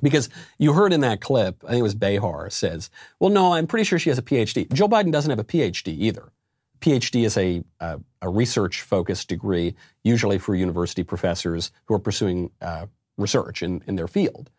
Because 0.01 0.27
you 0.57 0.73
heard 0.73 0.91
in 0.91 1.01
that 1.01 1.21
clip, 1.21 1.63
I 1.63 1.69
think 1.69 1.79
it 1.79 1.83
was 1.83 1.95
Behar 1.95 2.49
says, 2.49 2.89
well, 3.19 3.29
no, 3.29 3.53
I'm 3.53 3.67
pretty 3.67 3.85
sure 3.85 3.99
she 3.99 4.09
has 4.09 4.17
a 4.17 4.23
PhD. 4.23 4.71
Joe 4.73 4.89
Biden 4.89 5.11
doesn't 5.11 5.29
have 5.29 5.39
a 5.39 5.43
PhD 5.43 5.87
either. 5.87 6.32
PhD 6.83 7.25
is 7.25 7.37
a, 7.37 7.63
a, 7.79 7.97
a 8.21 8.27
research 8.27 8.81
focused 8.81 9.29
degree, 9.29 9.73
usually 10.03 10.37
for 10.37 10.53
university 10.53 11.01
professors 11.01 11.71
who 11.85 11.93
are 11.93 11.99
pursuing 11.99 12.51
uh, 12.61 12.87
research 13.17 13.63
in, 13.63 13.81
in 13.87 13.95
their 13.95 14.09
field. 14.09 14.49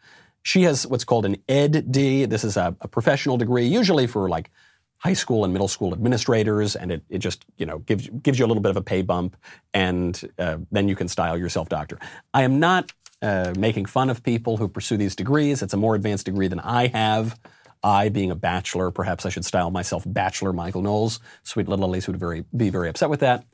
She 0.42 0.62
has 0.62 0.86
what's 0.86 1.04
called 1.04 1.26
an 1.26 1.36
EdD. 1.48 2.30
This 2.30 2.42
is 2.42 2.56
a, 2.56 2.74
a, 2.80 2.88
professional 2.88 3.36
degree, 3.36 3.66
usually 3.66 4.06
for 4.06 4.30
like 4.30 4.50
high 4.96 5.12
school 5.12 5.44
and 5.44 5.52
middle 5.52 5.68
school 5.68 5.92
administrators, 5.92 6.76
and 6.76 6.92
it, 6.92 7.02
it 7.10 7.18
just 7.18 7.44
you 7.58 7.66
know 7.66 7.80
gives 7.80 8.08
gives 8.08 8.38
you 8.38 8.46
a 8.46 8.48
little 8.48 8.62
bit 8.62 8.70
of 8.70 8.78
a 8.78 8.82
pay 8.82 9.02
bump, 9.02 9.36
and 9.74 10.22
uh, 10.38 10.56
then 10.72 10.88
you 10.88 10.96
can 10.96 11.08
style 11.08 11.36
yourself 11.36 11.68
doctor. 11.68 11.98
I 12.32 12.44
am 12.44 12.58
not 12.58 12.90
uh, 13.20 13.52
making 13.58 13.84
fun 13.84 14.08
of 14.08 14.22
people 14.22 14.56
who 14.56 14.68
pursue 14.68 14.96
these 14.96 15.14
degrees. 15.14 15.62
It's 15.62 15.74
a 15.74 15.78
more 15.78 15.94
advanced 15.94 16.24
degree 16.24 16.48
than 16.48 16.60
I 16.60 16.86
have. 16.86 17.38
I, 17.84 18.08
being 18.08 18.30
a 18.30 18.34
bachelor, 18.34 18.90
perhaps 18.90 19.26
I 19.26 19.28
should 19.28 19.44
style 19.44 19.70
myself 19.70 20.04
Bachelor 20.06 20.52
Michael 20.52 20.82
Knowles. 20.82 21.20
Sweet 21.42 21.68
little 21.68 21.88
Alisa 21.88 22.08
would 22.08 22.18
very, 22.18 22.44
be 22.56 22.70
very 22.70 22.88
upset 22.88 23.10
with 23.10 23.20
that. 23.20 23.44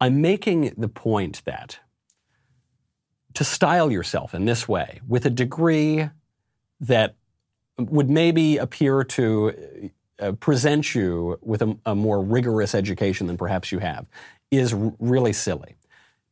I'm 0.00 0.20
making 0.20 0.74
the 0.76 0.88
point 0.88 1.42
that 1.44 1.78
to 3.34 3.44
style 3.44 3.92
yourself 3.92 4.34
in 4.34 4.44
this 4.44 4.66
way 4.66 5.00
with 5.06 5.24
a 5.24 5.30
degree 5.30 6.10
that 6.80 7.14
would 7.78 8.10
maybe 8.10 8.56
appear 8.56 9.04
to 9.04 9.90
uh, 10.18 10.32
present 10.32 10.94
you 10.94 11.38
with 11.42 11.62
a, 11.62 11.78
a, 11.86 11.94
more 11.94 12.22
rigorous 12.22 12.74
education 12.74 13.26
than 13.26 13.36
perhaps 13.36 13.72
you 13.72 13.78
have 13.78 14.06
is 14.50 14.74
r- 14.74 14.92
really 14.98 15.32
silly. 15.32 15.76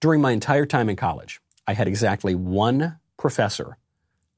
During 0.01 0.21
my 0.21 0.33
entire 0.33 0.67
time 0.67 0.89
in 0.89 0.97
college, 0.97 1.41
I 1.67 1.75
had 1.75 1.89
exactly 1.89 2.35
one 2.35 2.99
professor 3.17 3.79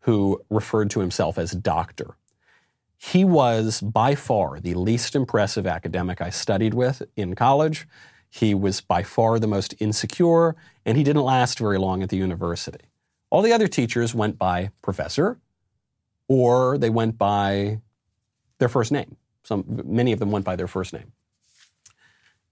who 0.00 0.42
referred 0.50 0.90
to 0.90 1.00
himself 1.00 1.38
as 1.38 1.52
doctor. 1.52 2.16
He 2.96 3.24
was 3.24 3.80
by 3.80 4.14
far 4.14 4.60
the 4.60 4.74
least 4.74 5.14
impressive 5.14 5.66
academic 5.66 6.20
I 6.20 6.30
studied 6.30 6.74
with 6.74 7.02
in 7.16 7.34
college. 7.34 7.88
He 8.28 8.54
was 8.54 8.80
by 8.80 9.02
far 9.02 9.38
the 9.38 9.46
most 9.46 9.74
insecure, 9.78 10.54
and 10.84 10.96
he 10.96 11.02
didn't 11.02 11.22
last 11.22 11.58
very 11.58 11.78
long 11.78 12.02
at 12.02 12.10
the 12.10 12.16
university. 12.16 12.90
All 13.30 13.42
the 13.42 13.52
other 13.52 13.68
teachers 13.68 14.14
went 14.14 14.38
by 14.38 14.70
professor, 14.82 15.38
or 16.28 16.78
they 16.78 16.90
went 16.90 17.16
by 17.16 17.80
their 18.58 18.68
first 18.68 18.92
name. 18.92 19.16
Some, 19.42 19.64
many 19.84 20.12
of 20.12 20.18
them 20.18 20.30
went 20.30 20.44
by 20.44 20.56
their 20.56 20.68
first 20.68 20.92
name. 20.92 21.12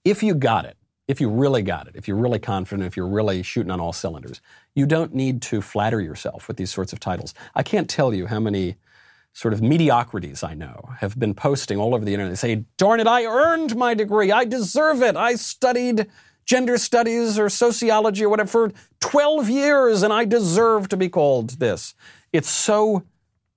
If 0.05 0.22
you 0.22 0.34
got 0.34 0.64
it, 0.64 0.76
if 1.09 1.23
you 1.23 1.31
really 1.31 1.63
got 1.63 1.89
it, 1.89 1.97
if 1.97 2.07
you're 2.07 2.19
really 2.19 2.39
confident, 2.39 2.87
if 2.87 2.97
you're 2.97 3.09
really 3.09 3.43
shooting 3.43 3.71
on 3.71 3.81
all 3.81 3.95
cylinders, 3.95 4.43
you 4.75 4.85
don't 4.85 5.15
need 5.15 5.41
to 5.43 5.63
flatter 5.63 6.01
yourself 6.03 6.47
with 6.47 6.59
these 6.59 6.71
sorts 6.71 6.93
of 6.93 7.01
titles. 7.01 7.35
I 7.55 7.63
can't 7.63 7.89
tell 7.89 8.13
you 8.13 8.27
how 8.27 8.39
many 8.39 8.77
sort 9.33 9.55
of 9.55 9.63
mediocrities 9.63 10.43
I 10.43 10.53
know 10.53 10.91
have 10.99 11.19
been 11.19 11.35
posting 11.35 11.79
all 11.79 11.95
over 11.95 12.05
the 12.05 12.13
internet. 12.13 12.33
They 12.33 12.37
say, 12.37 12.65
darn 12.77 13.01
it, 13.01 13.07
I 13.07 13.25
earned 13.25 13.75
my 13.75 13.95
degree. 13.95 14.31
I 14.31 14.45
deserve 14.45 15.03
it. 15.03 15.17
I 15.17 15.37
studied 15.37 16.09
gender 16.45 16.77
studies 16.77 17.39
or 17.39 17.49
sociology 17.49 18.25
or 18.25 18.29
whatever 18.29 18.49
for 18.49 18.73
12 19.01 19.49
years 19.49 20.03
and 20.03 20.13
I 20.13 20.25
deserve 20.27 20.89
to 20.89 20.97
be 20.97 21.09
called 21.09 21.59
this. 21.59 21.95
It's 22.33 22.51
so 22.51 23.05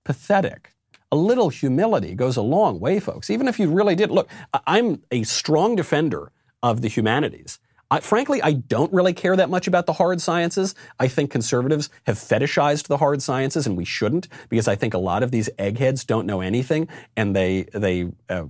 pathetic. 0.05 0.73
A 1.11 1.15
little 1.17 1.49
humility 1.49 2.15
goes 2.15 2.37
a 2.37 2.41
long 2.41 2.79
way, 2.79 2.99
folks. 3.01 3.29
Even 3.29 3.49
if 3.49 3.59
you 3.59 3.69
really 3.69 3.95
did. 3.95 4.11
Look, 4.11 4.29
I'm 4.65 5.01
a 5.11 5.23
strong 5.23 5.75
defender 5.75 6.31
of 6.61 6.81
the 6.81 6.87
humanities. 6.87 7.59
I, 7.91 7.99
frankly, 7.99 8.41
I 8.41 8.53
don't 8.53 8.91
really 8.93 9.13
care 9.13 9.35
that 9.35 9.49
much 9.49 9.67
about 9.67 9.85
the 9.85 9.93
hard 9.93 10.21
sciences. 10.21 10.75
I 10.97 11.09
think 11.09 11.29
conservatives 11.29 11.89
have 12.05 12.17
fetishized 12.17 12.87
the 12.87 12.97
hard 12.97 13.21
sciences, 13.21 13.67
and 13.67 13.75
we 13.75 13.83
shouldn't, 13.83 14.29
because 14.47 14.69
I 14.69 14.75
think 14.75 14.93
a 14.93 14.97
lot 14.97 15.23
of 15.23 15.31
these 15.31 15.49
eggheads 15.59 16.05
don't 16.05 16.25
know 16.25 16.39
anything, 16.39 16.87
and 17.17 17.35
they 17.35 17.63
they. 17.73 18.11
Uh, 18.29 18.45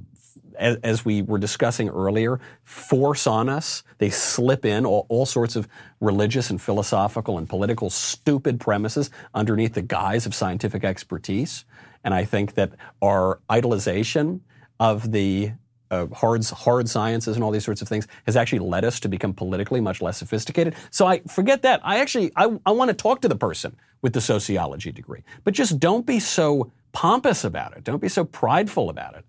as, 0.59 1.03
we 1.03 1.23
were 1.23 1.39
discussing 1.39 1.89
earlier, 1.89 2.39
force 2.63 3.25
on 3.25 3.49
us. 3.49 3.83
They 3.97 4.11
slip 4.11 4.63
in 4.63 4.85
all, 4.85 5.07
all 5.09 5.25
sorts 5.25 5.55
of 5.55 5.67
religious 5.99 6.51
and 6.51 6.61
philosophical 6.61 7.39
and 7.39 7.49
political 7.49 7.89
stupid 7.89 8.59
premises 8.59 9.09
underneath 9.33 9.73
the 9.73 9.81
guise 9.81 10.27
of 10.27 10.35
scientific 10.35 10.83
expertise. 10.83 11.65
And 12.03 12.13
I 12.13 12.25
think 12.25 12.53
that 12.55 12.73
our 13.01 13.39
idolization 13.49 14.41
of 14.79 15.11
the 15.11 15.53
uh, 15.91 16.07
hard, 16.07 16.43
hard 16.45 16.89
sciences 16.89 17.35
and 17.35 17.43
all 17.43 17.51
these 17.51 17.65
sorts 17.65 17.81
of 17.81 17.87
things 17.87 18.07
has 18.25 18.35
actually 18.35 18.59
led 18.59 18.83
us 18.83 18.99
to 19.01 19.09
become 19.09 19.33
politically 19.33 19.81
much 19.81 20.01
less 20.01 20.17
sophisticated. 20.17 20.73
So 20.89 21.05
I 21.05 21.19
forget 21.27 21.61
that. 21.61 21.81
I 21.83 21.99
actually 21.99 22.31
I, 22.35 22.57
I 22.65 22.71
want 22.71 22.89
to 22.89 22.95
talk 22.95 23.21
to 23.21 23.27
the 23.27 23.35
person 23.35 23.75
with 24.01 24.13
the 24.13 24.21
sociology 24.21 24.91
degree, 24.91 25.23
but 25.43 25.53
just 25.53 25.79
don't 25.79 26.05
be 26.05 26.19
so 26.19 26.71
pompous 26.93 27.43
about 27.43 27.77
it. 27.77 27.83
Don't 27.83 28.01
be 28.01 28.09
so 28.09 28.25
prideful 28.25 28.89
about 28.89 29.15
it. 29.15 29.25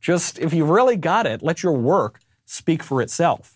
Just 0.00 0.38
if 0.38 0.52
you 0.52 0.64
really 0.64 0.96
got 0.96 1.26
it, 1.26 1.42
let 1.42 1.62
your 1.62 1.72
work 1.72 2.20
speak 2.46 2.82
for 2.82 3.00
itself. 3.02 3.54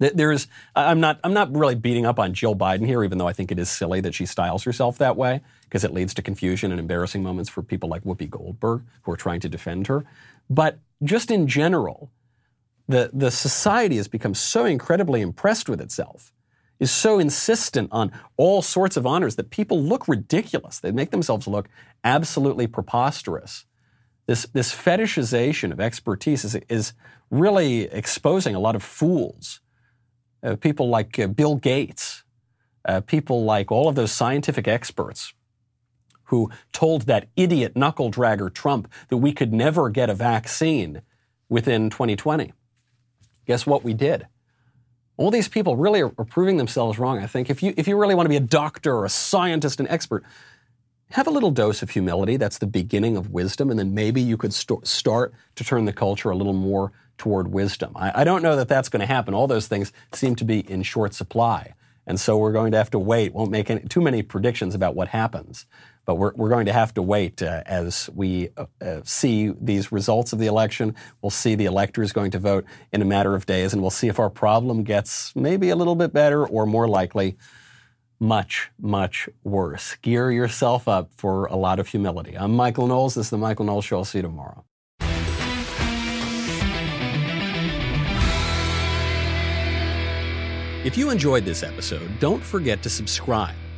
There's, 0.00 0.48
I'm 0.74 0.98
not, 0.98 1.20
I'm 1.22 1.32
not 1.32 1.56
really 1.56 1.76
beating 1.76 2.04
up 2.04 2.18
on 2.18 2.34
Jill 2.34 2.56
Biden 2.56 2.84
here, 2.84 3.04
even 3.04 3.16
though 3.16 3.28
I 3.28 3.32
think 3.32 3.52
it 3.52 3.58
is 3.58 3.70
silly 3.70 4.00
that 4.00 4.14
she 4.14 4.26
styles 4.26 4.64
herself 4.64 4.98
that 4.98 5.16
way, 5.16 5.40
because 5.62 5.84
it 5.84 5.94
leads 5.94 6.12
to 6.14 6.22
confusion 6.22 6.72
and 6.72 6.80
embarrassing 6.80 7.22
moments 7.22 7.48
for 7.48 7.62
people 7.62 7.88
like 7.88 8.02
Whoopi 8.02 8.28
Goldberg 8.28 8.82
who 9.02 9.12
are 9.12 9.16
trying 9.16 9.40
to 9.40 9.48
defend 9.48 9.86
her. 9.86 10.04
But 10.50 10.78
just 11.02 11.30
in 11.30 11.46
general, 11.46 12.10
the, 12.88 13.10
the 13.12 13.30
society 13.30 13.96
has 13.96 14.08
become 14.08 14.34
so 14.34 14.64
incredibly 14.64 15.20
impressed 15.20 15.68
with 15.68 15.80
itself, 15.80 16.32
is 16.78 16.90
so 16.90 17.18
insistent 17.18 17.88
on 17.92 18.12
all 18.36 18.62
sorts 18.62 18.96
of 18.96 19.06
honors 19.06 19.36
that 19.36 19.50
people 19.50 19.82
look 19.82 20.08
ridiculous. 20.08 20.80
They 20.80 20.92
make 20.92 21.10
themselves 21.10 21.46
look 21.46 21.68
absolutely 22.02 22.66
preposterous 22.66 23.64
This, 24.26 24.46
this 24.52 24.74
fetishization 24.74 25.72
of 25.72 25.80
expertise 25.80 26.44
is, 26.44 26.54
is 26.68 26.94
really 27.30 27.82
exposing 27.82 28.54
a 28.54 28.58
lot 28.58 28.74
of 28.76 28.82
fools. 28.82 29.60
Uh, 30.42 30.56
people 30.56 30.88
like 30.88 31.18
uh, 31.18 31.26
Bill 31.26 31.56
Gates, 31.56 32.24
uh, 32.86 33.00
people 33.00 33.44
like 33.44 33.70
all 33.72 33.88
of 33.88 33.94
those 33.94 34.12
scientific 34.12 34.66
experts 34.68 35.34
who 36.34 36.50
told 36.72 37.02
that 37.02 37.28
idiot 37.36 37.76
knuckle 37.76 38.10
dragger 38.10 38.52
Trump 38.52 38.90
that 39.08 39.18
we 39.18 39.32
could 39.32 39.52
never 39.52 39.88
get 39.88 40.10
a 40.10 40.14
vaccine 40.14 41.00
within 41.48 41.90
2020. 41.90 42.52
Guess 43.46 43.66
what 43.66 43.84
we 43.84 43.94
did? 43.94 44.26
All 45.16 45.30
these 45.30 45.46
people 45.46 45.76
really 45.76 46.02
are, 46.02 46.08
proving 46.08 46.56
themselves 46.56 46.98
wrong. 46.98 47.20
I 47.20 47.28
think 47.28 47.50
if 47.50 47.62
you, 47.62 47.72
if 47.76 47.86
you 47.86 47.96
really 47.96 48.16
want 48.16 48.24
to 48.24 48.30
be 48.30 48.36
a 48.36 48.40
doctor 48.40 48.96
or 48.96 49.04
a 49.04 49.08
scientist, 49.08 49.78
an 49.78 49.86
expert, 49.86 50.24
have 51.10 51.28
a 51.28 51.30
little 51.30 51.52
dose 51.52 51.82
of 51.82 51.90
humility. 51.90 52.36
That's 52.36 52.58
the 52.58 52.66
beginning 52.66 53.16
of 53.16 53.30
wisdom. 53.30 53.70
And 53.70 53.78
then 53.78 53.94
maybe 53.94 54.20
you 54.20 54.36
could 54.36 54.52
st- 54.52 54.88
start 54.88 55.32
to 55.54 55.62
turn 55.62 55.84
the 55.84 55.92
culture 55.92 56.30
a 56.30 56.36
little 56.36 56.52
more 56.52 56.90
toward 57.16 57.46
wisdom. 57.52 57.92
I, 57.94 58.22
I 58.22 58.24
don't 58.24 58.42
know 58.42 58.56
that 58.56 58.66
that's 58.66 58.88
going 58.88 59.02
to 59.02 59.06
happen. 59.06 59.34
All 59.34 59.46
those 59.46 59.68
things 59.68 59.92
seem 60.12 60.34
to 60.34 60.44
be 60.44 60.68
in 60.68 60.82
short 60.82 61.14
supply. 61.14 61.74
And 62.06 62.20
so 62.20 62.36
we're 62.36 62.52
going 62.52 62.72
to 62.72 62.78
have 62.78 62.90
to 62.90 62.98
wait. 62.98 63.32
Won't 63.32 63.50
make 63.50 63.70
any, 63.70 63.82
too 63.82 64.00
many 64.00 64.22
predictions 64.22 64.74
about 64.74 64.94
what 64.94 65.08
happens. 65.08 65.66
But 66.04 66.16
we're, 66.16 66.32
we're 66.34 66.48
going 66.48 66.66
to 66.66 66.72
have 66.72 66.92
to 66.94 67.02
wait 67.02 67.42
uh, 67.42 67.62
as 67.66 68.10
we 68.14 68.50
uh, 68.56 68.66
uh, 68.80 69.00
see 69.04 69.52
these 69.60 69.90
results 69.90 70.32
of 70.32 70.38
the 70.38 70.46
election. 70.46 70.94
We'll 71.22 71.30
see 71.30 71.54
the 71.54 71.64
electors 71.64 72.12
going 72.12 72.30
to 72.32 72.38
vote 72.38 72.64
in 72.92 73.02
a 73.02 73.04
matter 73.04 73.34
of 73.34 73.46
days, 73.46 73.72
and 73.72 73.80
we'll 73.80 73.90
see 73.90 74.08
if 74.08 74.18
our 74.18 74.30
problem 74.30 74.82
gets 74.82 75.34
maybe 75.34 75.70
a 75.70 75.76
little 75.76 75.94
bit 75.94 76.12
better 76.12 76.46
or 76.46 76.66
more 76.66 76.88
likely 76.88 77.36
much, 78.20 78.70
much 78.80 79.28
worse. 79.42 79.96
Gear 80.02 80.30
yourself 80.30 80.88
up 80.88 81.10
for 81.16 81.46
a 81.46 81.56
lot 81.56 81.78
of 81.78 81.88
humility. 81.88 82.36
I'm 82.36 82.54
Michael 82.54 82.86
Knowles. 82.86 83.14
This 83.14 83.26
is 83.26 83.30
The 83.30 83.38
Michael 83.38 83.64
Knowles 83.64 83.84
Show. 83.84 83.98
I'll 83.98 84.04
see 84.04 84.18
you 84.18 84.22
tomorrow. 84.22 84.64
If 90.84 90.98
you 90.98 91.08
enjoyed 91.08 91.46
this 91.46 91.62
episode, 91.62 92.20
don't 92.20 92.44
forget 92.44 92.82
to 92.82 92.90
subscribe. 92.90 93.54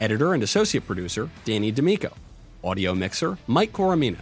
Editor 0.00 0.32
and 0.32 0.42
associate 0.42 0.86
producer 0.86 1.28
Danny 1.44 1.70
D'Amico. 1.70 2.12
Audio 2.64 2.94
mixer 2.94 3.36
Mike 3.46 3.72
Coromina. 3.72 4.16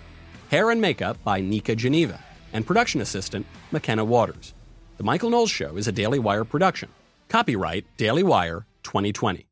Hair 0.50 0.70
and 0.70 0.80
makeup 0.80 1.22
by 1.22 1.40
Nika 1.40 1.76
Geneva. 1.76 2.18
And 2.52 2.66
production 2.66 3.00
assistant 3.00 3.46
McKenna 3.70 4.04
Waters. 4.04 4.54
The 4.96 5.04
Michael 5.04 5.30
Knowles 5.30 5.50
Show 5.50 5.76
is 5.76 5.86
a 5.86 5.92
Daily 5.92 6.18
Wire 6.18 6.44
production. 6.44 6.88
Copyright 7.28 7.86
Daily 7.96 8.24
Wire 8.24 8.66
2020. 8.82 9.46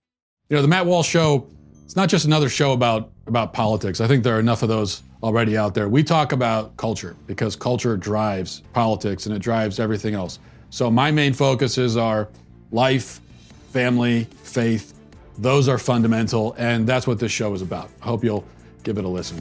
You 0.48 0.56
know, 0.56 0.62
the 0.62 0.68
Matt 0.68 0.86
Walsh 0.86 1.08
Show, 1.08 1.46
it's 1.84 1.94
not 1.94 2.08
just 2.08 2.24
another 2.24 2.48
show 2.48 2.72
about, 2.72 3.12
about 3.28 3.52
politics. 3.52 4.00
I 4.00 4.08
think 4.08 4.24
there 4.24 4.36
are 4.36 4.40
enough 4.40 4.64
of 4.64 4.68
those 4.68 5.02
already 5.22 5.56
out 5.56 5.74
there. 5.74 5.88
We 5.88 6.02
talk 6.02 6.32
about 6.32 6.76
culture 6.76 7.14
because 7.28 7.54
culture 7.54 7.96
drives 7.96 8.62
politics 8.72 9.26
and 9.26 9.36
it 9.36 9.38
drives 9.40 9.78
everything 9.78 10.14
else. 10.14 10.40
So 10.70 10.90
my 10.90 11.12
main 11.12 11.34
focuses 11.34 11.96
are 11.96 12.28
life, 12.72 13.20
family, 13.70 14.24
faith. 14.42 14.95
Those 15.38 15.68
are 15.68 15.78
fundamental, 15.78 16.54
and 16.58 16.86
that's 16.86 17.06
what 17.06 17.18
this 17.18 17.32
show 17.32 17.52
is 17.54 17.62
about. 17.62 17.90
I 18.02 18.06
hope 18.06 18.24
you'll 18.24 18.44
give 18.82 18.98
it 18.98 19.04
a 19.04 19.08
listen. 19.08 19.40